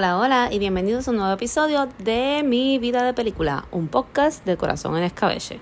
Hola, 0.00 0.16
hola 0.16 0.48
y 0.50 0.58
bienvenidos 0.58 1.06
a 1.06 1.10
un 1.10 1.18
nuevo 1.18 1.34
episodio 1.34 1.86
de 1.98 2.42
Mi 2.42 2.78
Vida 2.78 3.02
de 3.02 3.12
Película, 3.12 3.66
un 3.70 3.88
podcast 3.88 4.46
de 4.46 4.56
corazón 4.56 4.96
en 4.96 5.02
escabeche. 5.02 5.60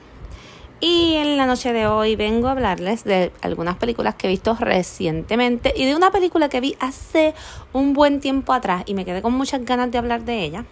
Y 0.78 1.14
en 1.16 1.36
la 1.36 1.44
noche 1.44 1.72
de 1.72 1.88
hoy 1.88 2.14
vengo 2.14 2.46
a 2.46 2.52
hablarles 2.52 3.02
de 3.02 3.32
algunas 3.40 3.78
películas 3.78 4.14
que 4.14 4.28
he 4.28 4.30
visto 4.30 4.54
recientemente 4.54 5.74
y 5.76 5.86
de 5.86 5.96
una 5.96 6.12
película 6.12 6.48
que 6.48 6.60
vi 6.60 6.76
hace 6.78 7.34
un 7.72 7.94
buen 7.94 8.20
tiempo 8.20 8.52
atrás 8.52 8.84
y 8.86 8.94
me 8.94 9.04
quedé 9.04 9.22
con 9.22 9.32
muchas 9.32 9.64
ganas 9.64 9.90
de 9.90 9.98
hablar 9.98 10.24
de 10.24 10.44
ella. 10.44 10.64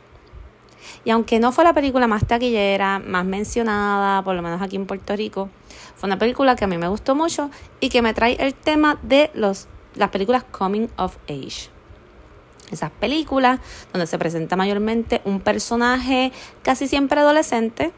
Y 1.05 1.11
aunque 1.11 1.41
no 1.41 1.51
fue 1.51 1.65
la 1.65 1.73
película 1.73 2.07
más 2.07 2.25
taquillera, 2.25 3.01
más 3.01 3.25
mencionada, 3.25 4.23
por 4.23 4.37
lo 4.37 4.43
menos 4.43 4.63
aquí 4.63 4.77
en 4.77 4.87
Puerto 4.87 5.17
Rico, 5.17 5.49
fue 5.97 6.07
una 6.07 6.21
película 6.21 6.55
que 6.55 6.67
a 6.67 6.69
mí 6.69 6.79
me 6.79 6.87
gustó 6.87 7.17
mucho 7.17 7.51
y 7.81 7.89
que 7.89 8.01
me 8.01 8.15
trae 8.15 8.37
el 8.39 8.55
tema 8.55 9.01
de 9.03 9.33
los, 9.35 9.67
las 9.97 10.11
películas 10.11 10.45
Coming 10.53 10.89
of 10.99 11.17
Age 11.29 11.76
esas 12.71 12.91
películas 12.91 13.61
donde 13.93 14.07
se 14.07 14.19
presenta 14.19 14.57
mayormente 14.57 15.21
un 15.25 15.41
personaje 15.41 16.33
casi 16.63 16.89
siempre 16.89 17.21
adolescente 17.21 17.93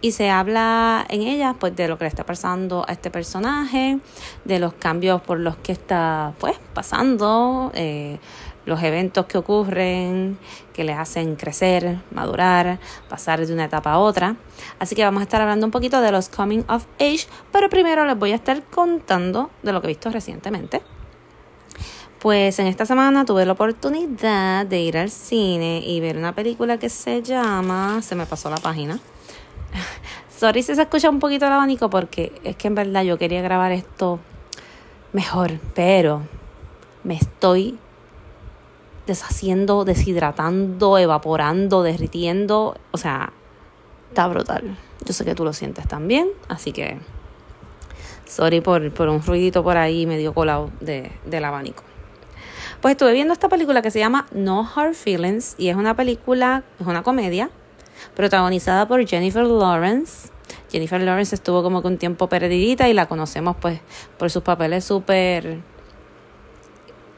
y 0.00 0.12
se 0.12 0.30
habla 0.30 1.04
en 1.08 1.22
ellas 1.22 1.56
pues 1.58 1.74
de 1.74 1.88
lo 1.88 1.98
que 1.98 2.04
le 2.04 2.08
está 2.08 2.24
pasando 2.24 2.84
a 2.86 2.92
este 2.92 3.10
personaje, 3.10 3.98
de 4.44 4.58
los 4.58 4.74
cambios 4.74 5.22
por 5.22 5.38
los 5.38 5.56
que 5.56 5.72
está 5.72 6.34
pues 6.38 6.56
pasando, 6.74 7.72
eh, 7.74 8.18
los 8.66 8.82
eventos 8.82 9.26
que 9.26 9.38
ocurren, 9.38 10.38
que 10.72 10.84
le 10.84 10.92
hacen 10.92 11.36
crecer, 11.36 11.98
madurar, 12.10 12.78
pasar 13.08 13.46
de 13.46 13.52
una 13.52 13.64
etapa 13.64 13.92
a 13.92 13.98
otra. 13.98 14.36
Así 14.78 14.94
que 14.94 15.04
vamos 15.04 15.20
a 15.20 15.24
estar 15.24 15.40
hablando 15.40 15.66
un 15.66 15.72
poquito 15.72 16.00
de 16.00 16.12
los 16.12 16.28
coming 16.28 16.64
of 16.68 16.86
age, 16.98 17.26
pero 17.52 17.68
primero 17.68 18.04
les 18.04 18.18
voy 18.18 18.32
a 18.32 18.36
estar 18.36 18.62
contando 18.64 19.50
de 19.62 19.72
lo 19.72 19.80
que 19.80 19.88
he 19.88 19.88
visto 19.88 20.10
recientemente. 20.10 20.82
Pues 22.24 22.58
en 22.58 22.68
esta 22.68 22.86
semana 22.86 23.26
tuve 23.26 23.44
la 23.44 23.52
oportunidad 23.52 24.64
de 24.64 24.80
ir 24.80 24.96
al 24.96 25.10
cine 25.10 25.82
y 25.84 26.00
ver 26.00 26.16
una 26.16 26.34
película 26.34 26.78
que 26.78 26.88
se 26.88 27.20
llama, 27.20 28.00
se 28.00 28.14
me 28.14 28.24
pasó 28.24 28.48
la 28.48 28.56
página. 28.56 28.98
Sorry 30.34 30.62
si 30.62 30.74
se 30.74 30.80
escucha 30.80 31.10
un 31.10 31.18
poquito 31.18 31.44
el 31.44 31.52
abanico 31.52 31.90
porque 31.90 32.32
es 32.42 32.56
que 32.56 32.68
en 32.68 32.76
verdad 32.76 33.02
yo 33.02 33.18
quería 33.18 33.42
grabar 33.42 33.72
esto 33.72 34.20
mejor, 35.12 35.60
pero 35.74 36.22
me 37.02 37.14
estoy 37.14 37.78
deshaciendo, 39.06 39.84
deshidratando, 39.84 40.96
evaporando, 40.96 41.82
derritiendo. 41.82 42.78
O 42.90 42.96
sea, 42.96 43.34
está 44.08 44.28
brutal. 44.28 44.78
Yo 45.04 45.12
sé 45.12 45.26
que 45.26 45.34
tú 45.34 45.44
lo 45.44 45.52
sientes 45.52 45.86
también, 45.86 46.30
así 46.48 46.72
que 46.72 46.96
sorry 48.24 48.62
por, 48.62 48.90
por 48.94 49.10
un 49.10 49.22
ruidito 49.22 49.62
por 49.62 49.76
ahí 49.76 50.06
medio 50.06 50.32
colado 50.32 50.70
de, 50.80 51.12
del 51.26 51.44
abanico. 51.44 51.82
Pues 52.84 52.92
estuve 52.92 53.14
viendo 53.14 53.32
esta 53.32 53.48
película 53.48 53.80
que 53.80 53.90
se 53.90 53.98
llama 53.98 54.26
No 54.30 54.70
Hard 54.76 54.92
Feelings 54.92 55.54
y 55.56 55.70
es 55.70 55.74
una 55.74 55.96
película, 55.96 56.64
es 56.78 56.86
una 56.86 57.02
comedia 57.02 57.48
protagonizada 58.14 58.86
por 58.86 59.02
Jennifer 59.06 59.42
Lawrence. 59.42 60.28
Jennifer 60.70 61.00
Lawrence 61.00 61.34
estuvo 61.34 61.62
como 61.62 61.80
que 61.80 61.88
un 61.88 61.96
tiempo 61.96 62.28
perdidita 62.28 62.86
y 62.90 62.92
la 62.92 63.06
conocemos 63.06 63.56
pues 63.58 63.80
por 64.18 64.30
sus 64.30 64.42
papeles 64.42 64.84
súper 64.84 65.62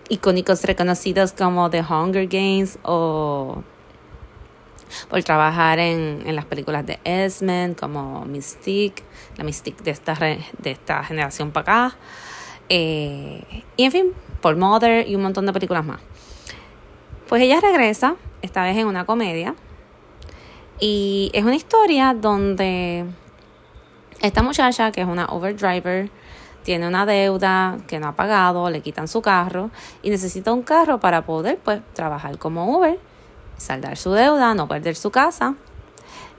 icónicos 0.09 0.63
reconocidos 0.63 1.33
como 1.33 1.69
The 1.69 1.81
Hunger 1.81 2.29
Games 2.29 2.79
o 2.85 3.65
por 5.11 5.25
trabajar 5.25 5.81
en, 5.81 6.23
en 6.27 6.37
las 6.37 6.45
películas 6.45 6.87
de 6.87 7.01
Esmen 7.03 7.75
como 7.75 8.25
Mystique, 8.25 9.03
la 9.37 9.43
Mystique 9.43 9.83
de 9.83 9.91
esta, 9.91 10.15
de 10.15 10.71
esta 10.71 11.03
generación 11.03 11.51
para 11.51 11.87
acá. 11.89 11.97
Eh, 12.69 13.65
y 13.77 13.83
en 13.83 13.91
fin, 13.91 14.13
por 14.41 14.57
Mother 14.57 15.09
y 15.09 15.15
un 15.15 15.23
montón 15.23 15.47
de 15.47 15.53
películas 15.53 15.85
más. 15.85 16.01
Pues 17.29 17.43
ella 17.43 17.61
regresa, 17.61 18.17
esta 18.43 18.63
vez 18.63 18.77
en 18.77 18.87
una 18.87 19.05
comedia, 19.05 19.55
y 20.79 21.31
es 21.33 21.45
una 21.45 21.57
historia 21.57 22.15
donde 22.15 23.05
esta 24.21 24.43
muchacha, 24.43 24.93
que 24.93 25.01
es 25.01 25.07
una 25.07 25.27
overdriver, 25.27 26.11
tiene 26.63 26.89
una 26.89 27.07
deuda 27.07 27.79
que 27.87 27.99
no 27.99 28.09
ha 28.09 28.17
pagado, 28.17 28.69
le 28.71 28.81
quitan 28.81 29.09
su 29.09 29.23
carro 29.23 29.71
y 30.03 30.11
necesita 30.11 30.53
un 30.53 30.63
carro 30.63 30.99
para 30.99 31.25
poder 31.25 31.59
pues 31.59 31.81
trabajar 31.95 32.39
como 32.39 32.77
Uber, 32.77 32.99
saldar 33.57 33.97
su 33.97 34.11
deuda, 34.11 34.55
no 34.55 34.67
perder 34.67 34.97
su 34.97 35.11
casa. 35.11 35.55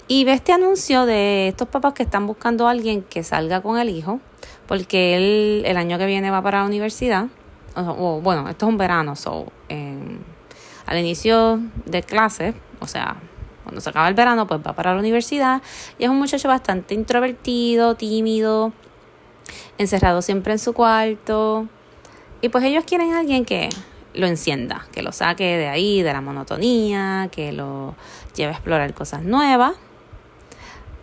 Y 0.10 0.24
ve 0.26 0.34
este 0.34 0.54
anuncio 0.54 1.06
de 1.06 1.48
estos 1.48 1.68
papás 1.68 1.94
que 1.94 2.04
están 2.04 2.28
buscando 2.28 2.68
a 2.68 2.72
alguien 2.72 3.04
que 3.04 3.24
salga 3.24 3.62
con 3.62 3.78
el 3.80 3.90
hijo, 3.90 4.20
porque 4.68 5.16
él 5.16 5.64
el 5.66 5.78
año 5.78 5.98
que 5.98 6.06
viene 6.06 6.30
va 6.30 6.42
para 6.42 6.60
la 6.60 6.66
universidad 6.66 7.28
o, 7.78 8.22
bueno, 8.22 8.50
esto 8.50 8.66
es 8.66 8.70
un 8.70 8.78
verano, 8.78 9.16
so, 9.16 9.52
al 9.70 10.98
inicio 10.98 11.60
de 11.86 12.02
clases, 12.02 12.56
o 12.80 12.88
sea, 12.88 13.18
cuando 13.64 13.82
se 13.82 13.90
acaba 13.90 14.08
el 14.08 14.14
verano, 14.14 14.48
pues 14.48 14.62
va 14.66 14.74
para 14.74 14.94
la 14.94 15.00
universidad 15.00 15.62
y 16.00 16.06
es 16.06 16.10
un 16.10 16.18
muchacho 16.18 16.48
bastante 16.48 16.94
introvertido, 16.94 17.96
tímido, 17.96 18.72
encerrado 19.78 20.22
siempre 20.22 20.54
en 20.54 20.60
su 20.60 20.72
cuarto. 20.74 21.68
Y 22.40 22.48
pues 22.48 22.64
ellos 22.64 22.86
quieren 22.86 23.14
alguien 23.14 23.44
que 23.44 23.68
lo 24.14 24.26
encienda, 24.26 24.88
que 24.94 25.02
lo 25.02 25.12
saque 25.12 25.58
de 25.58 25.68
ahí, 25.68 26.02
de 26.02 26.14
la 26.14 26.22
monotonía, 26.22 27.28
que 27.30 27.52
lo 27.52 27.96
lleve 28.36 28.52
a 28.52 28.56
explorar 28.56 28.94
cosas 28.94 29.24
nuevas. 29.24 29.74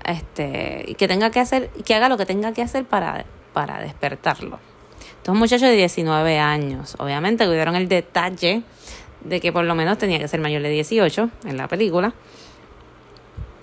Este, 0.07 0.85
y 0.89 0.95
que 0.95 1.07
tenga 1.07 1.31
que 1.31 1.41
hacer, 1.41 1.69
que 1.85 1.95
haga 1.95 2.09
lo 2.09 2.17
que 2.17 2.25
tenga 2.25 2.53
que 2.53 2.63
hacer 2.63 2.87
para, 2.87 3.27
para 3.53 3.81
despertarlo. 3.81 4.59
Estos 5.25 5.37
muchachos 5.39 5.71
de 5.71 5.77
19 5.77 6.39
años, 6.39 6.97
obviamente 6.99 7.47
cuidaron 7.47 7.77
el 7.77 7.89
detalle 7.89 8.63
de 9.23 9.41
que 9.41 9.55
por 9.55 9.65
lo 9.65 9.75
menos 9.75 9.97
tenía 9.97 10.19
que 10.19 10.29
ser 10.29 10.39
mayor 10.39 10.61
de 10.61 10.69
18 10.69 11.31
en 11.47 11.57
la 11.57 11.67
película. 11.67 12.13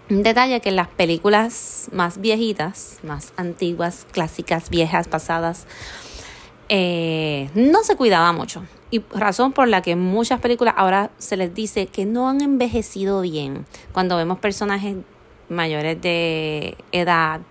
Un 0.10 0.24
detalle 0.24 0.60
que 0.60 0.70
en 0.70 0.76
las 0.76 0.88
películas 0.88 1.88
más 1.92 2.20
viejitas, 2.20 2.98
más 3.04 3.32
antiguas, 3.38 4.08
clásicas, 4.12 4.72
viejas, 4.72 5.08
pasadas, 5.08 5.68
eh, 6.68 7.52
no 7.54 7.84
se 7.84 7.96
cuidaba 7.96 8.34
mucho. 8.34 8.64
Y 8.90 9.04
razón 9.14 9.54
por 9.54 9.68
la 9.68 9.84
que 9.84 9.96
muchas 9.96 10.42
películas 10.42 10.74
ahora 10.78 11.12
se 11.20 11.38
les 11.38 11.54
dice 11.54 11.86
que 11.86 12.06
no 12.08 12.28
han 12.28 12.42
envejecido 12.42 13.22
bien. 13.22 13.68
Cuando 13.92 14.18
vemos 14.18 14.40
personajes 14.40 14.96
mayores 15.48 16.02
de 16.02 16.76
edad, 16.92 17.42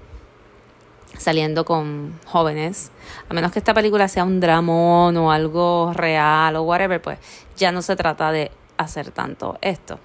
saliendo 1.20 1.66
con 1.66 2.18
jóvenes, 2.24 2.90
a 3.28 3.34
menos 3.34 3.52
que 3.52 3.58
esta 3.58 3.74
película 3.74 4.08
sea 4.08 4.24
un 4.24 4.40
dramón 4.40 5.16
o 5.18 5.30
algo 5.30 5.92
real 5.92 6.56
o 6.56 6.62
whatever, 6.62 7.00
pues 7.02 7.18
ya 7.56 7.70
no 7.72 7.82
se 7.82 7.94
trata 7.94 8.32
de 8.32 8.50
hacer 8.78 9.10
tanto 9.10 9.58
esto. 9.60 10.00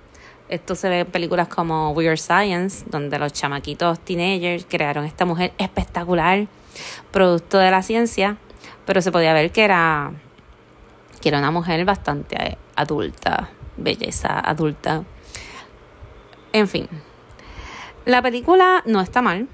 Esto 0.50 0.76
se 0.76 0.90
ve 0.90 1.00
en 1.00 1.08
películas 1.08 1.48
como 1.48 1.92
Weird 1.92 2.18
Science, 2.18 2.84
donde 2.90 3.18
los 3.18 3.32
chamaquitos 3.32 4.00
teenagers 4.02 4.66
crearon 4.70 5.06
esta 5.06 5.24
mujer 5.24 5.54
espectacular, 5.58 6.48
producto 7.12 7.60
de 7.60 7.72
la 7.72 7.82
ciencia, 7.82 8.36
pero 8.86 9.02
se 9.02 9.12
podía 9.12 9.34
ver 9.34 9.52
que 9.52 9.64
era, 9.64 10.12
que 11.22 11.30
era 11.30 11.40
una 11.40 11.50
mujer 11.50 11.86
bastante 11.86 12.58
adulta, 12.76 13.50
belleza 13.78 14.38
adulta. 14.38 15.06
En 16.52 16.68
fin, 16.68 16.90
la 18.04 18.22
película 18.22 18.84
no 18.86 19.00
está 19.00 19.22
mal, 19.22 19.48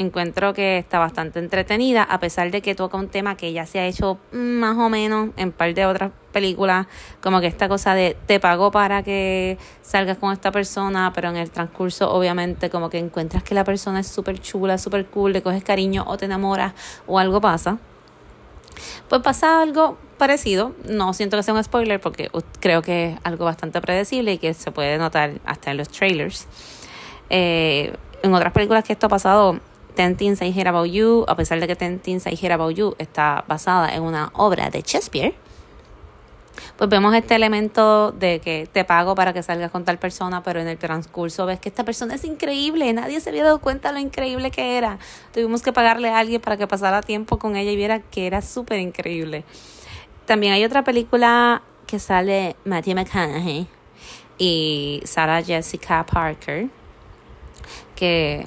encuentro 0.00 0.54
que 0.54 0.78
está 0.78 0.98
bastante 0.98 1.38
entretenida, 1.38 2.02
a 2.02 2.18
pesar 2.20 2.50
de 2.50 2.62
que 2.62 2.74
toca 2.74 2.96
un 2.96 3.08
tema 3.08 3.36
que 3.36 3.52
ya 3.52 3.66
se 3.66 3.78
ha 3.78 3.86
hecho 3.86 4.18
más 4.32 4.78
o 4.78 4.88
menos 4.88 5.30
en 5.36 5.52
par 5.52 5.74
de 5.74 5.84
otras 5.84 6.10
películas, 6.32 6.86
como 7.20 7.40
que 7.40 7.46
esta 7.46 7.68
cosa 7.68 7.94
de 7.94 8.16
te 8.26 8.40
pago 8.40 8.70
para 8.70 9.02
que 9.02 9.58
salgas 9.82 10.16
con 10.16 10.32
esta 10.32 10.50
persona, 10.50 11.12
pero 11.14 11.28
en 11.28 11.36
el 11.36 11.50
transcurso 11.50 12.10
obviamente 12.10 12.70
como 12.70 12.88
que 12.88 12.98
encuentras 12.98 13.42
que 13.42 13.54
la 13.54 13.62
persona 13.62 14.00
es 14.00 14.06
súper 14.06 14.40
chula, 14.40 14.78
súper 14.78 15.04
cool, 15.06 15.34
le 15.34 15.42
coges 15.42 15.62
cariño 15.62 16.04
o 16.06 16.16
te 16.16 16.24
enamoras 16.24 16.72
o 17.06 17.18
algo 17.18 17.40
pasa. 17.40 17.78
Pues 19.10 19.20
pasa 19.20 19.60
algo 19.60 19.98
parecido, 20.16 20.74
no 20.88 21.12
siento 21.12 21.36
que 21.36 21.42
sea 21.42 21.52
un 21.52 21.62
spoiler 21.62 22.00
porque 22.00 22.30
creo 22.60 22.80
que 22.80 23.10
es 23.10 23.18
algo 23.22 23.44
bastante 23.44 23.82
predecible 23.82 24.32
y 24.32 24.38
que 24.38 24.54
se 24.54 24.72
puede 24.72 24.96
notar 24.96 25.32
hasta 25.44 25.72
en 25.72 25.76
los 25.76 25.90
trailers. 25.90 26.46
Eh, 27.28 27.92
en 28.22 28.34
otras 28.34 28.52
películas 28.52 28.84
que 28.84 28.92
esto 28.92 29.06
ha 29.06 29.08
pasado, 29.08 29.60
Ten 30.00 30.16
Things 30.16 30.40
I 30.40 30.58
About 30.66 30.88
You, 30.88 31.26
a 31.28 31.36
pesar 31.36 31.60
de 31.60 31.66
que 31.66 31.76
Ten 31.76 31.98
Things 31.98 32.26
I 32.26 32.46
About 32.50 32.74
You 32.74 32.94
está 32.96 33.44
basada 33.46 33.94
en 33.94 34.02
una 34.02 34.30
obra 34.32 34.70
de 34.70 34.80
Shakespeare, 34.80 35.34
pues 36.78 36.88
vemos 36.88 37.14
este 37.14 37.34
elemento 37.34 38.10
de 38.10 38.40
que 38.40 38.66
te 38.72 38.86
pago 38.86 39.14
para 39.14 39.34
que 39.34 39.42
salgas 39.42 39.70
con 39.70 39.84
tal 39.84 39.98
persona, 39.98 40.42
pero 40.42 40.58
en 40.58 40.68
el 40.68 40.78
transcurso 40.78 41.44
ves 41.44 41.60
que 41.60 41.68
esta 41.68 41.84
persona 41.84 42.14
es 42.14 42.24
increíble, 42.24 42.90
nadie 42.94 43.20
se 43.20 43.28
había 43.28 43.44
dado 43.44 43.58
cuenta 43.58 43.92
lo 43.92 43.98
increíble 43.98 44.50
que 44.50 44.78
era. 44.78 44.98
Tuvimos 45.34 45.60
que 45.60 45.70
pagarle 45.70 46.08
a 46.08 46.18
alguien 46.18 46.40
para 46.40 46.56
que 46.56 46.66
pasara 46.66 47.02
tiempo 47.02 47.38
con 47.38 47.54
ella 47.56 47.70
y 47.70 47.76
viera 47.76 48.00
que 48.00 48.26
era 48.26 48.40
súper 48.40 48.80
increíble. 48.80 49.44
También 50.24 50.54
hay 50.54 50.64
otra 50.64 50.82
película 50.82 51.60
que 51.86 51.98
sale 51.98 52.56
Matthew 52.64 52.94
McConaughey 52.94 53.66
y 54.38 55.02
Sarah 55.04 55.42
Jessica 55.42 56.06
Parker, 56.06 56.68
que 57.94 58.42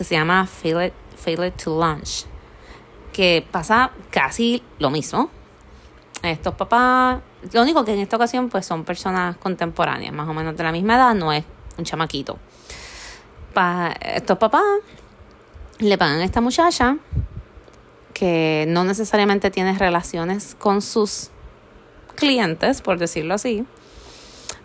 que 0.00 0.04
se 0.04 0.14
llama 0.14 0.46
Feel 0.46 0.94
It, 1.46 1.56
to 1.62 1.78
Lunch, 1.78 2.24
que 3.12 3.46
pasa 3.50 3.90
casi 4.08 4.62
lo 4.78 4.88
mismo. 4.88 5.28
estos 6.22 6.54
papás, 6.54 7.20
lo 7.52 7.60
único 7.60 7.84
que 7.84 7.92
en 7.92 7.98
esta 7.98 8.16
ocasión 8.16 8.48
pues 8.48 8.64
son 8.64 8.84
personas 8.84 9.36
contemporáneas, 9.36 10.14
más 10.14 10.26
o 10.26 10.32
menos 10.32 10.56
de 10.56 10.62
la 10.64 10.72
misma 10.72 10.94
edad, 10.94 11.14
no 11.14 11.34
es 11.34 11.44
un 11.76 11.84
chamaquito. 11.84 12.38
Estos 14.00 14.38
papás 14.38 14.62
le 15.80 15.98
pagan 15.98 16.20
a 16.20 16.24
esta 16.24 16.40
muchacha 16.40 16.96
que 18.14 18.64
no 18.68 18.84
necesariamente 18.84 19.50
tiene 19.50 19.76
relaciones 19.76 20.56
con 20.58 20.80
sus 20.80 21.28
clientes, 22.14 22.80
por 22.80 22.96
decirlo 22.96 23.34
así, 23.34 23.66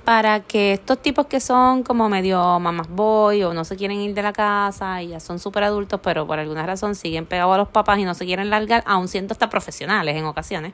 para 0.06 0.42
que 0.42 0.74
estos 0.74 1.02
tipos 1.02 1.26
que 1.26 1.40
son 1.40 1.82
como 1.82 2.08
medio 2.10 2.60
mamás 2.60 2.88
boy 2.88 3.44
o 3.44 3.54
no 3.54 3.66
se 3.66 3.76
quieren 3.76 4.00
ir 4.00 4.14
de 4.14 4.22
la 4.22 4.34
casa 4.34 5.02
y 5.02 5.10
ya 5.10 5.20
son 5.20 5.40
súper 5.40 5.64
adultos, 5.64 6.00
pero 6.04 6.28
por 6.28 6.38
alguna 6.38 6.66
razón 6.66 6.94
siguen 6.94 7.26
pegados 7.26 7.56
a 7.56 7.58
los 7.58 7.70
papás 7.70 7.98
y 7.98 8.06
no 8.06 8.14
se 8.14 8.26
quieren 8.26 8.52
largar, 8.52 8.84
aun 8.86 9.08
siendo 9.08 9.34
hasta 9.34 9.50
profesionales 9.50 10.16
en 10.16 10.26
ocasiones, 10.26 10.74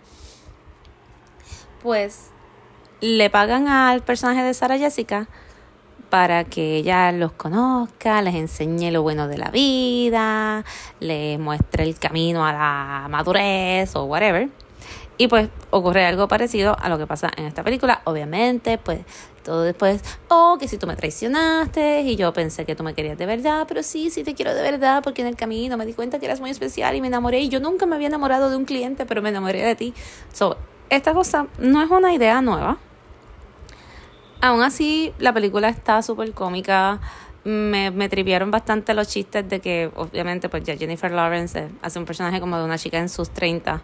pues 1.82 2.30
le 3.00 3.30
pagan 3.30 3.70
al 3.70 4.02
personaje 4.02 4.44
de 4.44 4.54
Sara 4.54 4.78
Jessica 4.78 5.28
para 6.10 6.44
que 6.44 6.76
ella 6.76 7.14
los 7.14 7.32
conozca, 7.32 8.22
les 8.22 8.36
enseñe 8.36 8.92
lo 8.92 9.02
bueno 9.02 9.30
de 9.30 9.38
la 9.38 9.50
vida, 9.50 10.66
les 11.00 11.40
muestre 11.40 11.84
el 11.84 11.98
camino 11.98 12.46
a 12.46 12.52
la 12.52 13.08
madurez 13.10 13.96
o 13.96 14.04
whatever. 14.04 14.50
Y 15.22 15.28
pues 15.28 15.50
ocurre 15.70 16.04
algo 16.04 16.28
parecido 16.28 16.76
a 16.80 16.90
lo 16.90 16.98
que 16.98 17.06
pasa 17.06 17.30
en 17.38 17.46
esta 17.46 17.64
película. 17.64 18.02
Obviamente, 18.06 18.80
pues 18.80 19.02
todo 19.44 19.62
después, 19.62 20.02
oh, 20.30 20.58
que 20.60 20.68
si 20.68 20.80
tú 20.80 20.88
me 20.88 20.96
traicionaste 20.96 22.02
y 22.02 22.16
yo 22.16 22.34
pensé 22.34 22.66
que 22.66 22.76
tú 22.76 22.82
me 22.84 22.96
querías 22.96 23.20
de 23.20 23.28
verdad, 23.28 23.66
pero 23.68 23.84
sí, 23.84 24.10
sí 24.10 24.24
te 24.24 24.34
quiero 24.34 24.56
de 24.56 24.64
verdad 24.64 25.04
porque 25.04 25.22
en 25.22 25.28
el 25.28 25.36
camino 25.36 25.78
me 25.78 25.86
di 25.86 25.94
cuenta 25.94 26.18
que 26.18 26.26
eras 26.26 26.42
muy 26.42 26.50
especial 26.50 26.96
y 26.96 27.02
me 27.02 27.08
enamoré 27.08 27.40
y 27.40 27.50
yo 27.50 27.60
nunca 27.60 27.86
me 27.86 27.98
había 27.98 28.08
enamorado 28.08 28.50
de 28.50 28.56
un 28.56 28.66
cliente, 28.66 29.06
pero 29.06 29.22
me 29.22 29.30
enamoré 29.30 29.62
de 29.64 29.76
ti. 29.76 29.94
So, 30.34 30.58
esta 30.90 31.14
cosa 31.14 31.46
no 31.60 31.84
es 31.84 31.92
una 31.92 32.16
idea 32.16 32.42
nueva 32.42 32.80
Aún 34.42 34.64
así, 34.64 35.14
la 35.20 35.34
película 35.34 35.70
está 35.70 36.02
súper 36.02 36.32
cómica. 36.32 37.00
Me, 37.44 37.92
me 37.92 38.10
trivieron 38.10 38.50
bastante 38.50 38.96
los 38.96 39.08
chistes 39.08 39.48
de 39.48 39.60
que, 39.60 39.92
obviamente, 39.96 40.50
pues 40.50 40.64
ya 40.64 40.76
Jennifer 40.76 41.12
Lawrence 41.12 41.70
hace 41.84 42.00
un 42.00 42.06
personaje 42.06 42.40
como 42.40 42.58
de 42.58 42.64
una 42.64 42.80
chica 42.80 42.98
en 42.98 43.08
sus 43.08 43.30
30. 43.30 43.84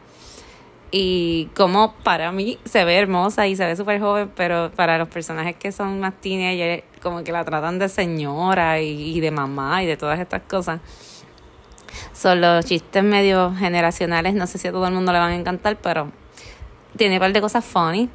Y 0.89 1.49
como 1.55 1.93
para 2.03 2.31
mí 2.31 2.57
se 2.63 2.85
ve 2.85 2.97
hermosa 2.97 3.47
y 3.47 3.55
se 3.55 3.65
ve 3.65 3.75
súper 3.75 3.99
joven, 3.99 4.31
pero 4.35 4.71
para 4.71 4.97
los 4.97 5.09
personajes 5.09 5.55
que 5.55 5.71
son 5.71 5.99
más 5.99 6.13
teenagers, 6.21 6.83
como 7.01 7.23
que 7.23 7.31
la 7.31 7.43
tratan 7.43 7.77
de 7.77 7.89
señora 7.89 8.79
y, 8.79 9.19
de 9.19 9.31
mamá 9.31 9.83
y 9.83 9.85
de 9.85 9.97
todas 9.97 10.19
estas 10.19 10.43
cosas. 10.43 10.79
Son 12.13 12.39
los 12.39 12.65
chistes 12.65 13.03
medio 13.03 13.53
generacionales, 13.57 14.33
no 14.33 14.47
sé 14.47 14.57
si 14.57 14.67
a 14.67 14.71
todo 14.71 14.87
el 14.87 14.93
mundo 14.93 15.11
le 15.11 15.19
van 15.19 15.31
a 15.31 15.35
encantar, 15.35 15.77
pero 15.77 16.11
tiene 16.95 17.15
un 17.15 17.19
par 17.19 17.33
de 17.33 17.41
cosas 17.41 17.65
funny. 17.65 18.09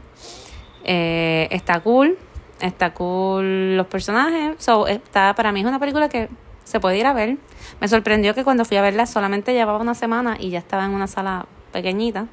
Eh, 0.85 1.49
está 1.51 1.81
cool 1.81 2.17
está 2.63 2.95
cool 2.95 3.77
los 3.77 3.87
personajes. 3.89 4.55
So, 4.59 4.87
está, 4.87 5.35
para 5.35 5.53
mí 5.53 5.61
es 5.61 5.67
una 5.67 5.79
película 5.79 6.09
que 6.09 6.29
se 6.65 6.81
puede 6.81 6.99
ir 6.99 7.07
a 7.07 7.13
ver. 7.13 7.37
Me 7.81 7.89
sorprendió 7.89 8.35
que 8.35 8.45
cuando 8.45 8.65
fui 8.65 8.77
a 8.77 8.83
verla 8.83 9.07
solamente 9.07 9.53
llevaba 9.53 9.79
una 9.79 9.95
semana 9.95 10.37
y 10.39 10.51
ya 10.51 10.59
estaba 10.59 10.85
en 10.85 10.93
una 10.93 11.07
sala 11.07 11.47
pequeñita. 11.73 12.27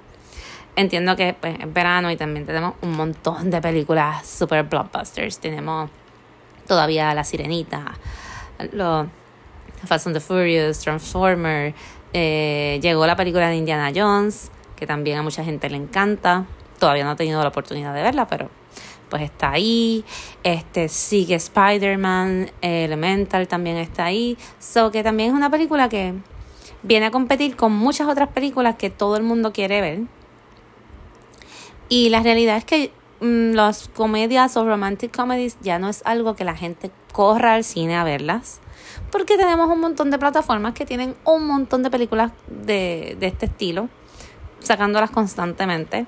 Entiendo 0.75 1.15
que 1.15 1.33
pues, 1.33 1.59
es 1.59 1.73
verano 1.73 2.09
y 2.11 2.17
también 2.17 2.45
tenemos 2.45 2.75
un 2.81 2.91
montón 2.91 3.49
de 3.49 3.61
películas 3.61 4.25
super 4.27 4.63
blockbusters. 4.63 5.39
Tenemos 5.39 5.89
todavía 6.67 7.13
La 7.13 7.23
Sirenita, 7.23 7.93
los 8.71 9.07
Fast 9.85 10.07
and 10.07 10.15
the 10.15 10.19
Furious, 10.19 10.79
Transformer. 10.79 11.73
Eh, 12.13 12.79
llegó 12.81 13.05
la 13.05 13.15
película 13.15 13.49
de 13.49 13.55
Indiana 13.55 13.91
Jones, 13.93 14.51
que 14.75 14.87
también 14.87 15.17
a 15.17 15.23
mucha 15.23 15.43
gente 15.43 15.69
le 15.69 15.77
encanta. 15.77 16.45
Todavía 16.79 17.03
no 17.03 17.11
he 17.11 17.15
tenido 17.15 17.41
la 17.41 17.49
oportunidad 17.49 17.93
de 17.93 18.01
verla, 18.01 18.27
pero 18.27 18.49
pues 19.09 19.23
está 19.23 19.51
ahí. 19.51 20.05
Este 20.43 20.87
sigue 20.87 21.35
Spider-Man, 21.35 22.51
Elemental 22.61 23.47
también 23.47 23.77
está 23.77 24.05
ahí. 24.05 24.37
So 24.59 24.91
que 24.91 25.03
también 25.03 25.29
es 25.29 25.35
una 25.35 25.49
película 25.49 25.89
que 25.89 26.13
viene 26.83 27.07
a 27.07 27.11
competir 27.11 27.55
con 27.55 27.73
muchas 27.73 28.07
otras 28.07 28.29
películas 28.29 28.75
que 28.75 28.89
todo 28.89 29.17
el 29.17 29.23
mundo 29.23 29.51
quiere 29.51 29.81
ver. 29.81 29.99
Y 31.89 32.09
la 32.09 32.21
realidad 32.21 32.57
es 32.57 32.65
que 32.65 32.91
mm, 33.19 33.53
las 33.53 33.89
comedias 33.89 34.55
o 34.55 34.65
romantic 34.65 35.15
comedies 35.15 35.57
ya 35.61 35.79
no 35.79 35.89
es 35.89 36.01
algo 36.05 36.35
que 36.35 36.43
la 36.43 36.55
gente 36.55 36.91
corra 37.11 37.55
al 37.55 37.63
cine 37.63 37.95
a 37.95 38.03
verlas. 38.03 38.61
Porque 39.11 39.37
tenemos 39.37 39.69
un 39.69 39.79
montón 39.79 40.11
de 40.11 40.19
plataformas 40.19 40.73
que 40.73 40.85
tienen 40.85 41.15
un 41.25 41.47
montón 41.47 41.83
de 41.83 41.89
películas 41.89 42.31
de, 42.47 43.17
de 43.19 43.27
este 43.27 43.47
estilo, 43.47 43.89
sacándolas 44.59 45.09
constantemente. 45.09 46.05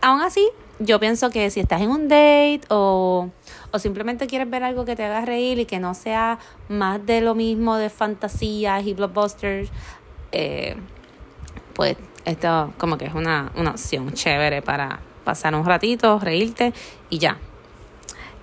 Aún 0.00 0.20
así, 0.20 0.48
yo 0.78 0.98
pienso 1.00 1.30
que 1.30 1.50
si 1.50 1.60
estás 1.60 1.80
en 1.80 1.90
un 1.90 2.08
date 2.08 2.62
o, 2.68 3.28
o 3.72 3.78
simplemente 3.78 4.26
quieres 4.26 4.48
ver 4.50 4.64
algo 4.64 4.84
que 4.84 4.96
te 4.96 5.04
haga 5.04 5.24
reír 5.24 5.58
y 5.58 5.66
que 5.66 5.78
no 5.78 5.94
sea 5.94 6.38
más 6.68 7.04
de 7.04 7.20
lo 7.20 7.34
mismo 7.34 7.76
de 7.76 7.90
fantasías 7.90 8.84
y 8.86 8.94
blockbusters, 8.94 9.70
eh, 10.32 10.76
pues 11.74 11.96
esto 12.24 12.72
como 12.78 12.98
que 12.98 13.06
es 13.06 13.14
una, 13.14 13.50
una 13.56 13.70
opción 13.70 14.12
chévere 14.12 14.62
para 14.62 15.00
pasar 15.24 15.54
un 15.54 15.64
ratito, 15.64 16.18
reírte 16.18 16.72
y 17.10 17.18
ya. 17.18 17.38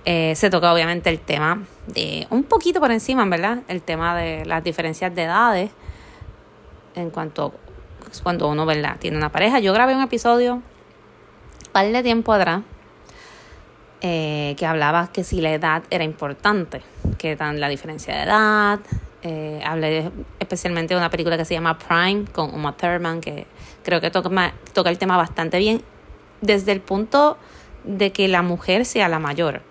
Eh, 0.04 0.34
se 0.34 0.48
toca 0.48 0.72
obviamente 0.72 1.10
el 1.10 1.20
tema 1.20 1.62
de 1.86 2.26
un 2.30 2.44
poquito 2.44 2.80
por 2.80 2.90
encima, 2.90 3.24
¿verdad? 3.26 3.58
El 3.68 3.82
tema 3.82 4.16
de 4.16 4.46
las 4.46 4.64
diferencias 4.64 5.14
de 5.14 5.24
edades 5.24 5.70
en 6.94 7.10
cuanto 7.10 7.54
cuando 8.22 8.48
uno, 8.48 8.66
¿verdad? 8.66 8.96
Tiene 8.98 9.16
una 9.16 9.30
pareja. 9.30 9.60
Yo 9.60 9.72
grabé 9.72 9.94
un 9.94 10.02
episodio 10.02 10.62
par 11.72 11.86
de 11.86 12.02
tiempo 12.02 12.32
atrás 12.32 12.62
eh, 14.00 14.54
que 14.58 14.66
hablaba 14.66 15.08
que 15.12 15.22
si 15.22 15.40
la 15.40 15.52
edad 15.52 15.82
era 15.90 16.04
importante, 16.04 16.82
que 17.18 17.36
tan 17.36 17.60
la 17.60 17.68
diferencia 17.68 18.14
de 18.14 18.22
edad. 18.22 18.80
Eh, 19.22 19.62
hablé 19.66 20.10
especialmente 20.38 20.94
de 20.94 20.98
una 20.98 21.10
película 21.10 21.36
que 21.36 21.44
se 21.44 21.52
llama 21.52 21.78
Prime 21.78 22.24
con 22.32 22.54
Uma 22.54 22.74
Thurman, 22.74 23.20
que 23.20 23.46
creo 23.82 24.00
que 24.00 24.10
toca, 24.10 24.54
toca 24.72 24.90
el 24.90 24.98
tema 24.98 25.16
bastante 25.16 25.58
bien 25.58 25.82
desde 26.40 26.72
el 26.72 26.80
punto 26.80 27.36
de 27.84 28.12
que 28.12 28.28
la 28.28 28.42
mujer 28.42 28.84
sea 28.84 29.08
la 29.08 29.18
mayor. 29.18 29.62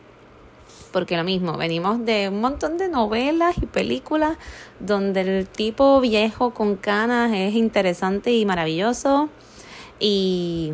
Porque 0.91 1.17
lo 1.17 1.23
mismo, 1.23 1.55
venimos 1.57 2.03
de 2.03 2.29
un 2.29 2.41
montón 2.41 2.77
de 2.77 2.89
novelas 2.89 3.57
y 3.59 3.67
películas 3.67 4.37
donde 4.79 5.21
el 5.21 5.47
tipo 5.47 6.01
viejo 6.01 6.53
con 6.53 6.75
canas 6.75 7.31
es 7.33 7.53
interesante 7.53 8.31
y 8.31 8.45
maravilloso. 8.45 9.29
Y 9.99 10.73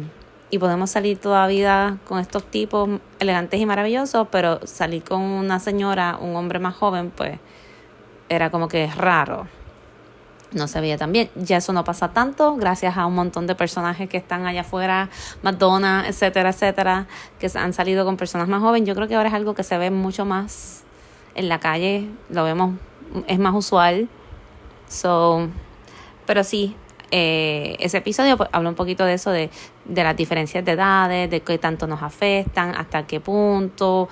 y 0.56 0.60
podemos 0.60 0.90
salir 0.90 1.18
todavía 1.18 1.98
con 2.08 2.20
estos 2.20 2.44
tipos 2.46 2.90
elegantes 3.20 3.60
y 3.60 3.66
maravillosos, 3.66 4.28
pero 4.32 4.66
salir 4.66 5.04
con 5.04 5.22
una 5.22 5.60
señora, 5.60 6.18
un 6.20 6.36
hombre 6.36 6.60
más 6.60 6.76
joven, 6.76 7.12
pues 7.12 7.40
era 8.30 8.50
como 8.52 8.68
que 8.68 8.86
es 8.86 8.96
raro. 8.96 9.48
No 10.56 10.70
se 10.70 10.80
veía 10.80 10.98
tan 10.98 11.12
bien. 11.12 11.30
Ya 11.36 11.58
eso 11.58 11.74
no 11.74 11.84
pasa 11.84 12.14
tanto, 12.14 12.56
gracias 12.56 12.98
a 12.98 13.06
un 13.06 13.14
montón 13.14 13.46
de 13.46 13.56
personajes 13.56 14.08
que 14.08 14.16
están 14.16 14.48
allá 14.48 14.62
afuera, 14.62 15.10
Madonna, 15.44 16.06
etcétera, 16.08 16.52
etcétera, 16.52 17.08
que 17.40 17.52
han 17.56 17.74
salido 17.74 18.06
con 18.06 18.16
personas 18.16 18.48
más 18.48 18.62
jóvenes. 18.62 18.88
Yo 18.88 18.96
creo 18.96 19.10
que 19.10 19.16
ahora 19.16 19.28
es 19.28 19.36
algo 19.36 19.54
que 19.54 19.64
se 19.64 19.78
ve 19.78 19.92
mucho 19.92 20.24
más 20.24 20.84
en 21.36 21.50
la 21.50 21.60
calle, 21.60 22.10
lo 22.30 22.46
vemos, 22.46 22.76
es 23.28 23.38
más 23.38 23.54
usual. 23.54 24.08
So, 24.88 25.50
pero 26.26 26.46
sí, 26.46 26.78
eh, 27.12 27.76
ese 27.80 27.98
episodio 27.98 28.38
pues, 28.38 28.50
habla 28.54 28.70
un 28.70 28.76
poquito 28.76 29.04
de 29.04 29.16
eso, 29.16 29.32
de, 29.32 29.50
de 29.84 30.04
las 30.06 30.16
diferencias 30.16 30.64
de 30.64 30.72
edades, 30.72 31.30
de 31.30 31.42
qué 31.42 31.58
tanto 31.58 31.86
nos 31.86 32.02
afectan, 32.02 32.74
hasta 32.76 33.06
qué 33.06 33.20
punto, 33.20 34.08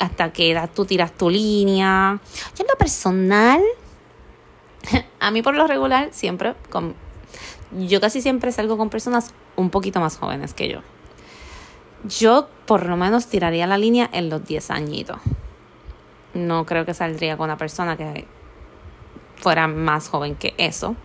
hasta 0.00 0.32
qué 0.32 0.50
edad 0.50 0.68
tú 0.74 0.84
tiras 0.84 1.12
tu 1.12 1.30
línea. 1.30 2.18
Yo 2.56 2.64
en 2.64 2.66
lo 2.68 2.76
personal, 2.76 3.60
a 5.20 5.30
mí 5.30 5.42
por 5.42 5.54
lo 5.54 5.66
regular, 5.66 6.08
siempre, 6.12 6.54
con, 6.70 6.94
yo 7.72 8.00
casi 8.00 8.20
siempre 8.22 8.52
salgo 8.52 8.76
con 8.76 8.90
personas 8.90 9.32
un 9.56 9.70
poquito 9.70 10.00
más 10.00 10.16
jóvenes 10.16 10.54
que 10.54 10.68
yo. 10.68 10.80
Yo 12.04 12.48
por 12.66 12.86
lo 12.86 12.96
menos 12.96 13.26
tiraría 13.26 13.66
la 13.66 13.78
línea 13.78 14.08
en 14.12 14.28
los 14.28 14.44
10 14.46 14.70
añitos. 14.70 15.18
No 16.34 16.66
creo 16.66 16.84
que 16.84 16.94
saldría 16.94 17.36
con 17.36 17.44
una 17.44 17.56
persona 17.56 17.96
que 17.96 18.26
fuera 19.36 19.66
más 19.66 20.08
joven 20.08 20.34
que 20.34 20.54
eso 20.58 20.96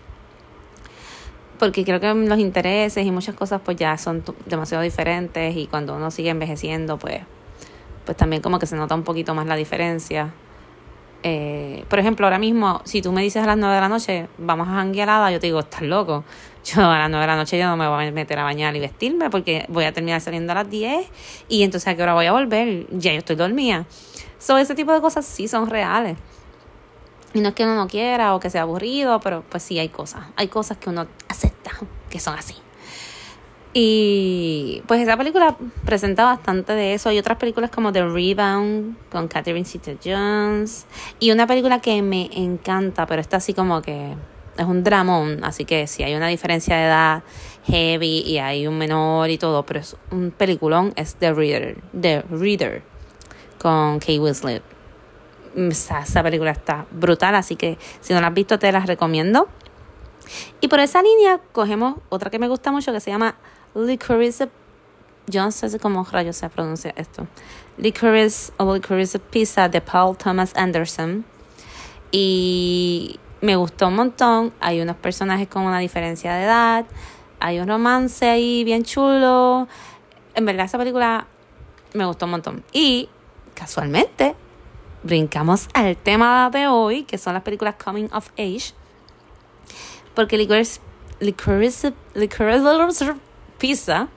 porque 1.61 1.85
creo 1.85 1.99
que 1.99 2.11
los 2.11 2.39
intereses 2.39 3.05
y 3.05 3.11
muchas 3.11 3.35
cosas 3.35 3.61
pues 3.63 3.77
ya 3.77 3.95
son 3.99 4.23
demasiado 4.47 4.81
diferentes 4.81 5.55
y 5.55 5.67
cuando 5.67 5.95
uno 5.95 6.09
sigue 6.09 6.31
envejeciendo 6.31 6.97
pues 6.97 7.21
pues 8.03 8.17
también 8.17 8.41
como 8.41 8.57
que 8.57 8.65
se 8.65 8.75
nota 8.75 8.95
un 8.95 9.03
poquito 9.03 9.35
más 9.35 9.45
la 9.45 9.55
diferencia. 9.55 10.33
Eh, 11.23 11.85
por 11.87 11.99
ejemplo, 11.99 12.25
ahora 12.25 12.39
mismo, 12.39 12.81
si 12.83 13.01
tú 13.01 13.11
me 13.11 13.21
dices 13.21 13.43
a 13.43 13.45
las 13.45 13.57
9 13.57 13.75
de 13.75 13.81
la 13.81 13.89
noche, 13.89 14.27
vamos 14.37 14.67
a 14.67 14.71
janguearada, 14.71 15.31
yo 15.31 15.39
te 15.39 15.47
digo, 15.47 15.59
estás 15.59 15.81
loco. 15.81 16.23
Yo 16.63 16.83
a 16.83 16.99
las 16.99 17.09
9 17.09 17.21
de 17.23 17.27
la 17.27 17.35
noche 17.35 17.57
yo 17.57 17.65
no 17.65 17.75
me 17.75 17.87
voy 17.87 18.05
a 18.05 18.11
meter 18.11 18.37
a 18.37 18.43
bañar 18.43 18.75
y 18.75 18.79
vestirme 18.79 19.31
porque 19.31 19.65
voy 19.67 19.85
a 19.85 19.93
terminar 19.93 20.21
saliendo 20.21 20.51
a 20.51 20.55
las 20.55 20.69
10 20.69 21.07
y 21.49 21.63
entonces 21.63 21.87
a 21.87 21.95
qué 21.95 22.03
hora 22.03 22.13
voy 22.13 22.27
a 22.27 22.33
volver, 22.33 22.85
ya 22.91 23.13
yo 23.13 23.17
estoy 23.17 23.35
dormida. 23.35 23.87
So, 24.37 24.59
ese 24.59 24.75
tipo 24.75 24.93
de 24.93 25.01
cosas 25.01 25.25
sí 25.25 25.47
son 25.47 25.71
reales. 25.71 26.19
Y 27.33 27.39
no 27.39 27.49
es 27.49 27.55
que 27.55 27.63
uno 27.63 27.75
no 27.75 27.87
quiera 27.87 28.35
o 28.35 28.39
que 28.39 28.51
sea 28.51 28.61
aburrido, 28.61 29.19
pero 29.21 29.43
pues 29.49 29.63
sí 29.63 29.79
hay 29.79 29.89
cosas. 29.89 30.25
Hay 30.35 30.49
cosas 30.49 30.77
que 30.77 30.91
uno 30.91 31.07
acepta 31.29 31.71
que 32.11 32.19
son 32.19 32.37
así. 32.37 32.60
Y 33.73 34.83
pues 34.85 35.01
esa 35.01 35.15
película 35.15 35.55
presenta 35.85 36.25
bastante 36.25 36.73
de 36.73 36.93
eso. 36.93 37.09
Hay 37.09 37.19
otras 37.19 37.37
películas 37.37 37.71
como 37.71 37.93
The 37.93 38.03
Rebound 38.05 38.97
con 39.09 39.27
Catherine 39.27 39.65
Zeta 39.65 39.93
Jones. 40.03 40.85
Y 41.19 41.31
una 41.31 41.47
película 41.47 41.79
que 41.79 42.01
me 42.01 42.29
encanta, 42.33 43.05
pero 43.05 43.21
está 43.21 43.37
así 43.37 43.53
como 43.53 43.81
que 43.81 44.13
es 44.57 44.65
un 44.65 44.83
dramón. 44.83 45.43
Así 45.43 45.63
que 45.63 45.87
si 45.87 46.03
hay 46.03 46.15
una 46.15 46.27
diferencia 46.27 46.75
de 46.75 46.85
edad 46.85 47.23
heavy 47.65 48.23
y 48.25 48.39
hay 48.39 48.67
un 48.67 48.77
menor 48.77 49.29
y 49.29 49.37
todo, 49.37 49.65
pero 49.65 49.79
es 49.79 49.95
un 50.11 50.31
peliculón, 50.31 50.91
es 50.97 51.15
The 51.15 51.33
Reader. 51.33 51.77
The 51.99 52.23
Reader 52.29 52.83
con 53.57 53.99
Kate 53.99 54.19
Winslet. 54.19 54.63
Esa, 55.55 55.99
esa 55.99 56.23
película 56.23 56.51
está 56.51 56.85
brutal, 56.91 57.35
así 57.35 57.55
que 57.55 57.77
si 58.01 58.13
no 58.13 58.19
la 58.21 58.27
has 58.27 58.33
visto 58.33 58.59
te 58.59 58.69
la 58.71 58.79
recomiendo. 58.81 59.47
Y 60.59 60.67
por 60.67 60.79
esa 60.79 61.01
línea 61.01 61.39
cogemos 61.51 61.95
otra 62.09 62.29
que 62.29 62.39
me 62.39 62.47
gusta 62.47 62.71
mucho 62.71 62.91
que 62.91 62.99
se 62.99 63.11
llama 63.11 63.35
Licorice. 63.75 64.49
Yo 65.27 65.43
no 65.43 65.51
sé 65.51 65.79
cómo 65.79 66.03
rayos 66.03 66.35
se 66.35 66.49
pronuncia 66.49 66.93
esto. 66.97 67.27
Licorice 67.77 68.51
o 68.57 68.73
Licorice 68.73 69.19
Pizza 69.19 69.69
de 69.69 69.81
Paul 69.81 70.17
Thomas 70.17 70.53
Anderson. 70.55 71.23
Y 72.11 73.19
me 73.39 73.55
gustó 73.55 73.87
un 73.87 73.95
montón. 73.95 74.53
Hay 74.59 74.81
unos 74.81 74.95
personajes 74.97 75.47
con 75.47 75.63
una 75.63 75.79
diferencia 75.79 76.33
de 76.33 76.43
edad. 76.43 76.85
Hay 77.39 77.59
un 77.59 77.67
romance 77.67 78.29
ahí 78.29 78.63
bien 78.63 78.83
chulo. 78.83 79.67
En 80.35 80.45
verdad, 80.45 80.65
esa 80.65 80.77
película 80.77 81.27
me 81.93 82.05
gustó 82.05 82.25
un 82.25 82.31
montón. 82.31 82.63
Y 82.71 83.09
casualmente, 83.53 84.35
brincamos 85.03 85.67
al 85.73 85.97
tema 85.97 86.49
de 86.51 86.67
hoy, 86.67 87.03
que 87.03 87.17
son 87.17 87.33
las 87.33 87.43
películas 87.43 87.75
Coming 87.83 88.09
of 88.13 88.29
Age. 88.33 88.73
Porque 90.13 90.37
Licorice, 90.37 90.81
Licorice, 91.19 91.93
Licorice 92.13 93.13
Pizza. 93.61 94.07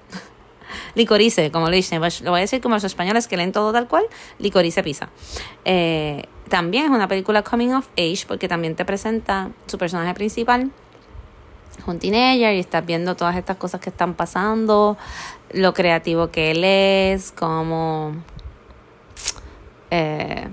Licorice, 0.95 1.51
como 1.51 1.69
le 1.69 1.77
dicen, 1.77 2.01
lo 2.01 2.31
voy 2.31 2.39
a 2.39 2.41
decir 2.41 2.61
como 2.61 2.75
los 2.75 2.85
españoles 2.85 3.29
que 3.29 3.37
leen 3.37 3.53
todo 3.53 3.73
tal 3.73 3.87
cual, 3.87 4.05
Licorice 4.39 4.83
Pizza. 4.83 5.11
Eh, 5.65 6.25
también 6.49 6.87
es 6.87 6.91
una 6.91 7.07
película 7.07 7.43
coming 7.43 7.75
of 7.75 7.87
age 7.93 8.25
porque 8.27 8.49
también 8.49 8.75
te 8.75 8.85
presenta 8.85 9.51
su 9.67 9.77
personaje 9.79 10.15
principal, 10.15 10.73
un 11.87 11.99
teenager, 11.99 12.55
y 12.55 12.61
estás 12.61 12.85
viendo 12.87 13.15
todas 13.15 13.37
estas 13.37 13.57
cosas 13.57 13.81
que 13.81 13.91
están 13.91 14.15
pasando, 14.15 14.97
lo 15.53 15.75
creativo 15.75 16.31
que 16.31 16.51
él 16.51 16.65
es, 16.65 17.31
cómo, 17.33 18.15
eh, 19.91 20.49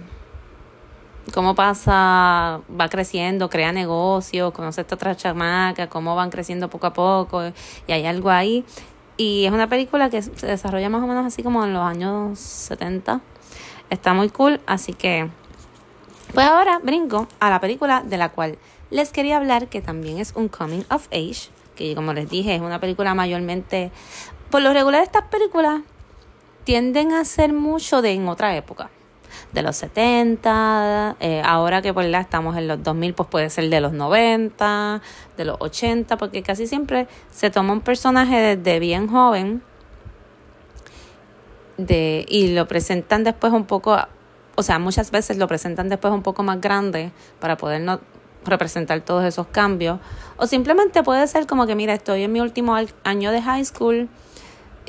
cómo 1.31 1.55
pasa, 1.55 2.61
va 2.79 2.89
creciendo, 2.89 3.49
crea 3.49 3.71
negocios, 3.71 4.51
conoce 4.53 4.81
a 4.81 4.83
esta 4.83 4.95
otra 4.95 5.15
chamaca, 5.15 5.87
cómo 5.87 6.15
van 6.15 6.29
creciendo 6.29 6.69
poco 6.69 6.87
a 6.87 6.93
poco, 6.93 7.43
y 7.87 7.91
hay 7.91 8.05
algo 8.05 8.29
ahí. 8.29 8.65
Y 9.17 9.45
es 9.45 9.51
una 9.51 9.67
película 9.67 10.09
que 10.09 10.21
se 10.21 10.47
desarrolla 10.47 10.89
más 10.89 11.03
o 11.03 11.07
menos 11.07 11.25
así 11.25 11.43
como 11.43 11.63
en 11.63 11.73
los 11.73 11.83
años 11.83 12.39
70. 12.39 13.21
Está 13.89 14.13
muy 14.13 14.29
cool, 14.29 14.61
así 14.65 14.93
que... 14.93 15.29
Pues 16.33 16.47
ahora 16.47 16.79
brinco 16.79 17.27
a 17.39 17.49
la 17.49 17.59
película 17.59 18.03
de 18.05 18.17
la 18.17 18.29
cual 18.29 18.57
les 18.89 19.11
quería 19.11 19.37
hablar, 19.37 19.67
que 19.67 19.81
también 19.81 20.17
es 20.17 20.33
un 20.35 20.47
coming 20.47 20.83
of 20.89 21.07
age, 21.11 21.49
que 21.75 21.93
como 21.93 22.13
les 22.13 22.29
dije 22.29 22.55
es 22.55 22.61
una 22.61 22.79
película 22.79 23.13
mayormente... 23.13 23.91
Por 24.49 24.61
lo 24.61 24.73
regular 24.73 25.01
estas 25.03 25.23
películas 25.23 25.81
tienden 26.63 27.13
a 27.13 27.23
ser 27.25 27.53
mucho 27.53 28.01
de 28.01 28.11
en 28.11 28.27
otra 28.27 28.55
época 28.55 28.89
de 29.51 29.61
los 29.61 29.75
70, 29.77 31.17
eh, 31.19 31.41
ahora 31.45 31.81
que 31.81 31.93
por 31.93 32.03
la 32.05 32.21
estamos 32.21 32.57
en 32.57 32.67
los 32.67 32.83
2000, 32.83 33.13
pues 33.13 33.29
puede 33.29 33.49
ser 33.49 33.69
de 33.69 33.81
los 33.81 33.93
90, 33.93 35.01
de 35.37 35.45
los 35.45 35.57
80, 35.59 36.17
porque 36.17 36.43
casi 36.43 36.67
siempre 36.67 37.07
se 37.31 37.49
toma 37.49 37.73
un 37.73 37.81
personaje 37.81 38.55
desde 38.55 38.79
bien 38.79 39.07
joven 39.07 39.61
de, 41.77 42.25
y 42.27 42.53
lo 42.53 42.67
presentan 42.67 43.23
después 43.23 43.53
un 43.53 43.65
poco, 43.65 43.97
o 44.55 44.63
sea, 44.63 44.79
muchas 44.79 45.11
veces 45.11 45.37
lo 45.37 45.47
presentan 45.47 45.89
después 45.89 46.13
un 46.13 46.21
poco 46.21 46.43
más 46.43 46.61
grande 46.61 47.11
para 47.39 47.57
poder 47.57 47.81
no 47.81 47.99
representar 48.43 49.01
todos 49.01 49.23
esos 49.23 49.47
cambios, 49.47 49.99
o 50.37 50.47
simplemente 50.47 51.03
puede 51.03 51.27
ser 51.27 51.45
como 51.45 51.67
que, 51.67 51.75
mira, 51.75 51.93
estoy 51.93 52.23
en 52.23 52.31
mi 52.31 52.41
último 52.41 52.75
año 53.03 53.31
de 53.31 53.41
high 53.41 53.65
school, 53.65 54.09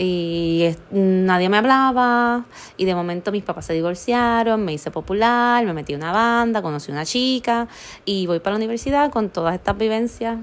y 0.04 0.74
nadie 0.90 1.48
me 1.48 1.58
hablaba 1.58 2.44
y 2.76 2.86
de 2.86 2.94
momento 2.94 3.30
mis 3.30 3.44
papás 3.44 3.66
se 3.66 3.72
divorciaron, 3.72 4.64
me 4.64 4.72
hice 4.72 4.90
popular, 4.90 5.64
me 5.64 5.72
metí 5.72 5.92
en 5.92 6.00
una 6.00 6.10
banda, 6.10 6.60
conocí 6.60 6.90
una 6.90 7.04
chica 7.04 7.68
y 8.04 8.26
voy 8.26 8.40
para 8.40 8.54
la 8.54 8.56
universidad 8.56 9.12
con 9.12 9.30
todas 9.30 9.54
estas 9.54 9.78
vivencias 9.78 10.38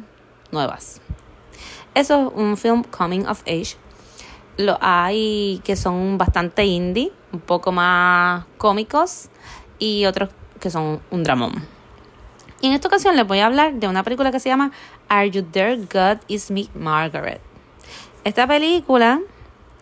nuevas. 0.51 1.01
Eso 1.93 2.27
es 2.27 2.41
un 2.41 2.55
film 2.55 2.83
coming 2.83 3.25
of 3.25 3.41
age. 3.41 3.75
Hay 4.79 5.59
que 5.65 5.75
son 5.75 6.17
bastante 6.17 6.63
indie, 6.63 7.11
un 7.33 7.41
poco 7.41 7.73
más 7.73 8.45
cómicos 8.57 9.27
y 9.77 10.05
otros 10.05 10.29
que 10.61 10.69
son 10.69 11.01
un 11.11 11.23
dramón. 11.23 11.67
Y 12.61 12.67
en 12.67 12.73
esta 12.73 12.87
ocasión 12.87 13.17
les 13.17 13.27
voy 13.27 13.39
a 13.39 13.47
hablar 13.47 13.73
de 13.73 13.89
una 13.89 14.03
película 14.03 14.31
que 14.31 14.39
se 14.39 14.47
llama 14.47 14.71
Are 15.09 15.29
You 15.29 15.41
There 15.43 15.75
God 15.75 16.21
Is 16.29 16.49
Me 16.49 16.67
Margaret. 16.75 17.41
Esta 18.23 18.47
película 18.47 19.19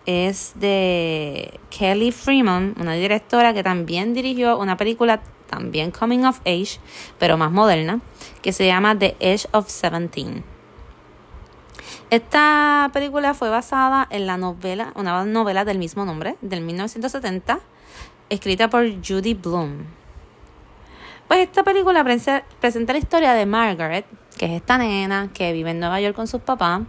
es 0.08 0.54
de 0.56 1.60
Kelly 1.70 2.12
Freeman, 2.12 2.74
una 2.80 2.94
directora 2.94 3.54
que 3.54 3.62
también 3.62 4.14
dirigió 4.14 4.58
una 4.58 4.78
película 4.78 5.22
también 5.48 5.92
coming 5.92 6.24
of 6.24 6.40
age, 6.42 6.80
pero 7.20 7.38
más 7.38 7.52
moderna, 7.52 8.00
que 8.42 8.54
se 8.54 8.66
llama 8.66 8.98
The 8.98 9.16
Edge 9.20 9.48
of 9.52 9.70
Seventeen. 9.70 10.44
Esta 12.10 12.90
película 12.94 13.34
fue 13.34 13.50
basada 13.50 14.08
en 14.10 14.28
la 14.28 14.38
novela, 14.38 14.94
una 14.96 15.26
novela 15.26 15.66
del 15.66 15.78
mismo 15.78 16.06
nombre, 16.06 16.38
del 16.42 16.62
1970, 16.62 17.60
escrita 18.30 18.70
por 18.70 18.86
Judy 19.06 19.34
Bloom. 19.34 19.86
Pues 21.28 21.42
esta 21.42 21.64
película 21.64 22.06
presenta 22.62 22.94
la 22.94 23.00
historia 23.00 23.34
de 23.34 23.46
Margaret, 23.46 24.06
que 24.38 24.46
es 24.46 24.52
esta 24.52 24.78
nena 24.78 25.30
que 25.34 25.52
vive 25.52 25.72
en 25.72 25.82
Nueva 25.82 26.00
York 26.00 26.16
con 26.16 26.28
sus 26.28 26.40
papás, 26.40 26.84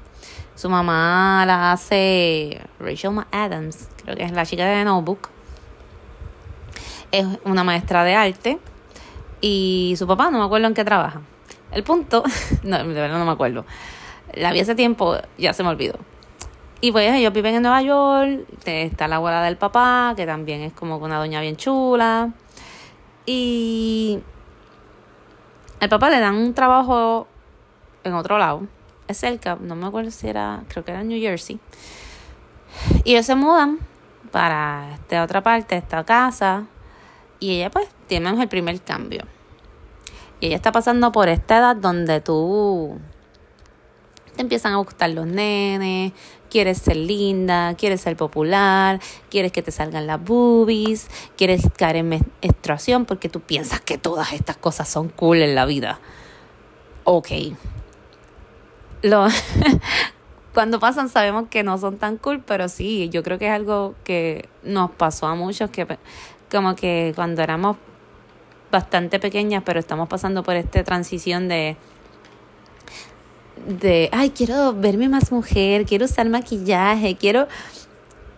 su 0.58 0.68
mamá 0.68 1.44
la 1.46 1.70
hace 1.70 2.60
Rachel 2.80 3.12
McAdams, 3.12 3.88
creo 4.02 4.16
que 4.16 4.24
es 4.24 4.32
la 4.32 4.44
chica 4.44 4.66
de 4.66 4.84
Notebook. 4.84 5.28
Es 7.12 7.24
una 7.44 7.62
maestra 7.62 8.02
de 8.02 8.16
arte. 8.16 8.58
Y 9.40 9.94
su 9.96 10.08
papá, 10.08 10.32
no 10.32 10.38
me 10.38 10.44
acuerdo 10.44 10.66
en 10.66 10.74
qué 10.74 10.84
trabaja. 10.84 11.20
El 11.70 11.84
punto, 11.84 12.24
no, 12.64 12.76
de 12.76 12.92
verdad 12.92 13.20
no 13.20 13.24
me 13.24 13.30
acuerdo. 13.30 13.66
La 14.34 14.50
vi 14.50 14.58
hace 14.58 14.74
tiempo, 14.74 15.16
ya 15.38 15.52
se 15.52 15.62
me 15.62 15.68
olvidó. 15.68 15.94
Y 16.80 16.90
pues 16.90 17.14
ellos 17.14 17.32
viven 17.32 17.54
en 17.54 17.62
Nueva 17.62 17.80
York. 17.82 18.40
Está 18.64 19.06
la 19.06 19.16
abuela 19.16 19.44
del 19.44 19.58
papá, 19.58 20.14
que 20.16 20.26
también 20.26 20.62
es 20.62 20.72
como 20.72 20.96
una 20.96 21.18
doña 21.18 21.40
bien 21.40 21.54
chula. 21.54 22.30
Y 23.26 24.18
al 25.78 25.88
papá 25.88 26.10
le 26.10 26.18
dan 26.18 26.34
un 26.34 26.52
trabajo 26.52 27.28
en 28.02 28.14
otro 28.14 28.38
lado 28.38 28.62
cerca, 29.14 29.56
no 29.60 29.74
me 29.74 29.86
acuerdo 29.86 30.10
si 30.10 30.28
era, 30.28 30.64
creo 30.68 30.84
que 30.84 30.90
era 30.90 31.02
New 31.02 31.20
Jersey. 31.20 31.58
Y 33.04 33.12
ellos 33.12 33.26
se 33.26 33.34
mudan 33.34 33.78
para 34.30 34.94
esta 34.94 35.22
otra 35.22 35.42
parte, 35.42 35.76
esta 35.76 36.04
casa. 36.04 36.66
Y 37.40 37.56
ella 37.56 37.70
pues 37.70 37.88
tiene 38.06 38.30
el 38.30 38.48
primer 38.48 38.80
cambio. 38.82 39.22
Y 40.40 40.46
ella 40.46 40.56
está 40.56 40.72
pasando 40.72 41.10
por 41.12 41.28
esta 41.28 41.58
edad 41.58 41.76
donde 41.76 42.20
tú 42.20 42.98
te 44.36 44.42
empiezan 44.42 44.72
a 44.72 44.76
gustar 44.76 45.10
los 45.10 45.26
nenes, 45.26 46.12
quieres 46.48 46.78
ser 46.78 46.96
linda, 46.96 47.74
quieres 47.74 48.00
ser 48.00 48.16
popular, 48.16 49.00
quieres 49.30 49.50
que 49.50 49.62
te 49.62 49.72
salgan 49.72 50.06
las 50.06 50.22
boobies, 50.22 51.08
quieres 51.36 51.62
caer 51.76 51.96
en 51.96 52.22
menstruación 52.40 53.04
porque 53.04 53.28
tú 53.28 53.40
piensas 53.40 53.80
que 53.80 53.98
todas 53.98 54.32
estas 54.32 54.56
cosas 54.56 54.88
son 54.88 55.08
cool 55.08 55.38
en 55.38 55.56
la 55.56 55.66
vida. 55.66 55.98
Ok, 57.02 57.30
lo, 59.02 59.26
cuando 60.54 60.80
pasan 60.80 61.08
sabemos 61.08 61.48
que 61.48 61.62
no 61.62 61.78
son 61.78 61.98
tan 61.98 62.16
cool, 62.16 62.42
pero 62.44 62.68
sí, 62.68 63.08
yo 63.10 63.22
creo 63.22 63.38
que 63.38 63.46
es 63.46 63.52
algo 63.52 63.94
que 64.04 64.48
nos 64.62 64.90
pasó 64.90 65.26
a 65.26 65.34
muchos, 65.34 65.70
que 65.70 65.86
como 66.50 66.74
que 66.74 67.12
cuando 67.14 67.42
éramos 67.42 67.76
bastante 68.70 69.18
pequeñas, 69.18 69.62
pero 69.64 69.80
estamos 69.80 70.08
pasando 70.08 70.42
por 70.42 70.56
esta 70.56 70.82
transición 70.84 71.48
de 71.48 71.76
de, 73.66 74.08
ay, 74.12 74.30
quiero 74.30 74.72
verme 74.72 75.08
más 75.08 75.32
mujer, 75.32 75.84
quiero 75.84 76.04
usar 76.04 76.28
maquillaje, 76.28 77.16
quiero 77.16 77.48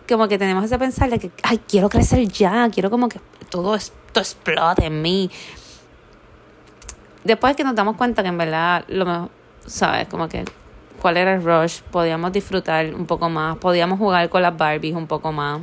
como 0.09 0.27
que 0.27 0.37
tenemos 0.37 0.65
ese 0.65 0.77
pensar 0.77 1.09
de 1.09 1.19
que, 1.19 1.31
ay, 1.43 1.59
quiero 1.67 1.89
crecer 1.89 2.27
ya, 2.27 2.69
quiero 2.69 2.89
como 2.89 3.07
que 3.07 3.19
todo 3.49 3.75
esto 3.75 4.19
explote 4.19 4.85
en 4.85 5.01
mí. 5.01 5.31
Después 7.23 7.55
que 7.55 7.63
nos 7.63 7.75
damos 7.75 7.95
cuenta 7.95 8.23
que 8.23 8.29
en 8.29 8.37
verdad 8.37 8.83
lo 8.87 9.05
mejor 9.05 9.29
¿sabes? 9.65 10.07
Como 10.07 10.27
que 10.27 10.45
cuál 11.01 11.17
era 11.17 11.33
el 11.33 11.43
rush, 11.43 11.81
podíamos 11.91 12.31
disfrutar 12.31 12.93
un 12.93 13.05
poco 13.05 13.29
más, 13.29 13.57
podíamos 13.57 13.97
jugar 13.97 14.29
con 14.29 14.41
las 14.41 14.55
Barbies 14.55 14.95
un 14.95 15.07
poco 15.07 15.31
más 15.31 15.61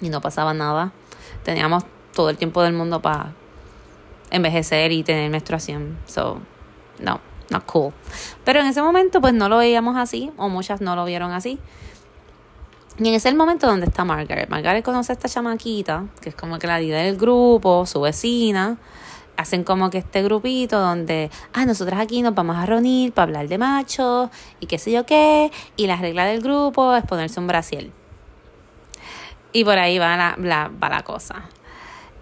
y 0.00 0.08
no 0.08 0.20
pasaba 0.20 0.54
nada. 0.54 0.92
Teníamos 1.42 1.84
todo 2.14 2.30
el 2.30 2.36
tiempo 2.36 2.62
del 2.62 2.72
mundo 2.72 3.02
para 3.02 3.32
envejecer 4.30 4.92
y 4.92 5.02
tener 5.02 5.30
menstruación. 5.30 5.98
So, 6.06 6.40
no, 7.00 7.20
not 7.50 7.64
cool. 7.66 7.92
Pero 8.44 8.60
en 8.60 8.66
ese 8.66 8.80
momento 8.80 9.20
pues 9.20 9.34
no 9.34 9.48
lo 9.48 9.58
veíamos 9.58 9.96
así 9.96 10.30
o 10.36 10.48
muchas 10.48 10.80
no 10.80 10.94
lo 10.96 11.04
vieron 11.04 11.32
así. 11.32 11.58
Y 12.98 13.08
en 13.08 13.14
ese 13.14 13.32
momento 13.34 13.66
donde 13.66 13.86
está 13.86 14.04
Margaret. 14.04 14.48
Margaret 14.50 14.84
conoce 14.84 15.12
a 15.12 15.14
esta 15.14 15.28
chamaquita, 15.28 16.04
que 16.20 16.28
es 16.28 16.34
como 16.34 16.58
que 16.58 16.66
la 16.66 16.78
líder 16.78 17.06
del 17.06 17.16
grupo, 17.16 17.86
su 17.86 18.02
vecina. 18.02 18.76
Hacen 19.36 19.64
como 19.64 19.90
que 19.90 19.98
este 19.98 20.22
grupito 20.22 20.78
donde, 20.78 21.30
ah, 21.52 21.64
nosotras 21.64 22.00
aquí 22.00 22.22
nos 22.22 22.34
vamos 22.34 22.56
a 22.56 22.66
reunir 22.66 23.12
para 23.12 23.24
hablar 23.24 23.48
de 23.48 23.58
machos 23.58 24.28
y 24.60 24.66
qué 24.66 24.78
sé 24.78 24.92
yo 24.92 25.06
qué. 25.06 25.50
Y 25.76 25.86
la 25.86 25.96
regla 25.96 26.26
del 26.26 26.42
grupo 26.42 26.94
es 26.94 27.04
ponerse 27.04 27.40
un 27.40 27.46
brasiel. 27.46 27.92
Y 29.52 29.64
por 29.64 29.78
ahí 29.78 29.98
va 29.98 30.16
la, 30.36 30.70
va 30.70 30.88
la 30.88 31.02
cosa. 31.02 31.48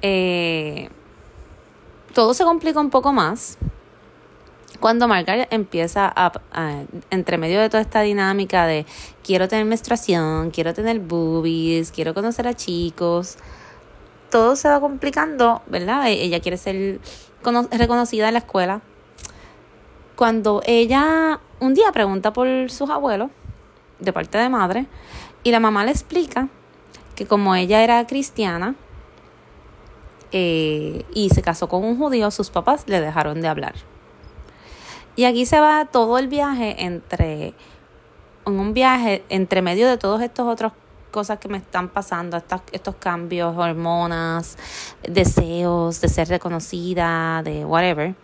Eh, 0.01 0.89
todo 2.15 2.35
se 2.35 2.45
complica 2.45 2.81
un 2.81 2.91
poco 2.91 3.13
más 3.13 3.59
cuando 4.81 5.09
Margaret 5.09 5.49
empieza 5.51 6.13
a, 6.15 6.33
entre 7.11 7.39
medio 7.39 7.61
de 7.61 7.69
toda 7.69 7.83
esta 7.83 8.03
dinámica 8.03 8.67
de 8.67 8.87
quiero 9.25 9.49
tener 9.49 9.65
menstruación, 9.65 10.51
quiero 10.51 10.73
tener 10.73 11.01
boobies, 11.01 11.91
quiero 11.91 12.15
conocer 12.15 12.47
a 12.47 12.55
chicos, 12.55 13.39
todo 14.31 14.57
se 14.57 14.69
va 14.69 14.81
complicando, 14.81 15.63
¿verdad? 15.67 16.09
E, 16.09 16.25
ella 16.25 16.41
quiere 16.41 16.57
ser 16.57 17.01
reconocida 17.71 18.29
en 18.29 18.35
la 18.35 18.41
escuela. 18.41 18.81
Cuando 20.17 20.63
ella 20.67 21.41
un 21.61 21.75
día 21.75 21.93
pregunta 21.93 22.33
por 22.33 22.71
sus 22.71 22.91
abuelos, 22.91 23.31
de 23.99 24.13
parte 24.13 24.39
de 24.39 24.49
madre, 24.49 24.87
y 25.43 25.51
la 25.51 25.61
mamá 25.61 25.85
le 25.85 25.91
explica 25.91 26.49
que 27.15 27.27
como 27.27 27.55
ella 27.55 27.83
era 27.83 28.07
cristiana 28.07 28.77
eh, 30.31 31.05
y 31.13 31.31
se 31.31 31.43
casó 31.43 31.69
con 31.69 31.85
un 31.85 31.99
judío, 31.99 32.31
sus 32.31 32.51
papás 32.51 32.85
le 32.87 33.01
dejaron 33.01 33.41
de 33.41 33.49
hablar. 33.49 33.75
Y 35.17 35.25
aquí 35.25 35.47
se 35.47 35.59
va 35.59 35.87
todo 35.87 36.19
el 36.19 36.29
viaje 36.29 36.85
entre, 36.85 37.55
en 38.47 38.61
un 38.61 38.73
viaje 38.73 39.25
entre 39.31 39.63
medio 39.63 39.89
de 39.89 39.99
todos 39.99 40.23
estos 40.23 40.47
otros 40.47 40.73
cosas 41.11 41.39
que 41.39 41.49
me 41.49 41.59
están 41.59 41.89
pasando, 41.89 42.37
estos, 42.37 42.61
estos 42.73 42.97
cambios, 42.97 43.57
hormonas, 43.57 44.57
deseos 45.03 46.01
de 46.01 46.09
ser 46.09 46.29
reconocida, 46.29 47.43
de 47.43 47.65
whatever, 47.65 48.15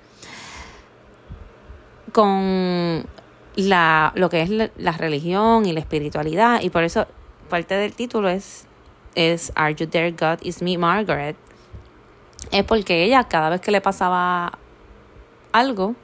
con 2.12 3.04
la, 3.56 4.12
lo 4.14 4.28
que 4.28 4.42
es 4.42 4.50
la, 4.50 4.92
religión 4.92 5.66
y 5.66 5.72
la 5.72 5.80
espiritualidad. 5.80 6.60
Y 6.62 6.70
por 6.70 6.84
eso 6.84 7.06
parte 7.48 7.74
del 7.74 7.92
título 7.94 8.28
es, 8.28 8.66
es 9.14 9.52
Are 9.54 9.74
You 9.74 9.86
There 9.86 10.12
God 10.12 10.38
Is 10.42 10.62
Me 10.62 10.78
Margaret. 10.78 11.36
Es 12.50 12.64
porque 12.64 13.04
ella 13.04 13.24
cada 13.24 13.50
vez 13.50 13.60
que 13.60 13.70
le 13.70 13.80
pasaba 13.80 14.58
algo, 15.52 15.94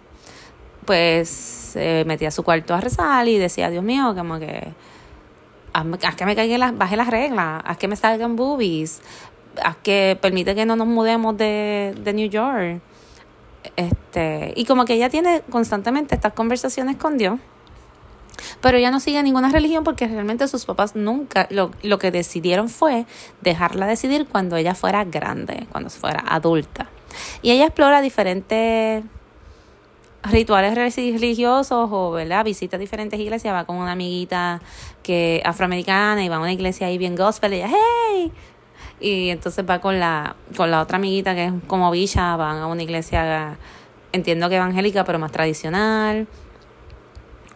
pues 0.85 1.29
se 1.29 2.05
metía 2.07 2.29
a 2.29 2.31
su 2.33 2.43
cuarto 2.43 2.75
a 2.75 2.81
rezar 2.81 3.29
y 3.29 3.39
decía, 3.39 3.71
Dios 3.71 3.85
mío, 3.85 4.15
como 4.17 4.39
que 4.39 4.73
haz 5.73 6.17
que 6.17 6.25
me 6.25 6.37
caiga 6.37 6.59
las, 6.59 6.77
baje 6.77 6.97
las 6.97 7.09
reglas, 7.09 7.63
haz 7.65 7.79
que 7.79 7.89
me 7.89 7.97
salgan 7.97 8.37
boobies, 8.37 9.01
haz 9.63 9.77
que 9.77 10.19
permite 10.21 10.55
que 10.55 10.67
no 10.67 10.77
nos 10.77 10.87
mudemos 10.87 11.37
de, 11.37 11.95
de 11.99 12.13
New 12.13 12.29
York. 12.29 12.81
Este, 13.77 14.53
y 14.57 14.65
como 14.65 14.85
que 14.85 14.95
ella 14.95 15.11
tiene 15.11 15.43
constantemente 15.51 16.15
estas 16.15 16.33
conversaciones 16.33 16.97
con 16.97 17.19
Dios. 17.19 17.39
Pero 18.63 18.79
ella 18.79 18.91
no 18.91 19.01
sigue 19.01 19.23
ninguna 19.23 19.51
religión 19.51 19.85
porque 19.85 20.07
realmente 20.07 20.49
sus 20.49 20.65
papás 20.65 20.97
nunca, 20.97 21.47
lo, 21.51 21.73
lo 21.83 21.99
que 21.99 22.11
decidieron 22.11 22.69
fue 22.69 23.05
dejarla 23.43 23.87
decidir 23.87 24.27
cuando 24.27 24.57
ella 24.57 24.75
fuera 24.75 25.05
grande, 25.05 25.67
cuando 25.71 25.91
fuera 25.91 26.25
adulta. 26.27 26.89
Y 27.43 27.51
ella 27.51 27.67
explora 27.67 28.01
diferentes 28.01 29.05
rituales 30.23 30.75
religiosos 30.75 31.89
o 31.91 32.11
¿verdad? 32.13 32.45
visita 32.45 32.79
diferentes 32.79 33.19
iglesias, 33.19 33.55
va 33.55 33.65
con 33.65 33.77
una 33.77 33.93
amiguita 33.93 34.61
que 35.03 35.43
afroamericana 35.45 36.25
y 36.25 36.29
va 36.29 36.37
a 36.37 36.41
una 36.41 36.53
iglesia 36.53 36.87
ahí 36.89 36.99
bien 36.99 37.17
gospel 37.17 37.55
y 37.55 37.63
hey, 37.63 38.33
y 39.01 39.31
entonces 39.31 39.65
va 39.69 39.81
con 39.81 39.99
la, 39.99 40.37
con 40.57 40.71
la 40.71 40.83
otra 40.83 40.99
amiguita 40.99 41.35
que 41.35 41.47
es 41.47 41.53
como 41.67 41.91
villa, 41.91 42.37
van 42.37 42.59
a 42.59 42.67
una 42.67 42.83
iglesia, 42.83 43.57
entiendo 44.13 44.49
que 44.49 44.57
evangélica, 44.57 45.05
pero 45.05 45.19
más 45.19 45.33
tradicional. 45.33 46.27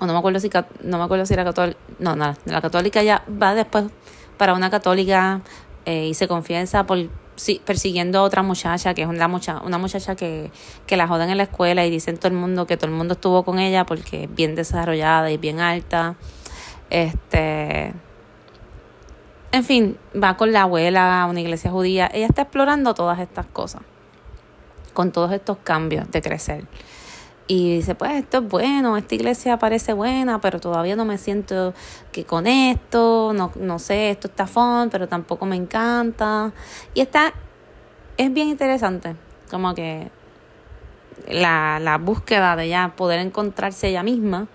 O 0.01 0.07
no 0.07 0.13
me 0.13 0.19
acuerdo 0.19 0.41
si, 0.41 0.51
no 0.83 0.99
me 0.99 1.05
acuerdo 1.05 1.27
si 1.27 1.35
era 1.35 1.45
católica, 1.45 1.79
no, 1.99 2.17
no, 2.17 2.35
la 2.47 2.61
católica 2.61 3.03
ya 3.03 3.25
va 3.31 3.55
después 3.55 3.85
para 4.39 4.55
una 4.55 4.71
católica 4.71 5.43
eh, 5.85 6.07
y 6.07 6.15
se 6.15 6.27
confiesa 6.27 6.85
por 6.85 6.99
sí, 7.37 7.61
persiguiendo 7.65 8.19
a 8.19 8.23
otra 8.23 8.43
muchacha, 8.43 8.95
que 8.95 9.03
es 9.03 9.09
una, 9.09 9.29
mucha, 9.29 9.61
una 9.61 9.79
muchacha 9.79 10.15
que, 10.15 10.51
que 10.87 10.97
la 10.97 11.09
jodan 11.09 11.31
en 11.31 11.37
la 11.37 11.45
escuela 11.45 11.85
y 11.85 11.91
dicen 11.91 12.17
todo 12.17 12.29
el 12.29 12.35
mundo 12.35 12.67
que 12.67 12.77
todo 12.77 12.87
el 12.87 12.97
mundo 12.97 13.15
estuvo 13.15 13.45
con 13.45 13.59
ella 13.59 13.85
porque 13.85 14.25
es 14.25 14.35
bien 14.35 14.55
desarrollada 14.55 15.31
y 15.31 15.37
bien 15.37 15.61
alta. 15.61 16.17
Este. 16.91 17.93
En 19.53 19.65
fin, 19.65 19.97
va 20.21 20.37
con 20.37 20.53
la 20.53 20.63
abuela 20.63 21.23
a 21.23 21.27
una 21.27 21.41
iglesia 21.41 21.71
judía. 21.71 22.11
Ella 22.13 22.27
está 22.27 22.43
explorando 22.43 22.95
todas 22.95 23.21
estas 23.21 23.47
cosas. 23.47 23.83
Con 24.93 25.13
todos 25.13 25.33
estos 25.33 25.59
cambios 25.59 26.11
de 26.11 26.23
crecer. 26.23 26.65
Y 27.47 27.77
dice, 27.77 27.95
pues 27.95 28.13
esto 28.13 28.39
es 28.39 28.49
bueno, 28.49 28.97
esta 28.97 29.15
iglesia 29.15 29.59
parece 29.59 29.93
buena, 29.93 30.41
pero 30.41 30.61
todavía 30.61 30.97
no 30.97 31.05
me 31.05 31.19
siento 31.19 31.75
que 32.11 32.25
con 32.25 32.47
esto, 32.47 33.33
no, 33.35 33.53
no 33.57 33.79
sé, 33.79 34.11
esto 34.11 34.29
está 34.29 34.47
fun, 34.47 34.89
pero 34.91 35.09
tampoco 35.09 35.45
me 35.45 35.57
encanta. 35.57 36.53
Y 36.95 37.03
está, 37.03 37.35
es 38.17 38.33
bien 38.33 38.49
interesante, 38.49 39.15
como 39.51 39.75
que 39.75 40.11
la, 41.29 41.79
la 41.81 41.99
búsqueda 41.99 42.57
de 42.57 42.69
ya 42.69 42.95
poder 42.97 43.21
encontrarse 43.21 43.89
ella 43.89 44.03
misma, 44.03 44.49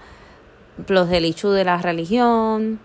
los 0.87 1.09
del 1.09 1.25
hecho 1.25 1.51
de 1.51 1.65
la 1.65 1.77
religión, 1.77 2.79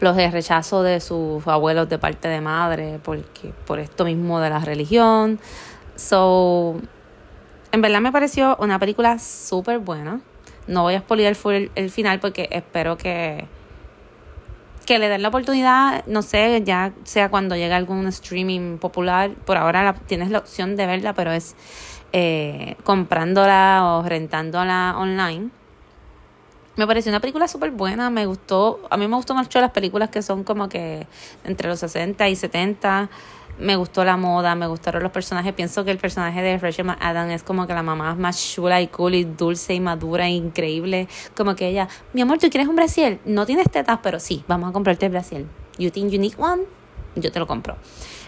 los 0.00 0.16
de 0.16 0.30
rechazo 0.30 0.82
de 0.82 1.00
sus 1.00 1.46
abuelos 1.46 1.88
de 1.88 1.98
parte 1.98 2.28
de 2.28 2.42
madre, 2.42 3.00
porque 3.02 3.54
por 3.66 3.78
esto 3.78 4.04
mismo 4.04 4.40
de 4.40 4.50
la 4.50 4.58
religión. 4.58 5.40
So, 5.96 6.80
en 7.72 7.80
verdad 7.80 8.00
me 8.00 8.12
pareció 8.12 8.56
una 8.60 8.78
película 8.78 9.18
súper 9.18 9.78
buena. 9.78 10.20
No 10.66 10.82
voy 10.82 10.94
a 10.94 11.00
spoiler 11.00 11.36
el, 11.74 11.90
final 11.90 12.20
porque 12.20 12.48
espero 12.52 12.96
que, 12.96 13.46
que 14.86 14.98
le 14.98 15.08
den 15.08 15.22
la 15.22 15.28
oportunidad, 15.28 16.04
no 16.06 16.22
sé, 16.22 16.62
ya 16.64 16.92
sea 17.04 17.28
cuando 17.28 17.56
llegue 17.56 17.74
algún 17.74 18.06
streaming 18.08 18.78
popular. 18.78 19.30
Por 19.46 19.56
ahora 19.56 19.94
tienes 20.06 20.30
la 20.30 20.38
opción 20.38 20.76
de 20.76 20.86
verla, 20.86 21.12
pero 21.14 21.32
es 21.32 21.56
eh, 22.12 22.76
comprándola 22.84 23.82
o 23.84 24.08
rentándola 24.08 24.94
online. 24.98 25.50
Me 26.76 26.86
pareció 26.86 27.10
una 27.10 27.20
película 27.20 27.46
súper 27.48 27.72
buena, 27.72 28.10
me 28.10 28.26
gustó, 28.26 28.80
a 28.90 28.96
mí 28.96 29.06
me 29.06 29.16
gustó 29.16 29.34
mucho 29.34 29.60
las 29.60 29.70
películas 29.72 30.08
que 30.08 30.22
son 30.22 30.44
como 30.44 30.68
que 30.68 31.06
entre 31.44 31.68
los 31.68 31.80
60 31.80 32.28
y 32.28 32.36
70 32.36 33.10
me 33.60 33.76
gustó 33.76 34.04
la 34.04 34.16
moda, 34.16 34.54
me 34.54 34.66
gustaron 34.66 35.02
los 35.02 35.12
personajes. 35.12 35.52
Pienso 35.52 35.84
que 35.84 35.90
el 35.90 35.98
personaje 35.98 36.42
de 36.42 36.58
Rachel 36.58 36.86
McAdams 36.86 37.32
es 37.32 37.42
como 37.42 37.66
que 37.66 37.74
la 37.74 37.82
mamá 37.82 38.14
más 38.14 38.42
chula 38.54 38.80
y 38.80 38.88
cool 38.88 39.14
y 39.14 39.24
dulce 39.24 39.74
y 39.74 39.80
madura 39.80 40.26
e 40.26 40.30
increíble. 40.30 41.08
Como 41.36 41.54
que 41.54 41.68
ella, 41.68 41.88
mi 42.12 42.22
amor, 42.22 42.38
¿tú 42.38 42.48
quieres 42.50 42.68
un 42.68 42.76
brasiel? 42.76 43.20
No 43.24 43.46
tienes 43.46 43.70
tetas, 43.70 44.00
pero 44.02 44.18
sí, 44.18 44.44
vamos 44.48 44.70
a 44.70 44.72
comprarte 44.72 45.06
el 45.06 45.12
brasiel. 45.12 45.46
You 45.78 45.90
think 45.90 46.10
you 46.10 46.18
need 46.18 46.34
one? 46.38 46.62
Yo 47.16 47.30
te 47.30 47.38
lo 47.38 47.46
compro. 47.46 47.76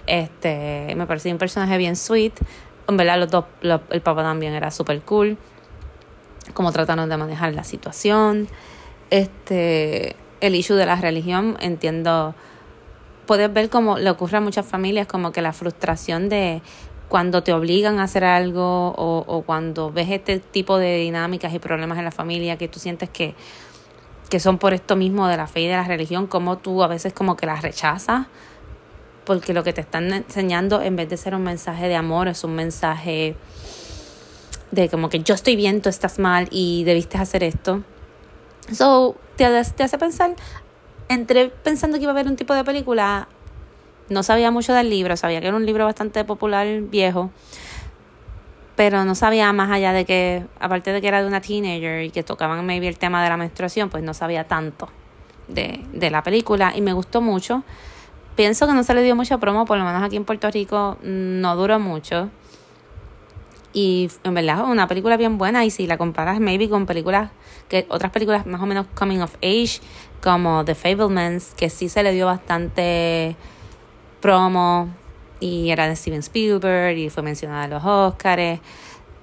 Este, 0.06 0.94
me 0.96 1.06
pareció 1.06 1.32
un 1.32 1.38
personaje 1.38 1.78
bien 1.78 1.96
sweet. 1.96 2.34
En 2.88 2.96
verdad, 2.96 3.18
los 3.18 3.30
dos, 3.30 3.44
el 3.62 4.00
papá 4.02 4.22
también 4.22 4.52
era 4.54 4.70
súper 4.70 5.00
cool. 5.02 5.38
Cómo 6.54 6.72
trataron 6.72 7.08
de 7.08 7.16
manejar 7.16 7.54
la 7.54 7.64
situación. 7.64 8.48
Este, 9.10 10.16
el 10.40 10.54
issue 10.56 10.76
de 10.76 10.86
la 10.86 10.96
religión, 10.96 11.56
entiendo 11.60 12.34
puedes 13.32 13.50
ver 13.50 13.70
como 13.70 13.96
le 13.96 14.10
ocurre 14.10 14.36
a 14.36 14.40
muchas 14.42 14.66
familias, 14.66 15.06
como 15.06 15.32
que 15.32 15.40
la 15.40 15.54
frustración 15.54 16.28
de 16.28 16.60
cuando 17.08 17.42
te 17.42 17.54
obligan 17.54 17.98
a 17.98 18.02
hacer 18.02 18.24
algo 18.24 18.88
o, 18.88 19.24
o 19.26 19.40
cuando 19.40 19.90
ves 19.90 20.10
este 20.10 20.38
tipo 20.38 20.76
de 20.76 20.98
dinámicas 20.98 21.54
y 21.54 21.58
problemas 21.58 21.96
en 21.96 22.04
la 22.04 22.10
familia 22.10 22.58
que 22.58 22.68
tú 22.68 22.78
sientes 22.78 23.08
que, 23.08 23.34
que 24.28 24.38
son 24.38 24.58
por 24.58 24.74
esto 24.74 24.96
mismo 24.96 25.28
de 25.28 25.38
la 25.38 25.46
fe 25.46 25.62
y 25.62 25.66
de 25.66 25.72
la 25.72 25.84
religión, 25.84 26.26
como 26.26 26.58
tú 26.58 26.82
a 26.82 26.88
veces 26.88 27.14
como 27.14 27.34
que 27.34 27.46
las 27.46 27.62
rechazas, 27.62 28.26
porque 29.24 29.54
lo 29.54 29.64
que 29.64 29.72
te 29.72 29.80
están 29.80 30.12
enseñando 30.12 30.82
en 30.82 30.94
vez 30.94 31.08
de 31.08 31.16
ser 31.16 31.34
un 31.34 31.42
mensaje 31.42 31.88
de 31.88 31.96
amor 31.96 32.28
es 32.28 32.44
un 32.44 32.54
mensaje 32.54 33.34
de 34.72 34.90
como 34.90 35.08
que 35.08 35.20
yo 35.20 35.32
estoy 35.32 35.56
bien, 35.56 35.80
tú 35.80 35.88
estás 35.88 36.18
mal 36.18 36.48
y 36.50 36.84
debiste 36.84 37.16
hacer 37.16 37.44
esto. 37.44 37.82
So, 38.70 39.16
te, 39.36 39.46
te 39.74 39.82
hace 39.84 39.96
pensar, 39.96 40.34
entré 41.14 41.48
pensando 41.48 41.96
que 41.96 42.04
iba 42.04 42.12
a 42.12 42.14
haber 42.14 42.26
un 42.26 42.36
tipo 42.36 42.54
de 42.54 42.64
película. 42.64 43.28
No 44.08 44.22
sabía 44.22 44.50
mucho 44.50 44.74
del 44.74 44.90
libro, 44.90 45.16
sabía 45.16 45.40
que 45.40 45.48
era 45.48 45.56
un 45.56 45.66
libro 45.66 45.84
bastante 45.84 46.24
popular, 46.24 46.66
viejo. 46.82 47.30
Pero 48.76 49.04
no 49.04 49.14
sabía 49.14 49.52
más 49.52 49.70
allá 49.70 49.92
de 49.92 50.04
que, 50.04 50.44
aparte 50.58 50.92
de 50.92 51.00
que 51.00 51.08
era 51.08 51.22
de 51.22 51.28
una 51.28 51.40
teenager 51.40 52.04
y 52.04 52.10
que 52.10 52.22
tocaban 52.22 52.64
maybe 52.66 52.88
el 52.88 52.98
tema 52.98 53.22
de 53.22 53.28
la 53.28 53.36
menstruación, 53.36 53.90
pues 53.90 54.02
no 54.02 54.14
sabía 54.14 54.44
tanto 54.44 54.88
de, 55.48 55.84
de 55.92 56.10
la 56.10 56.22
película 56.22 56.72
y 56.74 56.80
me 56.80 56.92
gustó 56.92 57.20
mucho. 57.20 57.64
Pienso 58.34 58.66
que 58.66 58.72
no 58.72 58.82
se 58.82 58.94
le 58.94 59.02
dio 59.02 59.14
mucha 59.14 59.38
promo, 59.38 59.66
por 59.66 59.78
lo 59.78 59.84
menos 59.84 60.02
aquí 60.02 60.16
en 60.16 60.24
Puerto 60.24 60.50
Rico 60.50 60.96
no 61.02 61.54
duró 61.54 61.78
mucho. 61.78 62.30
Y 63.74 64.10
en 64.24 64.34
verdad 64.34 64.64
una 64.64 64.86
película 64.86 65.16
bien 65.16 65.38
buena 65.38 65.64
y 65.64 65.70
si 65.70 65.86
la 65.86 65.98
comparas 65.98 66.40
maybe 66.40 66.68
con 66.68 66.86
películas, 66.86 67.30
que 67.72 67.86
otras 67.88 68.12
películas 68.12 68.44
más 68.44 68.60
o 68.60 68.66
menos 68.66 68.86
coming 68.94 69.20
of 69.20 69.34
age, 69.36 69.80
como 70.22 70.62
The 70.62 70.74
Fablemans, 70.74 71.54
que 71.56 71.70
sí 71.70 71.88
se 71.88 72.02
le 72.02 72.12
dio 72.12 72.26
bastante 72.26 73.34
promo 74.20 74.90
y 75.40 75.70
era 75.70 75.88
de 75.88 75.96
Steven 75.96 76.20
Spielberg 76.20 76.98
y 76.98 77.08
fue 77.08 77.22
mencionada 77.22 77.64
en 77.64 77.70
los 77.70 77.82
Oscars. 77.82 78.60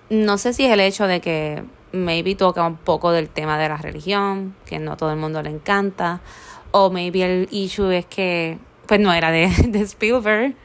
No 0.10 0.40
sé 0.40 0.54
si 0.54 0.66
es 0.66 0.72
el 0.72 0.80
hecho 0.80 1.06
de 1.06 1.22
que 1.22 1.64
maybe 1.92 2.34
toca 2.34 2.66
un 2.66 2.78
poco 2.78 3.12
del 3.12 3.30
tema 3.30 3.60
de 3.60 3.70
la 3.70 3.78
religión, 3.78 4.56
que 4.66 4.80
no 4.80 4.98
todo 4.98 5.12
el 5.12 5.18
mundo 5.18 5.44
le 5.44 5.52
encanta, 5.52 6.22
o 6.72 6.90
maybe 6.90 7.22
el 7.22 7.48
issue 7.52 7.92
es 7.92 8.08
que 8.08 8.58
pues 8.88 9.00
no 9.00 9.14
era 9.14 9.30
de, 9.30 9.48
de 9.68 9.80
Spielberg 9.82 10.56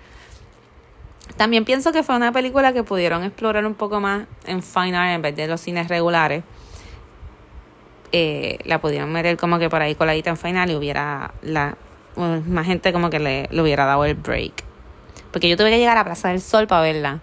también 1.37 1.65
pienso 1.65 1.93
que 1.93 2.03
fue 2.03 2.17
una 2.17 2.33
película 2.33 2.73
que 2.73 2.85
pudieron 2.85 3.25
explorar 3.25 3.67
un 3.67 3.75
poco 3.75 4.01
más 4.01 4.27
en 4.47 4.63
Fine 4.63 4.97
Art 4.97 5.15
en 5.17 5.23
vez 5.23 5.35
de 5.35 5.49
los 5.49 5.61
cines 5.61 5.89
regulares. 5.89 6.45
Eh, 8.17 8.59
la 8.65 8.81
pudieron 8.81 9.11
meter 9.11 9.37
como 9.37 9.59
que 9.59 9.69
por 9.69 9.83
ahí 9.83 9.97
coladita 9.97 10.31
en 10.31 10.37
Fine 10.37 10.61
Art 10.61 10.71
y 10.71 10.77
hubiera 10.77 11.35
la, 11.43 11.77
más 12.15 12.65
gente 12.65 12.93
como 12.93 13.11
que 13.11 13.19
le, 13.19 13.49
le 13.51 13.61
hubiera 13.61 13.87
dado 13.87 14.05
el 14.05 14.15
break. 14.15 14.63
Porque 15.33 15.49
yo 15.49 15.57
tuve 15.57 15.71
que 15.71 15.79
llegar 15.79 15.99
a 15.99 16.05
Plaza 16.05 16.29
del 16.29 16.41
Sol 16.41 16.69
para 16.69 16.83
verla. 16.83 17.21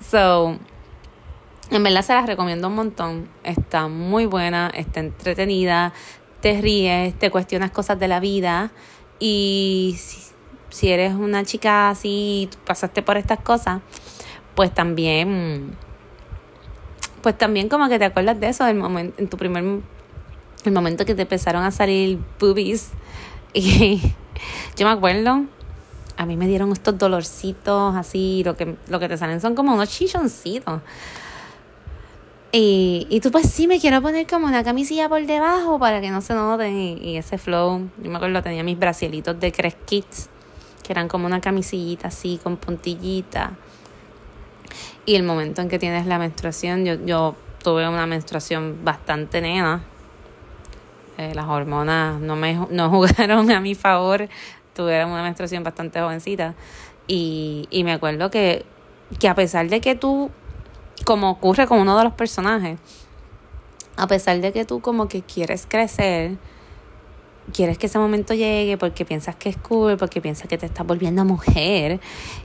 so, 0.10 0.56
en 1.70 1.82
verdad 1.82 2.00
se 2.00 2.14
las 2.14 2.24
recomiendo 2.24 2.68
un 2.68 2.74
montón. 2.74 3.28
Está 3.44 3.86
muy 3.88 4.24
buena, 4.24 4.70
está 4.74 5.00
entretenida, 5.00 5.92
te 6.40 6.58
ríes, 6.62 7.18
te 7.18 7.30
cuestionas 7.30 7.70
cosas 7.70 8.00
de 8.00 8.08
la 8.08 8.18
vida. 8.18 8.70
Y 9.18 9.98
si 10.70 10.90
eres 10.90 11.12
una 11.12 11.44
chica 11.44 11.90
así, 11.90 12.48
pasaste 12.64 13.02
por 13.02 13.18
estas 13.18 13.40
cosas, 13.40 13.82
pues 14.54 14.72
también, 14.72 15.76
pues 17.22 17.36
también 17.36 17.68
como 17.68 17.88
que 17.88 17.98
te 17.98 18.04
acuerdas 18.04 18.38
de 18.40 18.48
eso, 18.48 18.64
del 18.64 18.76
momento, 18.76 19.20
en 19.20 19.28
tu 19.28 19.36
primer, 19.36 19.64
el 20.64 20.72
momento 20.72 21.04
que 21.04 21.14
te 21.14 21.22
empezaron 21.22 21.64
a 21.64 21.70
salir 21.70 22.18
boobies. 22.38 22.90
Y 23.52 24.00
yo 24.76 24.86
me 24.86 24.92
acuerdo, 24.92 25.44
a 26.16 26.26
mí 26.26 26.36
me 26.36 26.46
dieron 26.46 26.70
estos 26.70 26.96
dolorcitos 26.96 27.96
así, 27.96 28.42
lo 28.44 28.56
que, 28.56 28.76
lo 28.88 29.00
que 29.00 29.08
te 29.08 29.16
salen 29.16 29.40
son 29.40 29.54
como 29.54 29.74
unos 29.74 29.88
chichoncitos. 29.88 30.80
Y, 32.52 33.06
y 33.10 33.20
tú 33.20 33.30
pues 33.30 33.48
sí 33.48 33.66
me 33.66 33.80
quiero 33.80 34.02
poner 34.02 34.26
como 34.26 34.46
una 34.46 34.64
camisilla 34.64 35.08
por 35.08 35.24
debajo 35.24 35.78
para 35.78 36.00
que 36.00 36.10
no 36.10 36.20
se 36.20 36.34
noten 36.34 36.76
y, 36.76 37.16
ese 37.16 37.38
flow. 37.38 37.88
Yo 38.02 38.10
me 38.10 38.16
acuerdo 38.16 38.42
tenía 38.42 38.62
mis 38.62 38.78
bracelitos 38.78 39.38
de 39.38 39.50
Crest 39.50 39.84
Kids 39.84 40.28
que 40.82 40.92
eran 40.92 41.08
como 41.08 41.26
una 41.26 41.40
camisillita 41.40 42.08
así 42.08 42.40
con 42.42 42.56
puntillita. 42.56 43.52
Y 45.06 45.14
el 45.14 45.22
momento 45.22 45.62
en 45.62 45.68
que 45.68 45.78
tienes 45.78 46.06
la 46.06 46.18
menstruación, 46.18 46.84
yo, 46.84 46.94
yo 47.04 47.36
tuve 47.62 47.88
una 47.88 48.06
menstruación 48.06 48.84
bastante 48.84 49.40
nena. 49.40 49.82
Eh, 51.18 51.34
las 51.34 51.46
hormonas 51.46 52.20
no 52.20 52.36
me 52.36 52.54
no 52.70 52.90
jugaron 52.90 53.50
a 53.50 53.60
mi 53.60 53.74
favor. 53.74 54.28
Tuve 54.74 55.04
una 55.04 55.22
menstruación 55.22 55.62
bastante 55.62 56.00
jovencita. 56.00 56.54
Y, 57.06 57.66
y 57.70 57.84
me 57.84 57.92
acuerdo 57.92 58.30
que, 58.30 58.64
que 59.18 59.28
a 59.28 59.34
pesar 59.34 59.68
de 59.68 59.80
que 59.80 59.94
tú, 59.94 60.30
como 61.04 61.30
ocurre 61.30 61.66
con 61.66 61.80
uno 61.80 61.98
de 61.98 62.04
los 62.04 62.12
personajes, 62.12 62.78
a 63.96 64.06
pesar 64.06 64.40
de 64.40 64.52
que 64.52 64.64
tú 64.64 64.80
como 64.80 65.08
que 65.08 65.22
quieres 65.22 65.66
crecer, 65.68 66.38
quieres 67.50 67.78
que 67.78 67.86
ese 67.86 67.98
momento 67.98 68.34
llegue 68.34 68.76
porque 68.78 69.04
piensas 69.04 69.36
que 69.36 69.48
es 69.48 69.56
cool, 69.56 69.96
porque 69.96 70.20
piensas 70.20 70.48
que 70.48 70.58
te 70.58 70.66
estás 70.66 70.86
volviendo 70.86 71.24
mujer 71.24 72.00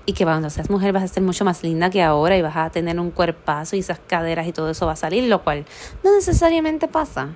y 0.06 0.13
que 0.13 0.24
cuando 0.24 0.50
seas 0.50 0.70
mujer 0.70 0.94
vas 0.94 1.04
a 1.04 1.08
ser 1.08 1.24
mucho 1.24 1.46
más 1.46 1.63
linda 1.63 1.89
que 1.89 2.02
ahora 2.04 2.38
y 2.38 2.41
vas 2.41 2.56
a 2.56 2.70
tener 2.70 3.00
un 3.00 3.12
cuerpazo 3.12 3.76
y 3.76 3.80
esas 3.80 4.00
caderas 4.00 4.48
y 4.48 4.52
todo 4.52 4.70
eso 4.70 4.86
va 4.86 4.94
a 4.94 4.96
salir, 4.96 5.24
lo 5.26 5.44
cual 5.44 5.65
no 6.04 6.13
necesariamente 6.13 6.88
pasa. 6.88 7.36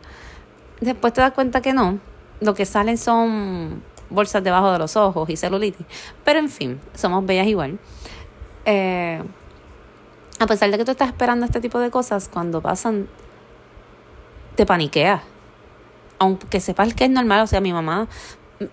Después 0.81 1.13
te 1.13 1.21
das 1.21 1.33
cuenta 1.33 1.61
que 1.61 1.73
no, 1.73 1.99
lo 2.39 2.53
que 2.53 2.65
salen 2.65 2.97
son 2.97 3.83
bolsas 4.09 4.43
debajo 4.43 4.71
de 4.71 4.79
los 4.79 4.95
ojos 4.95 5.29
y 5.29 5.37
celulitis. 5.37 5.85
Pero 6.23 6.39
en 6.39 6.49
fin, 6.49 6.79
somos 6.95 7.25
bellas 7.25 7.47
igual. 7.47 7.79
Eh, 8.65 9.21
a 10.39 10.47
pesar 10.47 10.71
de 10.71 10.77
que 10.77 10.85
tú 10.85 10.91
estás 10.91 11.09
esperando 11.09 11.45
este 11.45 11.59
tipo 11.59 11.79
de 11.79 11.89
cosas, 11.91 12.29
cuando 12.29 12.61
pasan, 12.61 13.07
te 14.55 14.65
paniqueas 14.65 15.21
aunque 16.19 16.59
sepas 16.59 16.93
que 16.93 17.05
es 17.05 17.09
normal, 17.09 17.41
o 17.41 17.47
sea, 17.47 17.61
mi 17.61 17.73
mamá, 17.73 18.07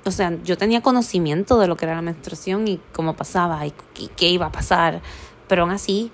o 0.04 0.10
sea, 0.10 0.36
yo 0.42 0.58
tenía 0.58 0.82
conocimiento 0.82 1.58
de 1.58 1.68
lo 1.68 1.76
que 1.76 1.84
era 1.84 1.94
la 1.94 2.02
menstruación 2.02 2.66
y 2.68 2.80
cómo 2.92 3.14
pasaba 3.14 3.64
y, 3.66 3.72
qué 4.16 4.28
iba 4.28 4.46
a 4.46 4.52
pasar, 4.52 5.00
pero 5.48 5.62
aún 5.62 5.70
así, 5.70 6.10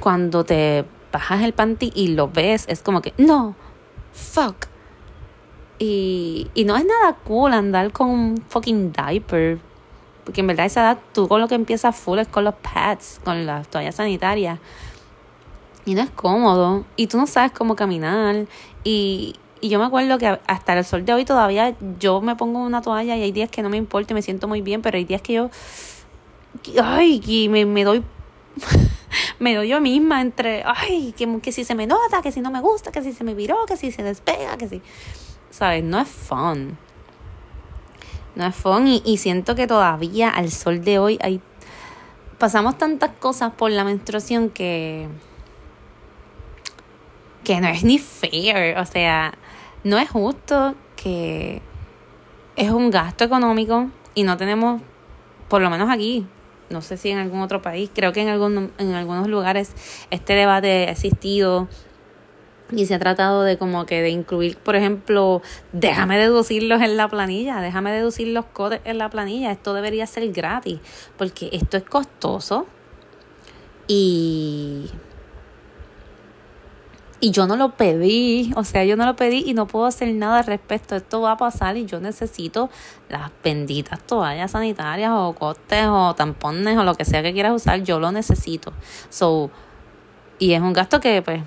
cuando 0.00 0.44
te 0.44 0.84
bajas 1.12 1.42
el 1.42 1.52
panty 1.52 1.92
y 1.94 2.08
lo 2.08 2.28
ves, 2.28 2.64
es 2.68 2.82
como 2.82 3.02
que, 3.02 3.12
no, 3.18 3.54
fuck. 4.12 4.66
Y, 5.78 6.50
y 6.54 6.64
no 6.64 6.76
es 6.76 6.84
nada 6.84 7.16
cool 7.24 7.52
andar 7.52 7.92
con 7.92 8.10
un 8.10 8.44
fucking 8.48 8.92
diaper. 8.92 9.58
Porque 10.24 10.42
en 10.42 10.46
verdad 10.46 10.66
esa 10.66 10.82
edad 10.82 10.98
tú 11.14 11.26
con 11.26 11.40
lo 11.40 11.48
que 11.48 11.54
empiezas 11.54 11.96
full 11.96 12.18
es 12.18 12.28
con 12.28 12.44
los 12.44 12.54
pads, 12.54 13.20
con 13.24 13.46
las 13.46 13.68
toallas 13.68 13.94
sanitarias. 13.94 14.58
Y 15.86 15.94
no 15.94 16.02
es 16.02 16.10
cómodo. 16.10 16.84
Y 16.96 17.06
tú 17.06 17.16
no 17.16 17.26
sabes 17.26 17.52
cómo 17.52 17.76
caminar. 17.76 18.46
Y, 18.84 19.36
y 19.60 19.68
yo 19.68 19.78
me 19.78 19.84
acuerdo 19.84 20.18
que 20.18 20.38
hasta 20.46 20.78
el 20.78 20.84
sol 20.84 21.04
de 21.04 21.14
hoy 21.14 21.24
todavía 21.24 21.74
yo 21.98 22.20
me 22.20 22.36
pongo 22.36 22.60
una 22.60 22.82
toalla 22.82 23.16
y 23.16 23.22
hay 23.22 23.32
días 23.32 23.50
que 23.50 23.62
no 23.62 23.68
me 23.68 23.76
importa 23.76 24.12
y 24.12 24.14
me 24.14 24.22
siento 24.22 24.48
muy 24.48 24.62
bien, 24.62 24.82
pero 24.82 24.96
hay 24.96 25.04
días 25.04 25.22
que 25.22 25.34
yo, 25.34 25.50
ay, 26.82 27.20
y 27.26 27.48
me, 27.48 27.64
me 27.66 27.84
doy, 27.84 28.02
me 29.38 29.54
doy 29.54 29.68
yo 29.68 29.80
misma 29.80 30.20
entre, 30.20 30.62
ay, 30.64 31.14
que, 31.16 31.40
que 31.40 31.52
si 31.52 31.64
se 31.64 31.74
me 31.74 31.86
nota, 31.86 32.22
que 32.22 32.32
si 32.32 32.40
no 32.40 32.50
me 32.50 32.60
gusta, 32.60 32.90
que 32.90 33.02
si 33.02 33.12
se 33.12 33.24
me 33.24 33.34
viró, 33.34 33.66
que 33.66 33.76
si 33.76 33.92
se 33.92 34.02
despega, 34.02 34.56
que 34.56 34.68
si, 34.68 34.82
¿sabes? 35.50 35.84
No 35.84 36.00
es 36.00 36.08
fun. 36.08 36.78
No 38.34 38.46
es 38.46 38.54
fun 38.54 38.86
y, 38.86 39.02
y 39.04 39.18
siento 39.18 39.54
que 39.54 39.66
todavía 39.66 40.30
al 40.30 40.50
sol 40.50 40.82
de 40.84 40.98
hoy 40.98 41.18
hay, 41.20 41.40
pasamos 42.38 42.78
tantas 42.78 43.10
cosas 43.18 43.52
por 43.52 43.70
la 43.70 43.84
menstruación 43.84 44.50
que 44.50 45.08
que 47.44 47.60
no 47.60 47.68
es 47.68 47.84
ni 47.84 47.98
fair, 47.98 48.76
o 48.78 48.86
sea, 48.86 49.32
no 49.84 49.98
es 49.98 50.10
justo 50.10 50.74
que 50.96 51.62
es 52.56 52.70
un 52.70 52.90
gasto 52.90 53.24
económico 53.24 53.90
y 54.14 54.22
no 54.24 54.36
tenemos, 54.36 54.82
por 55.48 55.62
lo 55.62 55.70
menos 55.70 55.88
aquí, 55.90 56.26
no 56.68 56.82
sé 56.82 56.96
si 56.96 57.10
en 57.10 57.18
algún 57.18 57.40
otro 57.40 57.62
país, 57.62 57.90
creo 57.94 58.12
que 58.12 58.22
en, 58.22 58.28
algún, 58.28 58.72
en 58.78 58.94
algunos 58.94 59.28
lugares 59.28 59.72
este 60.10 60.34
debate 60.34 60.86
ha 60.88 60.92
existido 60.92 61.68
y 62.72 62.86
se 62.86 62.94
ha 62.94 62.98
tratado 62.98 63.42
de 63.42 63.58
como 63.58 63.86
que 63.86 64.00
de 64.00 64.10
incluir, 64.10 64.56
por 64.56 64.76
ejemplo, 64.76 65.42
déjame 65.72 66.18
deducirlos 66.18 66.80
en 66.82 66.96
la 66.96 67.08
planilla, 67.08 67.60
déjame 67.60 67.92
deducir 67.92 68.28
los 68.28 68.44
codes 68.46 68.80
en 68.84 68.98
la 68.98 69.10
planilla, 69.10 69.50
esto 69.50 69.74
debería 69.74 70.06
ser 70.06 70.30
gratis, 70.32 70.78
porque 71.16 71.50
esto 71.52 71.76
es 71.76 71.82
costoso 71.82 72.66
y 73.88 74.88
y 77.20 77.32
yo 77.32 77.46
no 77.46 77.56
lo 77.56 77.76
pedí, 77.76 78.50
o 78.56 78.64
sea, 78.64 78.84
yo 78.84 78.96
no 78.96 79.04
lo 79.04 79.14
pedí 79.14 79.44
y 79.46 79.52
no 79.52 79.66
puedo 79.66 79.84
hacer 79.84 80.12
nada 80.14 80.38
al 80.38 80.46
respecto. 80.46 80.96
Esto 80.96 81.20
va 81.20 81.32
a 81.32 81.36
pasar 81.36 81.76
y 81.76 81.84
yo 81.84 82.00
necesito 82.00 82.70
las 83.10 83.30
benditas 83.44 84.02
toallas 84.06 84.52
sanitarias 84.52 85.12
o 85.14 85.34
costes 85.34 85.86
o 85.86 86.14
tampones 86.14 86.78
o 86.78 86.84
lo 86.84 86.94
que 86.94 87.04
sea 87.04 87.22
que 87.22 87.34
quieras 87.34 87.52
usar, 87.52 87.82
yo 87.82 88.00
lo 88.00 88.10
necesito. 88.10 88.72
So, 89.10 89.50
y 90.38 90.54
es 90.54 90.62
un 90.62 90.72
gasto 90.72 91.00
que 91.00 91.20
pues 91.20 91.42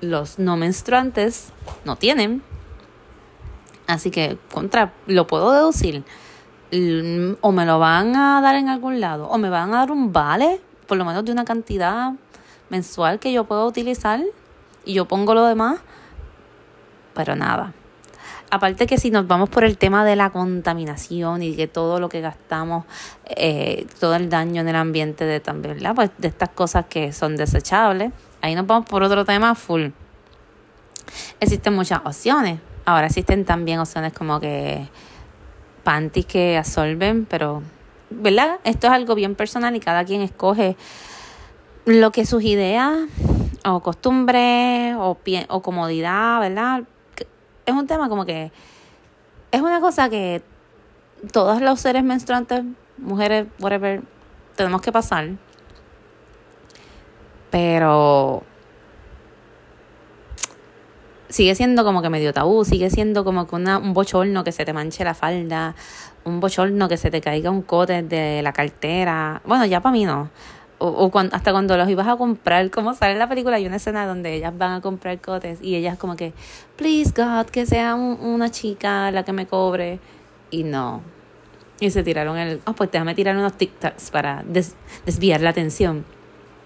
los 0.00 0.40
no 0.40 0.56
menstruantes 0.56 1.52
no 1.84 1.94
tienen. 1.94 2.42
Así 3.86 4.10
que 4.10 4.38
contra 4.52 4.92
lo 5.06 5.28
puedo 5.28 5.52
deducir. 5.52 6.02
O 7.42 7.52
me 7.52 7.64
lo 7.64 7.78
van 7.78 8.16
a 8.16 8.40
dar 8.40 8.56
en 8.56 8.68
algún 8.68 9.00
lado 9.00 9.28
o 9.28 9.38
me 9.38 9.50
van 9.50 9.72
a 9.72 9.78
dar 9.78 9.92
un 9.92 10.12
vale, 10.12 10.60
por 10.88 10.98
lo 10.98 11.04
menos 11.04 11.24
de 11.24 11.30
una 11.30 11.44
cantidad 11.44 12.12
mensual 12.70 13.20
que 13.20 13.32
yo 13.32 13.44
puedo 13.44 13.68
utilizar 13.68 14.20
y 14.86 14.94
yo 14.94 15.04
pongo 15.04 15.34
lo 15.34 15.44
demás, 15.44 15.80
pero 17.14 17.36
nada. 17.36 17.74
Aparte 18.48 18.86
que 18.86 18.96
si 18.96 19.10
nos 19.10 19.26
vamos 19.26 19.50
por 19.50 19.64
el 19.64 19.76
tema 19.76 20.04
de 20.04 20.14
la 20.14 20.30
contaminación 20.30 21.42
y 21.42 21.56
que 21.56 21.66
todo 21.66 21.98
lo 21.98 22.08
que 22.08 22.20
gastamos, 22.20 22.84
eh, 23.24 23.86
todo 23.98 24.14
el 24.14 24.30
daño 24.30 24.60
en 24.60 24.68
el 24.68 24.76
ambiente 24.76 25.24
de 25.24 25.40
también, 25.40 25.74
¿verdad? 25.74 25.94
Pues 25.96 26.10
de 26.16 26.28
estas 26.28 26.50
cosas 26.50 26.86
que 26.88 27.12
son 27.12 27.36
desechables, 27.36 28.12
ahí 28.40 28.54
nos 28.54 28.66
vamos 28.66 28.86
por 28.86 29.02
otro 29.02 29.24
tema 29.24 29.56
full. 29.56 29.88
Existen 31.40 31.74
muchas 31.74 32.00
opciones. 32.04 32.60
Ahora 32.84 33.06
existen 33.06 33.44
también 33.44 33.80
opciones 33.80 34.12
como 34.12 34.38
que 34.38 34.88
panties 35.82 36.26
que 36.26 36.56
absorben, 36.56 37.26
pero, 37.28 37.62
¿verdad? 38.10 38.60
Esto 38.62 38.86
es 38.86 38.92
algo 38.92 39.16
bien 39.16 39.34
personal 39.34 39.74
y 39.74 39.80
cada 39.80 40.04
quien 40.04 40.22
escoge 40.22 40.76
lo 41.84 42.12
que 42.12 42.26
sus 42.26 42.44
ideas 42.44 42.92
o 43.66 43.80
costumbre 43.80 44.94
o, 44.96 45.18
o 45.48 45.62
comodidad, 45.62 46.40
¿verdad? 46.40 46.84
Es 47.64 47.74
un 47.74 47.86
tema 47.86 48.08
como 48.08 48.24
que 48.24 48.52
es 49.50 49.60
una 49.60 49.80
cosa 49.80 50.08
que 50.08 50.42
todos 51.32 51.60
los 51.60 51.80
seres 51.80 52.04
menstruantes, 52.04 52.62
mujeres, 52.98 53.46
whatever, 53.58 54.02
tenemos 54.54 54.82
que 54.82 54.92
pasar. 54.92 55.30
Pero 57.50 58.44
sigue 61.28 61.54
siendo 61.54 61.84
como 61.84 62.02
que 62.02 62.10
medio 62.10 62.32
tabú, 62.32 62.64
sigue 62.64 62.90
siendo 62.90 63.24
como 63.24 63.48
que 63.48 63.56
una, 63.56 63.78
un 63.78 63.94
bochorno 63.94 64.44
que 64.44 64.52
se 64.52 64.64
te 64.64 64.72
manche 64.72 65.02
la 65.04 65.14
falda, 65.14 65.74
un 66.24 66.38
bochorno 66.38 66.88
que 66.88 66.96
se 66.96 67.10
te 67.10 67.20
caiga 67.20 67.50
un 67.50 67.62
cote 67.62 68.02
de 68.02 68.42
la 68.42 68.52
cartera. 68.52 69.42
Bueno, 69.44 69.64
ya 69.66 69.80
para 69.80 69.92
mí 69.92 70.04
no. 70.04 70.30
O, 70.78 71.10
hasta 71.32 71.52
cuando 71.52 71.76
los 71.78 71.88
ibas 71.88 72.06
a 72.06 72.16
comprar, 72.16 72.70
como 72.70 72.92
sale 72.92 73.12
en 73.12 73.18
la 73.18 73.28
película, 73.28 73.56
hay 73.56 73.66
una 73.66 73.76
escena 73.76 74.06
donde 74.06 74.34
ellas 74.34 74.52
van 74.56 74.72
a 74.72 74.80
comprar 74.82 75.18
cotes 75.20 75.58
y 75.62 75.74
ellas 75.74 75.96
como 75.96 76.16
que, 76.16 76.34
please 76.76 77.12
God, 77.16 77.46
que 77.46 77.64
sea 77.64 77.94
una 77.94 78.50
chica 78.50 79.10
la 79.10 79.24
que 79.24 79.32
me 79.32 79.46
cobre. 79.46 79.98
Y 80.50 80.64
no. 80.64 81.00
Y 81.80 81.90
se 81.90 82.02
tiraron 82.02 82.36
el, 82.36 82.60
oh, 82.66 82.74
pues 82.74 82.90
déjame 82.90 83.14
tirar 83.14 83.36
unos 83.36 83.54
TikToks 83.54 84.10
para 84.10 84.44
desviar 85.04 85.40
la 85.40 85.50
atención. 85.50 86.04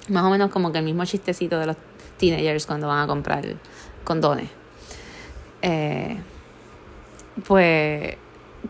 Más 0.08 0.24
o 0.24 0.30
menos 0.30 0.50
como 0.50 0.72
que 0.72 0.78
el 0.78 0.84
mismo 0.84 1.04
chistecito 1.04 1.58
de 1.58 1.66
los 1.66 1.76
teenagers 2.18 2.66
cuando 2.66 2.88
van 2.88 3.04
a 3.04 3.06
comprar 3.06 3.44
condones. 4.04 4.50
Eh, 5.62 6.16
pues, 7.46 8.16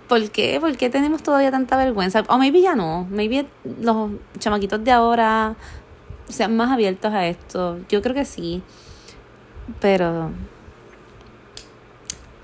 ¿por 0.09 0.31
qué? 0.31 0.59
¿Por 0.61 0.76
qué 0.76 0.90
tenemos 0.90 1.22
todavía 1.22 1.50
tanta 1.50 1.76
vergüenza? 1.76 2.22
O 2.29 2.38
maybe 2.38 2.61
ya 2.61 2.74
no. 2.74 3.07
Maybe 3.11 3.46
los 3.81 4.12
chamaquitos 4.38 4.83
de 4.85 4.90
ahora 4.90 5.57
sean 6.29 6.57
más 6.57 6.70
abiertos 6.70 7.12
a 7.12 7.26
esto. 7.26 7.79
Yo 7.88 8.03
creo 8.03 8.14
que 8.14 8.24
sí. 8.24 8.62
Pero, 9.81 10.31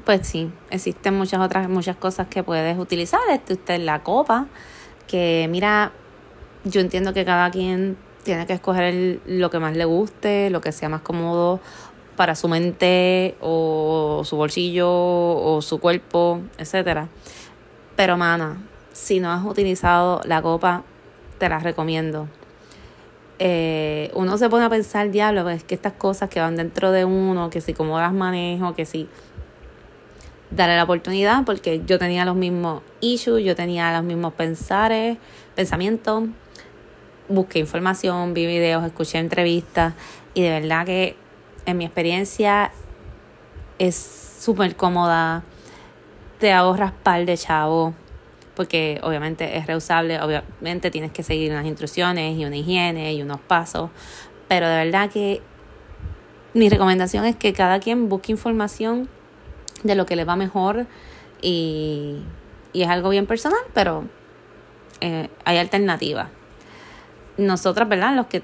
pues 0.04 0.26
sí, 0.26 0.50
existen 0.70 1.14
muchas 1.14 1.40
otras, 1.40 1.68
muchas 1.68 1.96
cosas 1.96 2.28
que 2.28 2.42
puedes 2.42 2.78
utilizar. 2.78 3.20
Este, 3.30 3.54
usted 3.54 3.80
la 3.80 4.02
copa, 4.02 4.46
que 5.06 5.48
mira, 5.50 5.92
yo 6.64 6.80
entiendo 6.80 7.12
que 7.12 7.24
cada 7.24 7.50
quien 7.50 7.96
tiene 8.22 8.46
que 8.46 8.54
escoger 8.54 9.20
lo 9.26 9.50
que 9.50 9.58
más 9.58 9.76
le 9.76 9.84
guste, 9.84 10.50
lo 10.50 10.60
que 10.60 10.72
sea 10.72 10.88
más 10.88 11.00
cómodo 11.00 11.60
para 12.16 12.34
su 12.34 12.48
mente 12.48 13.36
o 13.40 14.22
su 14.24 14.36
bolsillo 14.36 14.88
o 14.90 15.60
su 15.62 15.78
cuerpo, 15.78 16.40
etcétera. 16.58 17.08
Pero 17.94 18.16
mana, 18.16 18.62
si 18.92 19.20
no 19.20 19.30
has 19.30 19.44
utilizado 19.44 20.20
la 20.24 20.42
copa, 20.42 20.82
te 21.38 21.48
la 21.48 21.58
recomiendo. 21.58 22.28
Eh, 23.38 24.10
uno 24.14 24.38
se 24.38 24.48
pone 24.48 24.64
a 24.64 24.70
pensar, 24.70 25.10
diablo, 25.10 25.48
es 25.50 25.62
que 25.62 25.74
estas 25.74 25.92
cosas 25.92 26.30
que 26.30 26.40
van 26.40 26.56
dentro 26.56 26.90
de 26.90 27.04
uno, 27.04 27.50
que 27.50 27.60
si 27.60 27.74
como 27.74 27.98
las 28.00 28.12
manejo, 28.12 28.74
que 28.74 28.86
si 28.86 29.08
darle 30.50 30.76
la 30.76 30.84
oportunidad, 30.84 31.44
porque 31.44 31.82
yo 31.86 31.98
tenía 31.98 32.24
los 32.24 32.36
mismos 32.36 32.82
issues, 33.00 33.44
yo 33.44 33.54
tenía 33.54 33.92
los 33.92 34.04
mismos 34.04 34.32
pensares, 34.32 35.18
pensamientos, 35.54 36.24
busqué 37.28 37.58
información, 37.58 38.32
vi 38.32 38.46
videos, 38.46 38.84
escuché 38.84 39.18
entrevistas 39.18 39.94
y 40.34 40.42
de 40.42 40.50
verdad 40.60 40.86
que 40.86 41.16
en 41.66 41.76
mi 41.76 41.84
experiencia 41.84 42.72
es 43.78 43.96
súper 44.40 44.76
cómoda, 44.76 45.42
te 46.38 46.52
ahorras 46.52 46.92
par 46.92 47.24
de 47.26 47.36
chavo, 47.36 47.94
porque 48.54 49.00
obviamente 49.02 49.58
es 49.58 49.66
reusable, 49.66 50.20
obviamente 50.20 50.90
tienes 50.90 51.12
que 51.12 51.22
seguir 51.22 51.52
unas 51.52 51.66
instrucciones 51.66 52.38
y 52.38 52.44
una 52.44 52.56
higiene 52.56 53.12
y 53.12 53.22
unos 53.22 53.40
pasos, 53.40 53.90
pero 54.48 54.68
de 54.68 54.76
verdad 54.84 55.10
que 55.10 55.42
mi 56.54 56.68
recomendación 56.68 57.26
es 57.26 57.36
que 57.36 57.52
cada 57.52 57.80
quien 57.80 58.08
busque 58.08 58.32
información 58.32 59.08
de 59.82 59.94
lo 59.94 60.06
que 60.06 60.16
le 60.16 60.24
va 60.24 60.36
mejor 60.36 60.86
y, 61.42 62.22
y 62.72 62.82
es 62.82 62.88
algo 62.88 63.10
bien 63.10 63.26
personal, 63.26 63.60
pero 63.74 64.04
eh, 65.00 65.28
hay 65.44 65.58
alternativas. 65.58 66.28
Nosotras, 67.36 67.88
¿verdad? 67.88 68.14
Los 68.16 68.26
que 68.26 68.40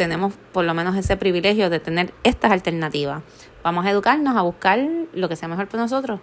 tenemos 0.00 0.32
por 0.52 0.64
lo 0.64 0.72
menos 0.72 0.96
ese 0.96 1.18
privilegio 1.18 1.68
de 1.68 1.78
tener 1.78 2.14
estas 2.24 2.52
alternativas. 2.52 3.22
Vamos 3.62 3.84
a 3.84 3.90
educarnos, 3.90 4.34
a 4.34 4.40
buscar 4.40 4.80
lo 5.12 5.28
que 5.28 5.36
sea 5.36 5.46
mejor 5.46 5.68
para 5.68 5.82
nosotros. 5.82 6.20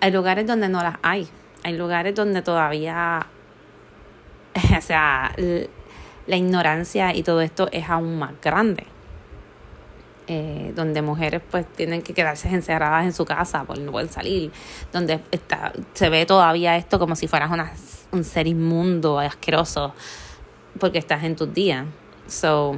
Hay 0.00 0.12
lugares 0.12 0.46
donde 0.46 0.68
no 0.68 0.80
las 0.80 0.94
hay. 1.02 1.26
Hay 1.64 1.76
lugares 1.76 2.14
donde 2.14 2.40
todavía, 2.40 3.26
o 4.78 4.80
sea, 4.80 5.34
la 6.28 6.36
ignorancia 6.36 7.12
y 7.16 7.24
todo 7.24 7.40
esto 7.40 7.68
es 7.72 7.90
aún 7.90 8.16
más 8.16 8.34
grande. 8.40 8.86
Eh, 10.28 10.72
donde 10.76 11.02
mujeres 11.02 11.42
pues 11.50 11.66
tienen 11.72 12.00
que 12.00 12.14
quedarse 12.14 12.48
encerradas 12.48 13.06
en 13.06 13.12
su 13.12 13.24
casa 13.24 13.64
porque 13.64 13.82
no 13.82 13.90
pueden 13.90 14.08
salir, 14.08 14.52
donde 14.92 15.20
está, 15.32 15.72
se 15.94 16.08
ve 16.10 16.26
todavía 16.26 16.76
esto 16.76 17.00
como 17.00 17.16
si 17.16 17.26
fueras 17.26 17.50
un 18.12 18.22
ser 18.22 18.46
inmundo, 18.46 19.18
asqueroso, 19.18 19.92
porque 20.78 20.98
estás 20.98 21.24
en 21.24 21.34
tus 21.34 21.52
días. 21.52 21.86
So, 22.26 22.76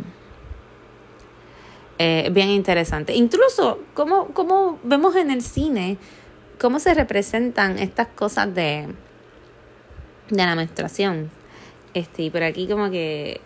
eh, 1.99 2.29
bien 2.33 2.49
interesante. 2.49 3.15
Incluso, 3.15 3.81
como, 3.95 4.29
como 4.29 4.79
vemos 4.83 5.17
en 5.17 5.31
el 5.31 5.43
cine, 5.43 5.99
cómo 6.59 6.79
se 6.79 6.95
representan 6.95 7.79
estas 7.79 8.09
cosas 8.09 8.55
de, 8.55 8.89
de 10.31 10.47
la 10.47 10.55
menstruación. 10.55 11.31
Este, 11.95 12.25
y 12.25 12.31
por 12.31 12.43
aquí 12.43 12.69
como 12.69 12.91
que 12.91 13.41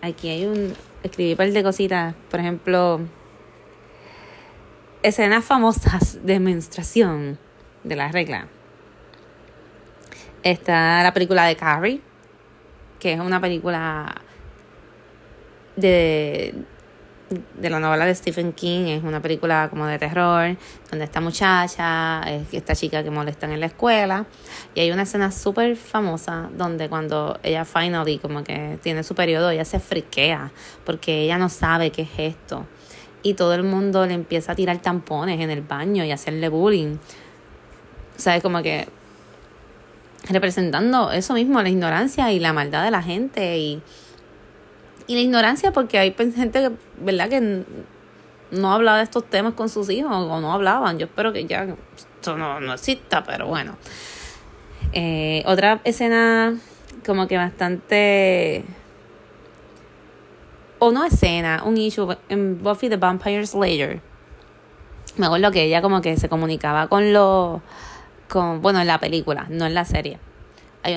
aquí 0.00 0.28
hay 0.28 0.46
un 0.46 0.74
escribí 1.02 1.32
un 1.32 1.36
par 1.36 1.50
de 1.50 1.62
cositas, 1.62 2.14
por 2.30 2.40
ejemplo, 2.40 3.00
escenas 5.02 5.44
famosas 5.44 6.24
de 6.24 6.40
menstruación 6.40 7.38
de 7.84 7.96
la 7.96 8.08
regla. 8.08 8.48
Está 10.42 11.02
la 11.02 11.12
película 11.12 11.44
de 11.44 11.56
Carrie, 11.56 12.00
que 12.98 13.14
es 13.14 13.20
una 13.20 13.40
película 13.40 14.22
de, 15.80 16.54
de 17.30 17.70
la 17.70 17.78
novela 17.78 18.06
de 18.06 18.14
Stephen 18.14 18.52
King, 18.52 18.86
es 18.86 19.04
una 19.04 19.22
película 19.22 19.68
como 19.70 19.86
de 19.86 19.98
terror, 19.98 20.56
donde 20.90 21.04
esta 21.04 21.20
muchacha, 21.20 22.22
esta 22.50 22.74
chica 22.74 23.04
que 23.04 23.10
molesta 23.10 23.46
en 23.46 23.60
la 23.60 23.66
escuela, 23.66 24.26
y 24.74 24.80
hay 24.80 24.90
una 24.90 25.02
escena 25.02 25.30
súper 25.30 25.76
famosa 25.76 26.50
donde 26.56 26.88
cuando 26.88 27.38
ella 27.42 27.64
finally 27.64 28.18
como 28.18 28.42
que 28.42 28.78
tiene 28.82 29.04
su 29.04 29.14
periodo, 29.14 29.50
ella 29.50 29.64
se 29.64 29.78
friquea, 29.78 30.50
porque 30.84 31.22
ella 31.22 31.38
no 31.38 31.48
sabe 31.48 31.92
qué 31.92 32.02
es 32.02 32.10
esto, 32.18 32.66
y 33.22 33.34
todo 33.34 33.54
el 33.54 33.62
mundo 33.62 34.06
le 34.06 34.14
empieza 34.14 34.52
a 34.52 34.54
tirar 34.56 34.78
tampones 34.78 35.40
en 35.40 35.50
el 35.50 35.62
baño 35.62 36.04
y 36.04 36.10
hacerle 36.10 36.48
bullying, 36.48 36.96
¿sabes? 38.16 38.42
Como 38.42 38.60
que 38.62 38.88
representando 40.28 41.12
eso 41.12 41.34
mismo, 41.34 41.62
la 41.62 41.68
ignorancia 41.68 42.32
y 42.32 42.40
la 42.40 42.52
maldad 42.52 42.84
de 42.84 42.90
la 42.90 43.02
gente 43.02 43.56
y, 43.58 43.82
y 45.06 45.14
la 45.14 45.20
ignorancia 45.20 45.72
porque 45.72 45.98
hay 45.98 46.14
gente 46.14 46.60
que, 46.60 46.70
¿verdad? 46.98 47.28
Que 47.28 47.64
no 48.50 48.72
hablaba 48.72 48.98
de 48.98 49.04
estos 49.04 49.24
temas 49.24 49.54
con 49.54 49.68
sus 49.68 49.90
hijos 49.90 50.10
o 50.12 50.40
no 50.40 50.52
hablaban. 50.52 50.98
Yo 50.98 51.06
espero 51.06 51.32
que 51.32 51.46
ya 51.46 51.66
esto 51.96 52.36
no, 52.36 52.60
no 52.60 52.74
exista, 52.74 53.24
pero 53.24 53.46
bueno. 53.46 53.76
Eh, 54.92 55.42
otra 55.46 55.80
escena 55.84 56.56
como 57.06 57.26
que 57.26 57.36
bastante... 57.36 58.64
O 60.78 60.92
no 60.92 61.04
escena, 61.04 61.62
un 61.64 61.76
issue 61.76 62.16
en 62.30 62.62
Buffy 62.62 62.88
the 62.88 62.96
Vampire 62.96 63.46
Slayer. 63.46 64.00
Me 65.16 65.26
acuerdo 65.26 65.50
que 65.50 65.64
ella 65.64 65.82
como 65.82 66.00
que 66.00 66.16
se 66.16 66.28
comunicaba 66.28 66.88
con 66.88 67.12
los 67.12 67.60
con, 68.30 68.62
bueno, 68.62 68.80
en 68.80 68.86
la 68.86 68.98
película, 68.98 69.46
no 69.50 69.66
en 69.66 69.74
la 69.74 69.84
serie. 69.84 70.18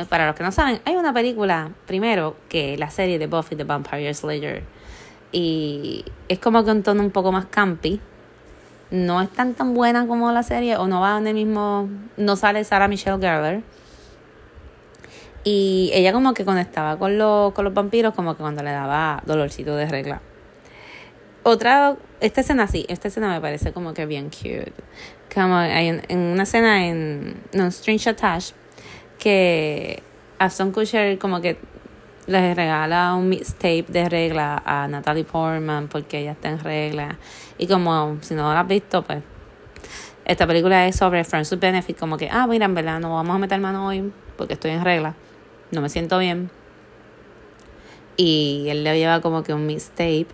Para 0.10 0.28
los 0.28 0.36
que 0.36 0.44
no 0.44 0.52
saben, 0.52 0.82
hay 0.86 0.96
una 0.96 1.14
película 1.14 1.72
primero 1.86 2.38
que 2.48 2.78
la 2.78 2.90
serie 2.90 3.20
de 3.20 3.28
Buffy 3.28 3.56
the 3.56 3.66
Vampire 3.66 4.14
Slayer. 4.14 4.64
Y 5.32 6.06
es 6.30 6.40
como 6.40 6.64
que 6.64 6.72
un 6.72 6.84
tono 6.84 7.04
un 7.04 7.12
poco 7.12 7.32
más 7.32 7.46
campi. 7.48 8.00
No 8.92 9.22
es 9.22 9.30
tan 9.30 9.56
tan 9.56 9.74
buena 9.74 10.08
como 10.08 10.32
la 10.32 10.44
serie, 10.44 10.78
o 10.78 10.88
no 10.88 11.02
va 11.02 11.18
en 11.18 11.28
el 11.28 11.34
mismo. 11.34 11.90
No 12.16 12.36
sale 12.36 12.64
Sarah 12.64 12.88
Michelle 12.88 13.18
Gellar. 13.18 13.62
Y 15.44 15.92
ella 15.94 16.14
como 16.14 16.34
que 16.34 16.46
conectaba 16.46 16.98
con 16.98 17.18
los, 17.18 17.52
con 17.54 17.66
los 17.66 17.74
vampiros, 17.74 18.14
como 18.14 18.36
que 18.36 18.42
cuando 18.42 18.64
le 18.64 18.72
daba 18.72 19.22
dolorcito 19.26 19.76
de 19.76 19.88
regla. 19.88 20.22
Otra, 21.44 21.98
esta 22.22 22.40
escena 22.40 22.68
sí, 22.68 22.86
esta 22.88 23.10
escena 23.10 23.28
me 23.28 23.42
parece 23.42 23.74
como 23.74 23.94
que 23.94 24.06
bien 24.06 24.30
cute. 24.30 24.72
Como 25.34 25.58
hay 25.58 26.02
en, 26.08 26.20
una 26.20 26.44
escena 26.44 26.86
en 26.86 27.36
no, 27.52 27.66
Strange 27.66 28.12
Attached 28.12 28.56
que 29.24 30.04
Aston 30.38 30.74
Kutcher 30.74 31.18
como 31.18 31.40
que 31.40 31.58
le 32.28 32.54
regala 32.54 33.16
un 33.16 33.30
mixtape 33.30 33.86
de 33.88 34.10
regla 34.10 34.62
a 34.66 34.86
Natalie 34.90 35.24
Portman 35.24 35.88
porque 35.88 36.20
ella 36.20 36.34
está 36.34 36.50
en 36.50 36.60
regla. 36.60 37.18
Y 37.58 37.68
como 37.68 38.18
si 38.20 38.36
no 38.36 38.52
lo 38.52 38.60
has 38.60 38.68
visto, 38.68 39.02
pues 39.02 39.24
esta 40.26 40.46
película 40.46 40.88
es 40.88 40.98
sobre 40.98 41.24
Friends 41.24 41.54
with 41.54 41.60
Benefit, 41.60 41.98
como 41.98 42.18
que, 42.18 42.30
ah, 42.30 42.48
mira, 42.48 42.66
en 42.66 42.76
verdad 42.76 43.00
no 43.00 43.14
vamos 43.14 43.34
a 43.34 43.40
meter 43.40 43.62
mano 43.62 43.88
hoy 43.88 44.12
porque 44.38 44.56
estoy 44.56 44.72
en 44.72 44.84
regla, 44.84 45.16
no 45.72 45.80
me 45.80 45.88
siento 45.88 46.20
bien. 46.20 46.50
Y 48.18 48.66
él 48.68 48.84
le 48.84 48.98
lleva 48.98 49.22
como 49.22 49.42
que 49.42 49.54
un 49.54 49.66
mixtape 49.66 50.28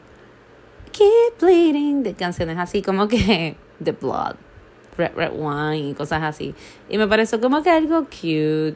Keep 0.91 1.39
Bleeding, 1.39 2.01
de 2.01 2.15
canciones 2.15 2.57
así 2.57 2.81
como 2.81 3.07
que 3.07 3.55
The 3.83 3.91
Blood, 3.91 4.35
Red 4.99 5.13
Red 5.15 5.31
Wine 5.33 5.89
y 5.89 5.93
cosas 5.93 6.21
así. 6.23 6.53
Y 6.89 6.97
me 6.97 7.07
pareció 7.07 7.41
como 7.41 7.63
que 7.63 7.71
algo 7.71 8.03
cute. 8.03 8.75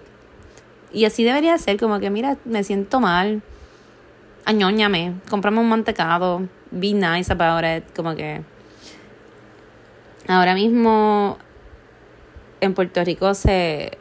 Y 0.91 1.05
así 1.05 1.23
debería 1.23 1.57
ser, 1.57 1.79
como 1.79 1.99
que 1.99 2.09
mira, 2.09 2.37
me 2.45 2.63
siento 2.63 2.99
mal. 2.99 3.41
añóñame, 4.45 5.15
comprame 5.29 5.59
un 5.59 5.69
mantecado, 5.69 6.47
be 6.71 6.93
nice 6.93 7.31
about 7.31 7.63
it, 7.63 7.83
como 7.95 8.15
que 8.15 8.41
ahora 10.27 10.53
mismo 10.53 11.37
en 12.61 12.73
Puerto 12.73 13.03
Rico 13.03 13.33
se, 13.33 13.97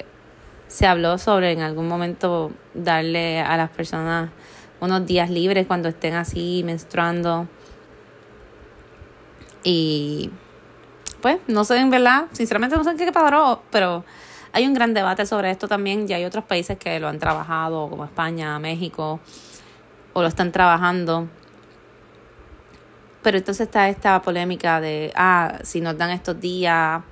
se 0.69 0.87
habló 0.87 1.19
sobre 1.19 1.53
en 1.53 1.61
algún 1.61 1.89
momento 1.89 2.53
darle 2.75 3.41
a 3.41 3.57
las 3.57 3.71
personas 3.71 4.31
unos 4.81 5.07
días 5.07 5.31
libres 5.31 5.67
cuando 5.67 5.89
estén 5.89 6.15
así 6.15 6.63
menstruando. 6.65 7.47
Y 9.65 10.31
pues 11.23 11.39
no 11.47 11.65
sé 11.65 11.79
en 11.79 11.91
verdad, 11.91 12.27
sinceramente 12.33 12.77
no 12.77 12.85
sé 12.85 12.91
en 12.91 12.99
qué 12.99 13.11
padró, 13.13 13.63
pero 13.71 14.05
hay 14.53 14.67
un 14.67 14.75
gran 14.75 14.93
debate 14.93 15.25
sobre 15.25 15.51
esto 15.51 15.67
también. 15.67 16.07
Ya 16.07 16.17
hay 16.17 16.25
otros 16.25 16.45
países 16.45 16.77
que 16.77 17.01
lo 17.01 17.09
han 17.09 17.19
trabajado, 17.19 17.89
como 17.89 18.05
España, 18.05 18.59
México, 18.59 19.21
o 20.13 20.23
lo 20.23 20.29
están 20.29 20.53
trabajando. 20.53 21.29
Pero 23.23 23.39
entonces 23.39 23.67
está 23.67 23.89
esta 23.89 24.21
polémica 24.21 24.81
de, 24.81 25.13
ah, 25.15 25.59
si 25.63 25.81
nos 25.81 25.97
dan 25.97 26.11
estos 26.11 26.39
días, 26.41 27.03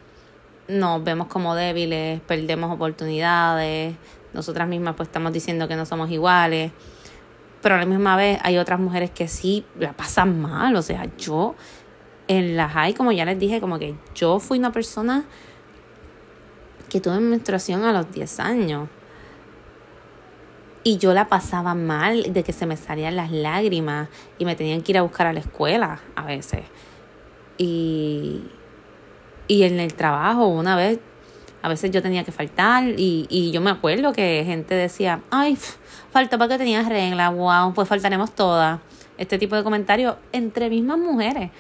nos 0.69 1.03
vemos 1.03 1.29
como 1.29 1.55
débiles, 1.55 2.21
perdemos 2.21 2.71
oportunidades, 2.73 3.95
nosotras 4.33 4.69
mismas 4.69 4.95
pues 4.97 5.09
estamos 5.09 5.33
diciendo 5.33 5.67
que 5.67 5.77
no 5.77 5.87
somos 5.87 6.11
iguales, 6.11 6.73
pero 7.63 7.75
a 7.75 7.79
la 7.79 7.87
misma 7.87 8.17
vez 8.17 8.39
hay 8.43 8.59
otras 8.59 8.81
mujeres 8.81 9.11
que 9.11 9.29
sí 9.29 9.65
la 9.79 9.93
pasan 9.93 10.41
mal, 10.41 10.75
o 10.77 10.83
sea, 10.83 11.07
yo 11.17 11.55
en 12.31 12.57
la 12.57 12.69
high, 12.69 12.95
como 12.95 13.11
ya 13.11 13.25
les 13.25 13.41
dije, 13.41 13.61
como 13.61 13.81
que 13.81 13.97
yo 14.15 14.39
fui 14.39 14.61
una 14.61 14.71
persona 14.71 15.25
que 16.89 17.01
tuve 17.01 17.19
menstruación 17.19 17.83
a 17.83 17.93
los 17.93 18.13
10 18.13 18.39
años. 18.39 18.89
Y 20.85 20.99
yo 20.99 21.13
la 21.13 21.29
pasaba 21.29 21.75
mal 21.75 22.33
de 22.33 22.45
que 22.45 22.53
se 22.53 22.67
me 22.67 22.77
salían 22.77 23.17
las 23.17 23.33
lágrimas 23.33 24.11
y 24.39 24.45
me 24.45 24.55
tenían 24.55 24.83
que 24.83 24.93
ir 24.93 24.99
a 24.99 25.03
buscar 25.03 25.27
a 25.27 25.33
la 25.33 25.41
escuela 25.41 25.99
a 26.15 26.23
veces. 26.25 26.61
Y, 27.59 28.45
y 29.49 29.65
en 29.65 29.81
el 29.81 29.93
trabajo, 29.95 30.47
una 30.47 30.77
vez, 30.77 31.01
a 31.63 31.69
veces 31.69 31.91
yo 31.91 32.01
tenía 32.01 32.23
que 32.23 32.31
faltar 32.31 32.85
y, 32.97 33.27
y 33.29 33.51
yo 33.51 33.61
me 33.61 33.71
acuerdo 33.71 34.13
que 34.13 34.45
gente 34.47 34.77
decía, 34.77 35.21
ay, 35.33 35.59
falta 36.13 36.39
para 36.39 36.51
que 36.53 36.59
tenías 36.59 36.89
regla, 36.89 37.31
wow, 37.31 37.75
pues 37.75 37.89
faltaremos 37.89 38.31
todas. 38.37 38.79
Este 39.19 39.37
tipo 39.37 39.57
de 39.57 39.65
comentarios 39.65 40.15
entre 40.33 40.71
mismas 40.71 40.99
mujeres, 40.99 41.51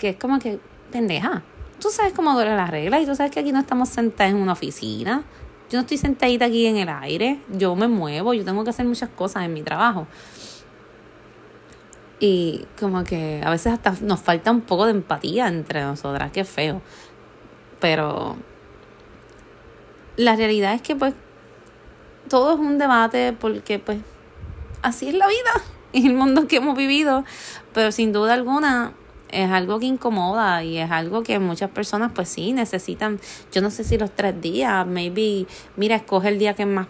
que 0.00 0.08
es 0.08 0.16
como 0.16 0.38
que, 0.38 0.58
pendeja, 0.90 1.42
tú 1.78 1.90
sabes 1.90 2.14
cómo 2.14 2.32
duele 2.32 2.56
la 2.56 2.66
regla 2.66 2.98
y 3.00 3.06
tú 3.06 3.14
sabes 3.14 3.30
que 3.30 3.40
aquí 3.40 3.52
no 3.52 3.60
estamos 3.60 3.90
sentadas 3.90 4.32
en 4.32 4.40
una 4.40 4.52
oficina, 4.52 5.24
yo 5.68 5.76
no 5.76 5.82
estoy 5.82 5.98
sentadita 5.98 6.46
aquí 6.46 6.64
en 6.64 6.78
el 6.78 6.88
aire, 6.88 7.38
yo 7.50 7.76
me 7.76 7.86
muevo, 7.86 8.32
yo 8.32 8.42
tengo 8.42 8.64
que 8.64 8.70
hacer 8.70 8.86
muchas 8.86 9.10
cosas 9.10 9.44
en 9.44 9.52
mi 9.52 9.62
trabajo. 9.62 10.06
Y 12.18 12.64
como 12.78 13.04
que 13.04 13.42
a 13.44 13.50
veces 13.50 13.74
hasta 13.74 13.94
nos 14.00 14.20
falta 14.20 14.50
un 14.50 14.62
poco 14.62 14.86
de 14.86 14.92
empatía 14.92 15.48
entre 15.48 15.82
nosotras, 15.82 16.32
qué 16.32 16.44
feo. 16.44 16.80
Pero 17.78 18.36
la 20.16 20.34
realidad 20.34 20.72
es 20.74 20.82
que 20.82 20.96
pues 20.96 21.14
todo 22.28 22.54
es 22.54 22.58
un 22.58 22.78
debate 22.78 23.34
porque 23.38 23.78
pues 23.78 23.98
así 24.82 25.08
es 25.08 25.14
la 25.14 25.28
vida 25.28 25.52
y 25.92 26.06
el 26.06 26.14
mundo 26.14 26.46
que 26.48 26.56
hemos 26.56 26.76
vivido. 26.76 27.24
Pero 27.74 27.92
sin 27.92 28.12
duda 28.12 28.34
alguna 28.34 28.94
es 29.32 29.50
algo 29.50 29.78
que 29.78 29.86
incomoda 29.86 30.62
y 30.64 30.78
es 30.78 30.90
algo 30.90 31.22
que 31.22 31.38
muchas 31.38 31.70
personas 31.70 32.12
pues 32.14 32.28
sí 32.28 32.52
necesitan, 32.52 33.20
yo 33.52 33.62
no 33.62 33.70
sé 33.70 33.84
si 33.84 33.98
los 33.98 34.10
tres 34.10 34.40
días, 34.40 34.86
maybe, 34.86 35.46
mira, 35.76 35.96
escoge 35.96 36.28
el 36.28 36.38
día 36.38 36.54
que 36.54 36.66
más, 36.66 36.86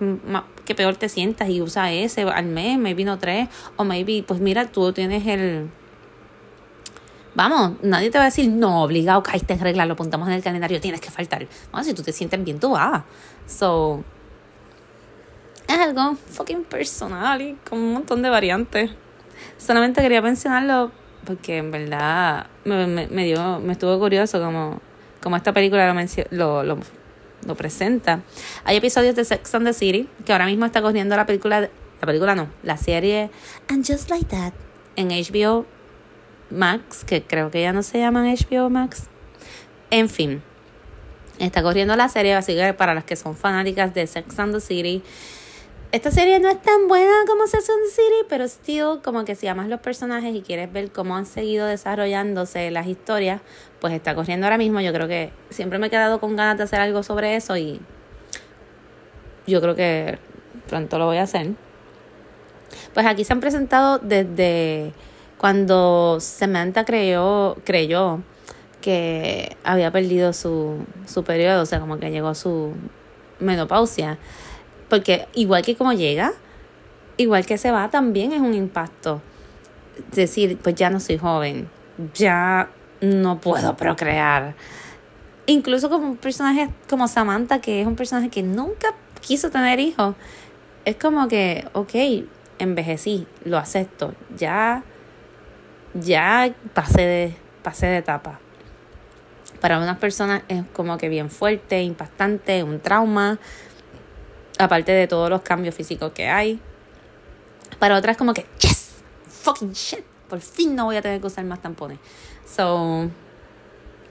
que 0.64 0.74
peor 0.74 0.96
te 0.96 1.09
sientas 1.09 1.48
y 1.48 1.61
usa 1.61 1.92
ese 1.92 2.22
al 2.22 2.46
mes, 2.46 2.79
maybe 2.79 3.05
no 3.05 3.18
tres, 3.18 3.48
o 3.76 3.85
maybe, 3.85 4.24
pues 4.26 4.40
mira, 4.40 4.66
tú 4.66 4.92
tienes 4.92 5.26
el... 5.26 5.70
Vamos, 7.35 7.72
nadie 7.83 8.11
te 8.11 8.18
va 8.18 8.24
a 8.24 8.26
decir, 8.26 8.50
no, 8.50 8.83
obligado, 8.83 9.22
caíste 9.22 9.55
en 9.55 9.61
regla, 9.61 9.87
lo 9.87 9.94
apuntamos 9.94 10.29
en 10.29 10.35
el 10.35 10.42
calendario, 10.42 10.81
tienes 10.81 11.00
que 11.00 11.11
faltar. 11.11 11.46
Bueno, 11.70 11.85
si 11.85 11.94
tú 11.94 12.03
te 12.03 12.12
sientes 12.12 12.42
bien, 12.42 12.59
tú 12.59 12.70
vas. 12.70 13.05
So, 13.46 14.03
es 15.68 15.79
algo 15.79 16.16
fucking 16.16 16.64
personal 16.64 17.40
y 17.40 17.57
con 17.68 17.79
un 17.79 17.92
montón 17.92 18.22
de 18.22 18.31
variantes. 18.31 18.90
Solamente 19.57 20.03
quería 20.03 20.20
mencionarlo 20.20 20.90
porque 21.24 21.59
en 21.59 21.70
verdad 21.70 22.46
me, 22.64 22.87
me, 22.87 23.24
dio, 23.24 23.61
me 23.61 23.72
estuvo 23.72 23.98
curioso 23.98 24.40
como, 24.40 24.80
como 25.20 25.37
esta 25.37 25.52
película 25.52 25.92
lo, 26.30 26.62
lo, 26.62 26.78
lo, 27.46 27.54
presenta. 27.54 28.20
Hay 28.64 28.76
episodios 28.76 29.14
de 29.16 29.24
Sex 29.24 29.54
and 29.54 29.66
the 29.66 29.72
City 29.72 30.09
que 30.24 30.33
ahora 30.33 30.46
mismo 30.46 30.66
está 30.66 30.83
corriendo 30.83 31.16
la 31.16 31.26
película, 31.26 31.61
la 31.61 32.06
película 32.06 32.35
no, 32.35 32.48
la 32.62 32.76
serie 32.76 33.30
And 33.68 33.87
Just 33.87 34.11
Like 34.11 34.26
That 34.26 34.52
en 34.96 35.09
HBO 35.09 35.66
Max, 36.50 37.04
que 37.04 37.22
creo 37.22 37.50
que 37.50 37.62
ya 37.62 37.72
no 37.72 37.83
se 37.83 37.98
llaman 37.98 38.26
HBO 38.35 38.70
Max. 38.70 39.09
En 39.90 40.09
fin, 40.09 40.42
está 41.38 41.62
corriendo 41.62 41.96
la 41.96 42.09
serie, 42.09 42.35
así 42.35 42.54
que 42.54 42.74
para 42.74 42.94
las 42.94 43.04
que 43.04 43.16
son 43.16 43.37
fanáticas 43.37 43.94
de 43.94 44.06
Sex 44.06 44.38
and 44.38 44.54
the 44.54 44.61
City, 44.61 45.02
esta 45.92 46.12
serie 46.12 46.38
no 46.38 46.48
es 46.48 46.62
tan 46.62 46.87
buena 46.87 47.12
como 47.26 47.44
the 47.44 47.61
City, 47.61 48.26
pero 48.29 48.44
still, 48.44 49.00
como 49.03 49.24
que 49.24 49.35
si 49.35 49.48
amas 49.48 49.68
los 49.68 49.81
personajes 49.81 50.35
y 50.35 50.42
quieres 50.42 50.72
ver 50.72 50.92
cómo 50.92 51.16
han 51.16 51.26
seguido 51.26 51.66
desarrollándose 51.66 52.70
las 52.70 52.87
historias, 52.87 53.40
pues 53.81 53.92
está 53.92 54.14
corriendo 54.14 54.46
ahora 54.46 54.57
mismo. 54.59 54.81
Yo 54.81 54.92
creo 54.92 55.09
que 55.09 55.33
siempre 55.50 55.81
me 55.81 55.88
he 55.88 55.90
quedado 55.90 56.20
con 56.20 56.37
ganas 56.37 56.59
de 56.59 56.64
hacer 56.64 56.81
algo 56.81 57.03
sobre 57.03 57.35
eso 57.35 57.57
y 57.57 57.81
yo 59.48 59.61
creo 59.61 59.74
que 59.74 60.18
pronto 60.68 60.96
lo 60.98 61.07
voy 61.07 61.16
a 61.16 61.22
hacer. 61.22 61.55
Pues 62.94 63.07
aquí 63.07 63.24
se 63.24 63.33
han 63.33 63.40
presentado 63.40 63.98
desde 63.98 64.92
cuando 65.38 66.18
Samantha 66.20 66.85
creyó, 66.85 67.57
creyó 67.64 68.20
que 68.81 69.57
había 69.64 69.90
perdido 69.90 70.33
su, 70.33 70.85
su 71.07 71.24
periodo, 71.24 71.62
o 71.62 71.66
sea, 71.66 71.81
como 71.81 71.98
que 71.98 72.12
llegó 72.12 72.33
su 72.37 72.74
menopausia 73.40 74.18
porque 74.90 75.26
igual 75.35 75.62
que 75.62 75.76
como 75.76 75.94
llega, 75.94 76.33
igual 77.16 77.46
que 77.46 77.57
se 77.57 77.70
va, 77.70 77.88
también 77.88 78.33
es 78.33 78.40
un 78.40 78.53
impacto. 78.53 79.22
Decir, 80.12 80.59
pues 80.59 80.74
ya 80.74 80.90
no 80.90 81.00
soy 81.00 81.16
joven, 81.16 81.70
ya 82.14 82.68
no 83.00 83.40
puedo 83.40 83.76
procrear. 83.76 84.55
Incluso 85.46 85.88
como 85.88 86.09
un 86.09 86.16
personaje 86.16 86.68
como 86.88 87.09
Samantha, 87.09 87.61
que 87.61 87.81
es 87.81 87.87
un 87.87 87.96
personaje 87.96 88.29
que 88.29 88.42
nunca 88.42 88.94
quiso 89.20 89.50
tener 89.50 89.81
hijos, 89.81 90.14
es 90.85 90.96
como 90.96 91.29
que, 91.29 91.68
ok, 91.72 92.26
envejecí, 92.59 93.26
lo 93.44 93.59
acepto, 93.59 94.14
ya, 94.37 94.83
ya 95.94 96.55
pasé 96.74 97.03
de, 97.03 97.37
pasé 97.62 97.87
de 97.87 97.98
etapa. 97.98 98.38
Para 99.61 99.79
unas 99.79 99.98
personas 99.98 100.42
es 100.48 100.64
como 100.72 100.96
que 100.96 101.09
bien 101.09 101.31
fuerte, 101.31 101.83
impactante, 101.83 102.62
un 102.62 102.81
trauma, 102.81 103.38
aparte 104.61 104.92
de 104.92 105.07
todos 105.07 105.31
los 105.31 105.42
cambios 105.42 105.75
físicos 105.75 106.12
que 106.12 106.29
hay. 106.29 106.61
Para 107.79 107.96
otras 107.96 108.16
como 108.16 108.35
que, 108.35 108.46
yes, 108.61 109.03
fucking 109.27 109.73
shit, 109.73 110.05
por 110.29 110.40
fin 110.40 110.75
no 110.75 110.85
voy 110.85 110.96
a 110.96 111.03
tener 111.03 111.20
que 111.20 111.27
usar 111.27 111.44
más 111.44 111.62
tampones. 111.62 111.99
So, 112.46 113.09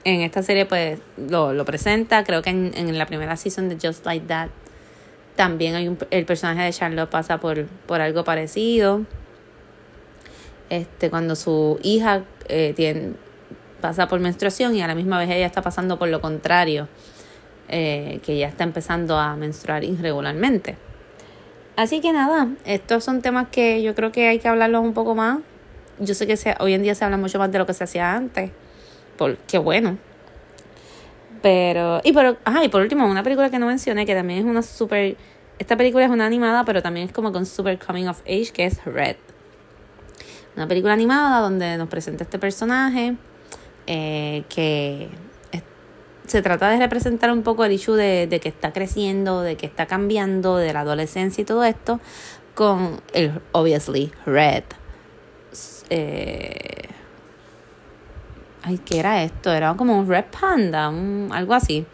en 0.04 0.20
esta 0.22 0.42
serie 0.42 0.66
pues 0.66 0.98
lo, 1.16 1.52
lo 1.52 1.64
presenta, 1.64 2.24
creo 2.24 2.42
que 2.42 2.50
en, 2.50 2.72
en, 2.74 2.98
la 2.98 3.06
primera 3.06 3.36
season 3.36 3.68
de 3.68 3.76
Just 3.80 4.04
Like 4.06 4.26
That 4.26 4.48
también 5.36 5.74
hay 5.74 5.88
un, 5.88 5.98
el 6.10 6.24
personaje 6.26 6.62
de 6.62 6.72
Charlotte 6.72 7.08
pasa 7.08 7.38
por, 7.38 7.66
por 7.66 8.00
algo 8.00 8.24
parecido. 8.24 9.06
Este, 10.68 11.10
cuando 11.10 11.34
su 11.34 11.78
hija 11.82 12.24
eh, 12.48 12.72
tiene, 12.76 13.14
pasa 13.80 14.06
por 14.06 14.20
menstruación 14.20 14.74
y 14.76 14.82
a 14.82 14.86
la 14.86 14.94
misma 14.94 15.18
vez 15.18 15.30
ella 15.30 15.46
está 15.46 15.62
pasando 15.62 15.98
por 15.98 16.08
lo 16.08 16.20
contrario. 16.20 16.88
Eh, 17.72 18.18
que 18.24 18.36
ya 18.36 18.48
está 18.48 18.64
empezando 18.64 19.16
a 19.16 19.36
menstruar 19.36 19.84
irregularmente. 19.84 20.76
Así 21.76 22.00
que 22.00 22.12
nada, 22.12 22.48
estos 22.64 23.04
son 23.04 23.22
temas 23.22 23.46
que 23.52 23.80
yo 23.80 23.94
creo 23.94 24.10
que 24.10 24.26
hay 24.26 24.40
que 24.40 24.48
hablarlos 24.48 24.82
un 24.82 24.92
poco 24.92 25.14
más. 25.14 25.38
Yo 26.00 26.14
sé 26.14 26.26
que 26.26 26.36
hoy 26.58 26.74
en 26.74 26.82
día 26.82 26.96
se 26.96 27.04
habla 27.04 27.16
mucho 27.16 27.38
más 27.38 27.52
de 27.52 27.58
lo 27.58 27.66
que 27.66 27.74
se 27.74 27.84
hacía 27.84 28.12
antes. 28.12 28.50
Por, 29.16 29.36
qué 29.36 29.58
bueno. 29.58 29.98
Pero, 31.42 32.00
y 32.02 32.12
por, 32.12 32.38
ajá, 32.44 32.64
y 32.64 32.68
por 32.68 32.82
último, 32.82 33.06
una 33.06 33.22
película 33.22 33.50
que 33.50 33.60
no 33.60 33.66
mencioné, 33.66 34.04
que 34.04 34.16
también 34.16 34.40
es 34.40 34.44
una 34.44 34.62
super. 34.62 35.16
Esta 35.60 35.76
película 35.76 36.04
es 36.04 36.10
una 36.10 36.26
animada, 36.26 36.64
pero 36.64 36.82
también 36.82 37.06
es 37.06 37.12
como 37.12 37.30
con 37.30 37.46
super 37.46 37.78
coming 37.78 38.08
of 38.08 38.20
age, 38.22 38.50
que 38.52 38.64
es 38.64 38.84
Red. 38.84 39.16
Una 40.56 40.66
película 40.66 40.92
animada 40.92 41.38
donde 41.40 41.76
nos 41.76 41.88
presenta 41.88 42.24
este 42.24 42.40
personaje 42.40 43.14
eh, 43.86 44.42
que 44.48 45.08
se 46.30 46.42
trata 46.42 46.70
de 46.70 46.78
representar 46.78 47.32
un 47.32 47.42
poco 47.42 47.64
el 47.64 47.72
issue 47.72 47.96
de, 47.96 48.40
que 48.40 48.48
está 48.48 48.72
creciendo, 48.72 49.42
de 49.42 49.56
que 49.56 49.66
está 49.66 49.86
cambiando, 49.86 50.58
de 50.58 50.72
la 50.72 50.80
adolescencia 50.80 51.42
y 51.42 51.44
todo 51.44 51.64
esto, 51.64 51.98
con 52.54 53.00
el, 53.12 53.40
obviously, 53.50 54.12
Red. 54.26 54.62
Eh, 55.90 56.88
ay, 58.62 58.78
¿qué 58.78 59.00
era 59.00 59.24
esto? 59.24 59.52
Era 59.52 59.74
como 59.74 59.98
un 59.98 60.06
Red 60.06 60.26
Panda, 60.40 60.88
un, 60.88 61.30
algo 61.32 61.52
así. 61.52 61.84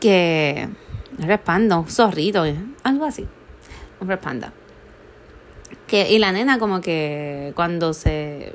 Que. 0.00 0.70
Red 1.18 1.40
Panda, 1.40 1.76
un 1.76 1.86
zorrito, 1.86 2.42
algo 2.84 3.04
así. 3.04 3.28
Un 4.00 4.08
Red 4.08 4.18
Panda. 4.18 4.50
Que, 5.86 6.10
y 6.10 6.18
la 6.18 6.32
nena 6.32 6.58
como 6.58 6.80
que 6.80 7.52
cuando 7.54 7.92
se 7.92 8.54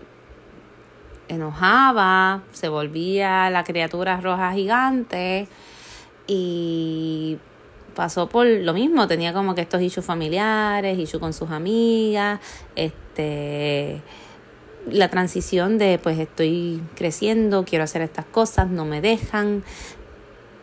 enojaba, 1.29 2.43
se 2.51 2.67
volvía 2.67 3.49
la 3.49 3.63
criatura 3.63 4.19
roja 4.19 4.51
gigante 4.51 5.47
y 6.27 7.37
pasó 7.95 8.27
por 8.27 8.45
lo 8.45 8.73
mismo, 8.73 9.07
tenía 9.07 9.33
como 9.33 9.55
que 9.55 9.61
estos 9.61 9.81
issues 9.81 10.05
familiares, 10.05 10.97
issues 10.97 11.21
con 11.21 11.33
sus 11.33 11.49
amigas, 11.51 12.39
este 12.75 14.01
la 14.87 15.09
transición 15.09 15.77
de 15.77 15.99
pues 16.01 16.19
estoy 16.19 16.81
creciendo, 16.95 17.65
quiero 17.65 17.83
hacer 17.83 18.01
estas 18.01 18.25
cosas, 18.25 18.69
no 18.69 18.85
me 18.85 19.01
dejan. 19.01 19.63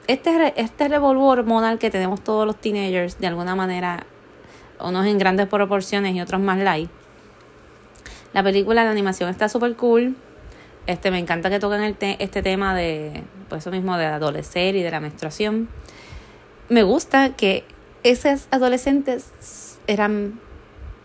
Este, 0.07 0.55
este 0.57 0.89
revolvo 0.89 1.29
hormonal 1.29 1.79
que 1.79 1.91
tenemos 1.91 2.23
todos 2.23 2.47
los 2.47 2.57
teenagers, 2.57 3.19
de 3.19 3.27
alguna 3.27 3.55
manera, 3.55 4.07
unos 4.81 5.07
en 5.07 5.19
grandes 5.19 5.49
proporciones 5.49 6.14
y 6.14 6.21
otros 6.21 6.41
más 6.41 6.59
light. 6.59 6.91
La 8.33 8.43
película, 8.43 8.85
la 8.85 8.91
animación 8.91 9.31
está 9.31 9.49
súper 9.49 9.75
cool. 9.77 10.17
Este, 10.87 11.11
me 11.11 11.18
encanta 11.18 11.51
que 11.51 11.59
toquen 11.59 11.82
el 11.82 11.97
este 12.01 12.43
tema 12.43 12.74
de, 12.74 13.22
pues 13.49 13.62
eso 13.62 13.70
mismo, 13.70 13.97
de 13.99 14.07
adolecer 14.07 14.76
y 14.76 14.82
de 14.82 14.91
la 14.91 15.01
menstruación. 15.01 15.68
Me 16.68 16.82
gusta 16.82 17.30
que 17.30 17.64
esos 18.03 18.47
adolescentes 18.51 19.78
eran 19.87 20.41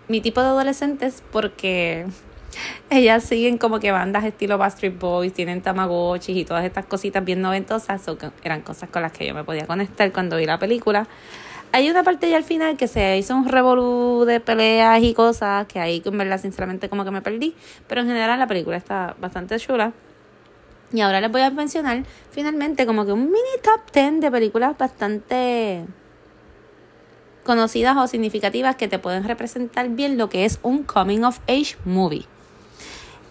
mi 0.08 0.22
tipo 0.22 0.42
de 0.42 0.48
adolescentes 0.48 1.24
porque 1.32 2.06
ellas 2.92 3.24
siguen 3.24 3.58
como 3.58 3.80
que 3.80 3.92
bandas 3.92 4.24
estilo 4.24 4.58
Backstreet 4.58 5.00
Boys, 5.00 5.34
tienen 5.34 5.62
Tamagotchis 5.62 6.38
y 6.38 6.46
todas 6.46 6.64
estas 6.66 6.86
cositas 6.86 7.26
bien 7.26 7.42
noventosas, 7.42 8.04
eran 8.44 8.62
cosas 8.62 8.90
con 8.90 9.02
las 9.02 9.12
que 9.12 9.26
yo 9.26 9.34
me 9.34 9.44
podía 9.44 9.66
conectar 9.66 10.12
cuando 10.12 10.38
vi 10.38 10.46
la 10.46 10.60
película. 10.60 11.08
Hay 11.74 11.90
una 11.90 12.04
parte 12.04 12.30
ya 12.30 12.36
al 12.36 12.44
final 12.44 12.76
que 12.76 12.88
se 12.88 13.18
hizo 13.18 13.34
un 13.34 13.48
revolú 13.48 14.26
de 14.26 14.42
peleas 14.42 15.02
y 15.02 15.14
cosas 15.14 15.68
que 15.68 15.80
ahí, 15.80 16.02
en 16.04 16.18
verdad, 16.18 16.40
sinceramente, 16.40 16.90
como 16.90 17.06
que 17.06 17.12
me 17.12 17.22
perdí. 17.22 17.56
Pero 17.88 18.02
en 18.02 18.08
general 18.08 18.38
la 18.40 18.48
película 18.48 18.76
está 18.76 19.16
bastante 19.22 19.58
chula. 19.58 19.94
Y 20.92 21.00
ahora 21.00 21.22
les 21.22 21.32
voy 21.32 21.42
a 21.42 21.50
mencionar 21.50 22.04
finalmente 22.32 22.86
como 22.86 23.06
que 23.06 23.14
un 23.14 23.26
mini 23.26 23.58
top 23.64 23.92
10 23.94 24.20
de 24.20 24.32
películas 24.32 24.78
bastante 24.78 25.86
conocidas 27.46 27.96
o 27.98 28.08
significativas 28.08 28.76
que 28.76 28.90
te 28.90 29.00
pueden 29.00 29.24
representar 29.24 29.88
bien 29.90 30.18
lo 30.18 30.30
que 30.30 30.44
es 30.44 30.60
un 30.64 30.84
coming 30.84 31.24
of 31.24 31.40
age 31.48 31.78
movie. 31.86 32.26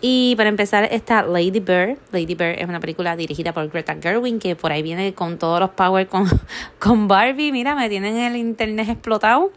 Y 0.01 0.35
para 0.37 0.49
empezar 0.49 0.85
está 0.91 1.23
Lady 1.23 1.61
Bird. 1.61 1.99
Lady 2.11 2.35
Bird 2.35 2.59
es 2.59 2.67
una 2.67 2.81
película 2.81 3.17
dirigida 3.17 3.53
por 3.53 3.69
Greta 3.69 3.97
Gerwin 4.01 4.39
que 4.39 4.57
por 4.57 4.73
ahí 4.73 4.83
viene 4.83 5.13
con 5.13 5.39
todos 5.39 5.61
los 5.61 5.71
power 5.71 6.07
con, 6.07 6.27
con 6.79 7.07
Barbie. 7.07 7.53
Mira, 7.53 7.75
me 7.75 7.89
tienen 7.89 8.17
el 8.17 8.37
internet 8.37 8.89
explotado. 8.89 9.53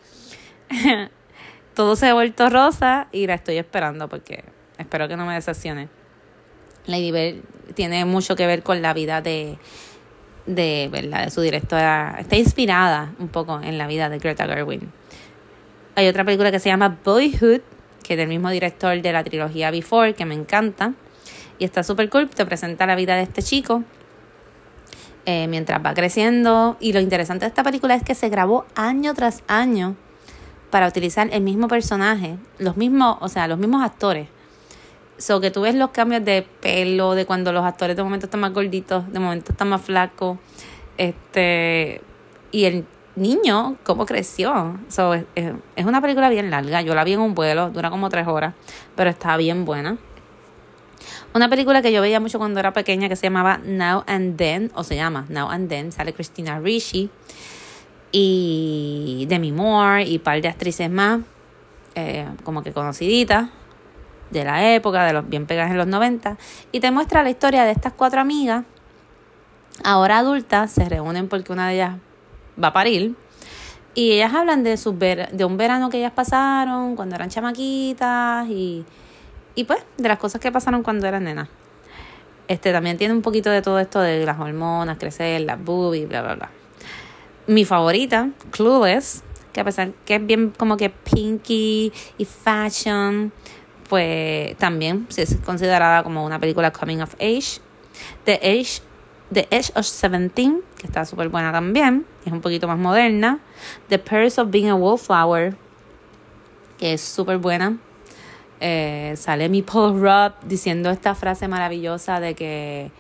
Todo 1.76 1.96
se 1.96 2.08
ha 2.08 2.14
vuelto 2.14 2.50
rosa 2.50 3.08
y 3.12 3.26
la 3.26 3.36
estoy 3.36 3.58
esperando 3.58 4.10
porque 4.10 4.44
espero 4.78 5.08
que 5.08 5.16
no 5.16 5.26
me 5.26 5.34
decepcione. 5.34 5.88
Lady 6.88 7.12
Bird 7.12 7.42
tiene 7.76 8.04
mucho 8.04 8.36
que 8.36 8.46
ver 8.46 8.64
con 8.64 8.82
la 8.82 8.94
vida 8.94 9.22
de, 9.22 9.58
de, 10.46 10.90
¿verdad? 10.92 11.24
de 11.24 11.32
su 11.32 11.42
directora. 11.42 12.18
Está 12.20 12.36
inspirada 12.36 13.14
un 13.18 13.30
poco 13.30 13.62
en 13.62 13.78
la 13.78 13.88
vida 13.88 14.10
de 14.10 14.20
Greta 14.20 14.46
Gerwin. 14.46 14.92
Hay 15.96 16.08
otra 16.08 16.26
película 16.26 16.52
que 16.52 16.60
se 16.60 16.70
llama 16.70 16.98
Boyhood, 17.04 17.62
que 18.04 18.14
es 18.14 18.18
del 18.18 18.28
mismo 18.28 18.50
director 18.50 19.02
de 19.02 19.12
la 19.12 19.24
trilogía 19.24 19.72
Before, 19.72 20.14
que 20.14 20.26
me 20.26 20.36
encanta. 20.36 20.94
Y 21.58 21.66
está 21.66 21.84
súper 21.84 22.10
cool, 22.10 22.30
te 22.30 22.46
presenta 22.46 22.86
la 22.86 22.96
vida 22.96 23.16
de 23.16 23.24
este 23.24 23.42
chico 23.42 23.84
eh, 25.26 25.48
mientras 25.48 25.84
va 25.84 25.94
creciendo. 25.94 26.78
Y 26.80 26.94
lo 26.94 27.00
interesante 27.00 27.46
de 27.46 27.50
esta 27.50 27.64
película 27.64 27.96
es 27.96 28.04
que 28.04 28.16
se 28.16 28.30
grabó 28.30 28.66
año 28.76 29.14
tras 29.14 29.44
año 29.48 29.96
para 30.70 30.88
utilizar 30.88 31.30
el 31.32 31.42
mismo 31.42 31.68
personaje, 31.68 32.38
los 32.58 32.78
mismos, 32.78 33.18
o 33.22 33.30
sea, 33.30 33.48
los 33.48 33.58
mismos 33.58 33.84
actores. 33.84 34.28
So 35.18 35.40
que 35.40 35.52
tú 35.52 35.62
ves 35.62 35.76
los 35.76 35.92
cambios 35.92 36.26
de 36.26 36.46
pelo, 36.62 37.14
de 37.14 37.26
cuando 37.26 37.54
los 37.54 37.64
actores 37.64 37.96
de 37.96 38.04
momento 38.04 38.26
están 38.26 38.42
más 38.42 38.52
gorditos, 38.52 39.12
de 39.14 39.20
momento 39.20 39.52
están 39.52 39.70
más 39.70 39.82
flacos. 39.82 40.40
Este, 40.98 42.02
y 42.52 42.66
el 42.66 42.86
niño, 43.16 43.78
cómo 43.84 44.06
creció. 44.06 44.80
So, 44.90 45.14
es, 45.14 45.26
es, 45.36 45.86
una 45.86 46.02
película 46.02 46.30
bien 46.30 46.50
larga. 46.50 46.82
Yo 46.82 46.96
la 46.96 47.04
vi 47.04 47.14
en 47.14 47.20
un 47.20 47.36
vuelo, 47.36 47.70
dura 47.70 47.90
como 47.90 48.10
tres 48.10 48.28
horas, 48.28 48.54
pero 48.96 49.10
está 49.10 49.38
bien 49.38 49.66
buena. 49.66 49.98
Una 51.34 51.50
película 51.50 51.82
que 51.82 51.92
yo 51.92 52.02
veía 52.02 52.20
mucho 52.20 52.38
cuando 52.38 52.60
era 52.60 52.74
pequeña 52.74 53.10
que 53.10 53.16
se 53.16 53.24
llamaba 53.24 53.60
Now 53.64 54.04
and 54.08 54.38
Then, 54.38 54.72
o 54.76 54.84
se 54.84 54.96
llama 54.96 55.26
Now 55.30 55.50
and 55.50 55.68
Then, 55.68 55.92
sale 55.92 56.14
Christina 56.14 56.60
Ricci 56.60 57.10
y 58.12 59.26
Demi 59.28 59.52
Moore 59.52 60.04
y 60.04 60.18
un 60.18 60.24
par 60.24 60.40
de 60.42 60.48
actrices 60.48 60.90
más, 60.90 61.22
eh, 61.96 62.28
como 62.44 62.62
que 62.62 62.72
conociditas 62.72 63.50
de 64.30 64.46
la 64.46 64.74
época, 64.74 65.06
de 65.06 65.14
los 65.14 65.28
bien 65.28 65.48
pegadas 65.48 65.72
en 65.72 65.78
los 65.78 65.88
90, 65.88 66.38
y 66.72 66.80
te 66.80 66.92
muestra 66.92 67.24
la 67.24 67.32
historia 67.32 67.66
de 67.66 67.72
estas 67.72 67.94
cuatro 67.94 68.22
amigas, 68.22 68.64
ahora 69.84 70.20
adultas, 70.20 70.72
se 70.72 70.88
reúnen 70.88 71.28
porque 71.28 71.52
una 71.52 71.68
de 71.68 71.76
ellas 71.76 71.98
va 72.62 72.70
a 72.70 72.74
parir. 72.74 73.16
Y 73.96 74.14
ellas 74.14 74.34
hablan 74.34 74.64
de, 74.64 74.78
sus 74.78 74.98
de 74.98 75.46
un 75.46 75.58
verano 75.58 75.90
que 75.90 75.98
ellas 75.98 76.14
pasaron 76.14 76.96
cuando 76.96 77.16
eran 77.16 77.30
chamaquitas 77.30 78.48
y, 78.50 78.86
y 79.54 79.64
pues 79.66 79.84
de 79.98 80.08
las 80.08 80.18
cosas 80.18 80.42
que 80.42 80.52
pasaron 80.52 80.82
cuando 80.82 81.08
eran 81.08 81.26
nenas. 81.26 81.50
Este 82.48 82.72
también 82.72 82.98
tiene 82.98 83.14
un 83.14 83.22
poquito 83.22 83.50
de 83.50 83.62
todo 83.62 83.80
esto 83.80 84.02
de 84.02 84.26
las 84.26 84.40
hormonas, 84.40 84.98
crecer, 84.98 85.42
las 85.42 85.64
boobies, 85.64 86.10
bla, 86.10 86.22
bla, 86.22 86.36
bla. 86.36 86.50
Mi 87.46 87.66
favorita, 87.66 88.30
Clueless, 88.52 89.24
que 89.54 89.62
a 89.62 89.64
pesar 89.64 89.92
que 90.06 90.16
es 90.16 90.26
bien 90.26 90.52
como 90.58 90.76
que 90.76 90.90
pinky 90.90 91.94
y 92.18 92.26
fashion, 92.26 93.32
pues 93.88 94.58
también 94.58 95.08
es 95.16 95.38
considerada 95.46 96.04
como 96.04 96.26
una 96.26 96.40
película 96.40 96.72
coming 96.72 97.00
of 97.00 97.14
age. 97.16 97.62
The 98.26 98.34
Age 98.34 98.82
The 99.34 99.48
Edge 99.52 99.72
of 99.76 99.86
Seventeen, 99.86 100.62
que 100.78 100.88
está 100.88 101.06
súper 101.06 101.30
buena 101.30 101.52
también, 101.52 102.06
es 102.26 102.32
un 102.32 102.42
poquito 102.42 102.68
más 102.68 102.78
moderna. 102.78 103.40
The 103.90 104.00
Perks 104.00 104.40
of 104.40 104.50
Being 104.50 104.70
a 104.70 104.76
Wallflower, 104.76 105.56
que 106.78 106.94
es 106.94 107.02
súper 107.02 107.38
buena. 107.38 107.78
Eh, 108.60 109.16
sale 109.18 109.50
mi 109.50 109.62
Paul 109.62 110.00
Rudd 110.00 110.34
diciendo 110.46 110.90
esta 110.90 111.16
frase 111.16 111.48
maravillosa 111.48 112.20
de 112.20 112.34
que 112.34 112.92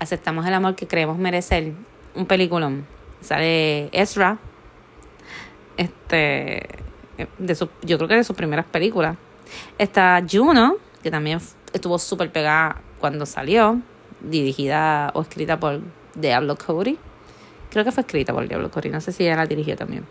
aceptamos 0.00 0.46
el 0.46 0.54
amor 0.54 0.74
que 0.74 0.86
creemos 0.86 1.18
merecer. 1.18 1.72
Un 2.14 2.26
peliculón. 2.26 2.86
Sale 3.20 3.88
Ezra. 3.92 4.38
Este. 5.76 6.66
De 7.38 7.54
su, 7.54 7.68
yo 7.82 7.98
creo 7.98 8.08
que 8.08 8.16
de 8.16 8.24
sus 8.24 8.36
primeras 8.36 8.66
películas. 8.66 9.16
Está 9.78 10.22
Juno, 10.28 10.76
que 11.02 11.10
también 11.10 11.40
estuvo 11.72 11.98
súper 11.98 12.32
pegada 12.32 12.80
cuando 12.98 13.26
salió 13.26 13.80
dirigida 14.20 15.10
o 15.14 15.22
escrita 15.22 15.58
por 15.58 15.80
Diablo 16.14 16.56
Cody. 16.56 16.98
Creo 17.70 17.84
que 17.84 17.92
fue 17.92 18.02
escrita 18.02 18.32
por 18.32 18.46
Diablo 18.48 18.70
Cody, 18.70 18.88
no 18.88 19.00
sé 19.00 19.12
si 19.12 19.24
ella 19.24 19.36
la 19.36 19.46
dirigió 19.46 19.76
también. 19.76 20.06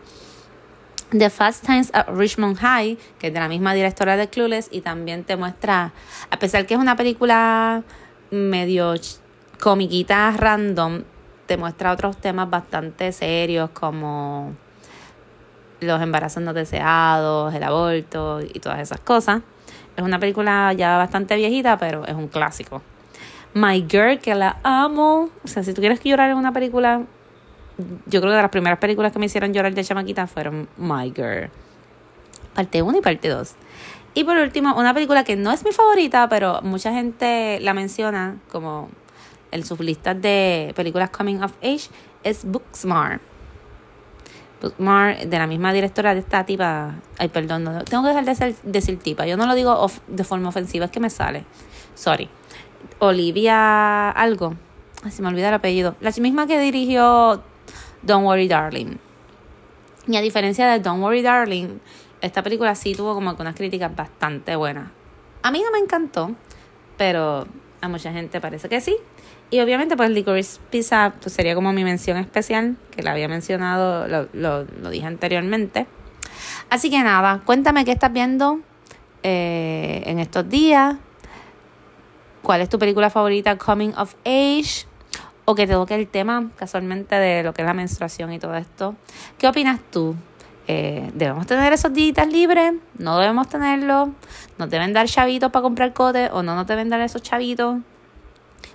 The 1.12 1.30
Fast 1.30 1.66
Times 1.66 1.92
at 1.94 2.08
Richmond 2.10 2.58
High, 2.58 2.98
que 3.20 3.28
es 3.28 3.34
de 3.34 3.40
la 3.40 3.48
misma 3.48 3.74
directora 3.74 4.18
de 4.18 4.28
Clueless, 4.28 4.70
y 4.72 4.82
también 4.82 5.24
te 5.24 5.36
muestra, 5.36 5.94
a 6.30 6.40
pesar 6.40 6.66
que 6.66 6.74
es 6.74 6.80
una 6.80 6.96
película 6.96 7.84
medio 8.32 8.96
comiquita 9.60 10.32
random, 10.32 11.04
te 11.46 11.58
muestra 11.58 11.92
otros 11.92 12.18
temas 12.18 12.50
bastante 12.50 13.12
serios 13.12 13.70
como 13.70 14.56
los 15.80 16.02
embarazos 16.02 16.42
no 16.42 16.54
deseados, 16.54 17.54
el 17.54 17.64
aborto 17.64 18.42
y 18.42 18.60
todas 18.60 18.80
esas 18.80 19.00
cosas. 19.00 19.42
Es 19.96 20.04
una 20.04 20.20
película 20.20 20.74
ya 20.74 20.98
bastante 20.98 21.36
viejita, 21.36 21.78
pero 21.78 22.06
es 22.06 22.16
un 22.16 22.28
clásico. 22.28 22.82
My 23.56 23.86
Girl, 23.90 24.20
que 24.20 24.36
la 24.36 24.60
amo. 24.64 25.30
O 25.44 25.48
sea, 25.48 25.64
si 25.64 25.74
tú 25.74 25.80
quieres 25.80 26.02
llorar 26.04 26.30
en 26.30 26.36
una 26.36 26.52
película, 26.52 27.04
yo 28.06 28.20
creo 28.20 28.32
que 28.32 28.36
de 28.36 28.42
las 28.42 28.52
primeras 28.52 28.80
películas 28.80 29.14
que 29.14 29.20
me 29.20 29.28
hicieron 29.28 29.54
llorar 29.54 29.74
de 29.74 29.82
chamaquita 29.82 30.28
fueron 30.28 30.68
My 30.78 31.14
Girl. 31.16 31.50
Parte 32.54 32.82
1 32.82 32.98
y 32.98 33.02
parte 33.02 33.30
2. 33.30 33.56
Y 34.14 34.26
por 34.26 34.36
último, 34.36 34.76
una 34.76 34.94
película 34.94 35.24
que 35.24 35.38
no 35.38 35.54
es 35.54 35.64
mi 35.64 35.72
favorita, 35.72 36.28
pero 36.28 36.62
mucha 36.64 36.92
gente 36.92 37.60
la 37.62 37.74
menciona 37.74 38.38
como 38.52 38.90
en 39.52 39.66
sus 39.66 39.80
listas 39.80 40.22
de 40.22 40.74
películas 40.76 41.10
coming 41.10 41.42
of 41.42 41.54
age, 41.64 41.90
es 42.24 42.44
Booksmart. 42.44 43.22
Booksmart, 44.62 45.20
de 45.20 45.40
la 45.40 45.48
misma 45.48 45.72
directora 45.72 46.14
de 46.14 46.20
esta 46.20 46.46
tipa. 46.46 46.96
Ay, 47.18 47.30
perdón, 47.30 47.64
no, 47.64 47.84
tengo 47.86 48.04
que 48.04 48.10
dejar 48.10 48.26
de 48.26 48.56
decir 48.64 49.00
tipa. 49.00 49.26
Yo 49.26 49.38
no 49.38 49.46
lo 49.46 49.56
digo 49.56 49.90
de 50.08 50.24
forma 50.26 50.50
ofensiva, 50.50 50.86
es 50.86 50.92
que 50.92 51.00
me 51.00 51.10
sale. 51.10 51.46
Sorry. 51.94 52.30
Olivia 53.00 54.10
algo. 54.10 54.56
se 55.10 55.22
me 55.22 55.28
olvida 55.28 55.50
el 55.50 55.54
apellido. 55.56 55.96
La 56.02 56.12
misma 56.20 56.48
que 56.48 56.60
dirigió 56.60 57.44
Don't 58.02 58.26
Worry 58.26 58.48
Darling. 58.48 58.98
Y 60.08 60.18
a 60.18 60.22
diferencia 60.22 60.68
de 60.68 60.80
Don't 60.80 61.02
Worry 61.02 61.22
Darling, 61.22 61.80
esta 62.22 62.44
película 62.44 62.76
sí 62.76 62.94
tuvo 62.94 63.14
como 63.16 63.36
unas 63.38 63.56
críticas 63.56 63.96
bastante 63.96 64.56
buenas. 64.56 64.90
A 65.42 65.52
mí 65.52 65.62
no 65.64 65.72
me 65.72 65.80
encantó, 65.80 66.36
pero 66.98 67.48
a 67.82 67.88
mucha 67.88 68.12
gente 68.12 68.40
parece 68.42 68.70
que 68.70 68.82
sí. 68.82 68.98
Y 69.50 69.60
obviamente 69.60 69.96
pues 69.96 70.10
Licorice 70.10 70.60
Pizza 70.70 71.14
pues, 71.22 71.34
sería 71.34 71.56
como 71.56 71.72
mi 71.72 71.84
mención 71.84 72.18
especial, 72.18 72.78
que 72.92 73.04
la 73.04 73.12
había 73.12 73.28
mencionado, 73.28 74.08
lo, 74.08 74.28
lo, 74.34 74.90
dije 74.90 75.06
anteriormente. 75.06 75.88
Así 76.70 76.90
que 76.90 77.02
nada, 77.04 77.42
cuéntame 77.46 77.86
qué 77.86 77.92
estás 77.92 78.12
viendo 78.12 78.60
eh, 79.24 80.04
en 80.06 80.20
estos 80.20 80.50
días. 80.50 80.96
¿Cuál 82.46 82.62
es 82.62 82.70
tu 82.70 82.78
película 82.78 83.10
favorita 83.10 83.58
Coming 83.58 83.96
of 83.98 84.14
Age? 84.24 84.86
O 85.46 85.56
que 85.56 85.66
te 85.66 85.74
toque 85.74 85.96
el 85.96 86.08
tema 86.08 86.52
casualmente 86.56 87.16
de 87.16 87.42
lo 87.42 87.56
que 87.56 87.64
es 87.64 87.66
la 87.66 87.74
menstruación 87.74 88.32
y 88.34 88.38
todo 88.38 88.54
esto. 88.54 88.94
¿Qué 89.40 89.48
opinas 89.48 89.80
tú? 89.92 90.14
Eh, 90.68 91.10
¿Debemos 91.16 91.48
tener 91.48 91.74
esos 91.74 91.92
días 91.92 92.28
libres? 92.28 92.76
¿No 93.00 93.18
debemos 93.18 93.50
tenerlo? 93.50 94.12
¿Nos 94.60 94.70
deben 94.70 94.94
dar 94.94 95.08
chavitos 95.08 95.52
para 95.52 95.64
comprar 95.64 95.94
cote 95.94 96.30
o 96.32 96.44
no 96.44 96.54
nos 96.54 96.68
deben 96.68 96.88
dar 96.88 97.02
esos 97.02 97.24
chavitos? 97.24 97.78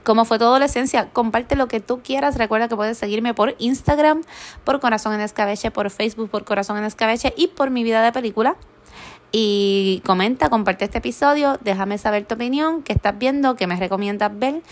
¿Cómo 0.03 0.25
fue 0.25 0.41
tu 0.41 0.47
adolescencia? 0.47 1.09
Comparte 1.13 1.55
lo 1.55 1.69
que 1.69 1.79
tú 1.79 2.01
quieras. 2.03 2.37
Recuerda 2.39 2.67
que 2.67 2.75
puedes 2.75 2.99
seguirme 2.99 3.35
por 3.35 3.55
Instagram, 3.59 4.23
por 4.65 4.81
Corazón 4.81 5.15
en 5.15 5.21
Escabeche, 5.21 5.71
por 5.71 5.91
Facebook, 5.91 6.29
por 6.29 6.45
Corazón 6.45 6.77
en 6.77 6.87
Escabeche 6.87 7.35
y 7.37 7.47
por 7.47 7.71
mi 7.71 7.85
vida 7.85 8.03
de 8.03 8.11
película. 8.11 8.57
Y 9.33 10.03
comenta, 10.05 10.51
comparte 10.51 10.85
este 10.85 10.99
episodio, 10.99 11.59
déjame 11.63 11.99
saber 11.99 12.25
tu 12.25 12.35
opinión, 12.35 12.83
qué 12.83 12.93
estás 12.93 13.17
viendo, 13.17 13.55
qué 13.55 13.67
me 13.67 13.77
recomiendas 13.77 14.37
ver 14.37 14.63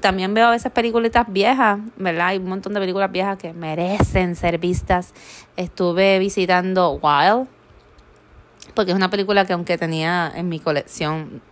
también 0.00 0.34
veo 0.34 0.46
a 0.46 0.50
veces 0.50 0.70
películas 0.72 1.12
viejas, 1.28 1.78
¿verdad? 1.96 2.28
Hay 2.28 2.38
un 2.38 2.48
montón 2.48 2.74
de 2.74 2.80
películas 2.80 3.10
viejas 3.10 3.38
que 3.38 3.52
merecen 3.52 4.36
ser 4.36 4.58
vistas. 4.58 5.12
Estuve 5.56 6.18
visitando 6.18 6.92
Wild, 6.92 7.48
porque 8.74 8.92
es 8.92 8.96
una 8.96 9.10
película 9.10 9.44
que 9.44 9.52
aunque 9.52 9.78
tenía 9.78 10.30
en 10.34 10.48
mi 10.48 10.60
colección, 10.60 11.42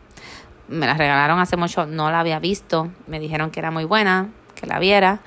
me 0.69 0.87
la 0.87 0.95
regalaron 0.95 1.39
hace 1.39 1.57
mucho, 1.57 1.87
no 1.87 2.11
la 2.11 2.21
había 2.21 2.39
visto. 2.39 2.91
Me 3.07 3.21
dijeron 3.21 3.51
que 3.51 3.61
era 3.61 3.71
muy 3.71 3.85
buena, 3.85 4.29
que 4.55 4.67
la 4.67 4.79
viera. 4.79 5.21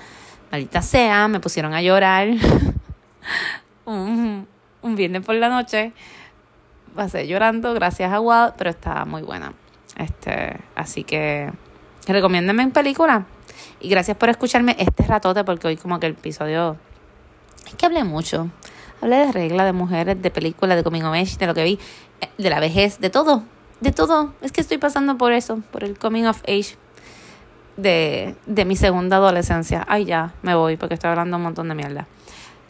Maldita 0.51 0.81
sea, 0.81 1.27
me 1.27 1.39
pusieron 1.39 1.73
a 1.73 1.81
llorar 1.81 2.29
un, 3.85 4.47
un 4.81 4.95
viernes 4.95 5.25
por 5.25 5.35
la 5.35 5.49
noche. 5.49 5.93
Pasé 6.99 7.27
llorando 7.27 7.73
gracias 7.73 8.11
a 8.11 8.19
Wild, 8.19 8.55
pero 8.57 8.71
estaba 8.71 9.05
muy 9.05 9.21
buena. 9.21 9.53
Este, 9.95 10.59
así 10.75 11.05
que 11.05 11.49
recomiéndenme 12.05 12.61
en 12.61 12.71
película. 12.71 13.25
Y 13.79 13.87
gracias 13.87 14.17
por 14.17 14.27
escucharme 14.27 14.75
este 14.77 15.03
ratote, 15.03 15.45
porque 15.45 15.67
hoy 15.69 15.77
como 15.77 15.97
que 16.01 16.07
el 16.07 16.11
episodio... 16.11 16.75
Es 17.65 17.75
que 17.75 17.85
hablé 17.85 18.03
mucho. 18.03 18.49
Hablé 19.01 19.15
de 19.15 19.31
reglas, 19.31 19.65
de 19.65 19.71
mujeres, 19.71 20.21
de 20.21 20.29
películas, 20.29 20.75
de 20.75 20.83
coming 20.83 21.03
of 21.03 21.13
age, 21.13 21.37
de 21.37 21.47
lo 21.47 21.53
que 21.53 21.63
vi, 21.63 21.79
eh, 22.19 22.27
de 22.37 22.49
la 22.49 22.59
vejez, 22.59 22.99
de 22.99 23.09
todo. 23.09 23.43
De 23.79 23.93
todo. 23.93 24.33
Es 24.41 24.51
que 24.51 24.59
estoy 24.59 24.77
pasando 24.77 25.17
por 25.17 25.31
eso, 25.31 25.61
por 25.71 25.85
el 25.85 25.97
coming 25.97 26.25
of 26.25 26.41
age 26.49 26.75
de, 27.77 28.35
de 28.45 28.65
mi 28.65 28.75
segunda 28.75 29.15
adolescencia. 29.15 29.85
Ay, 29.87 30.03
ya, 30.03 30.33
me 30.41 30.53
voy 30.53 30.75
porque 30.75 30.95
estoy 30.95 31.11
hablando 31.11 31.37
un 31.37 31.43
montón 31.43 31.69
de 31.69 31.75
mierda. 31.75 32.07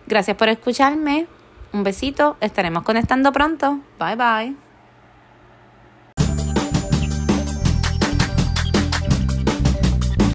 Gracias 0.05 0.37
por 0.37 0.49
escucharme. 0.49 1.25
Un 1.73 1.83
besito. 1.83 2.37
Estaremos 2.41 2.83
conectando 2.83 3.31
pronto. 3.31 3.79
Bye 3.99 4.15
bye. 4.15 4.68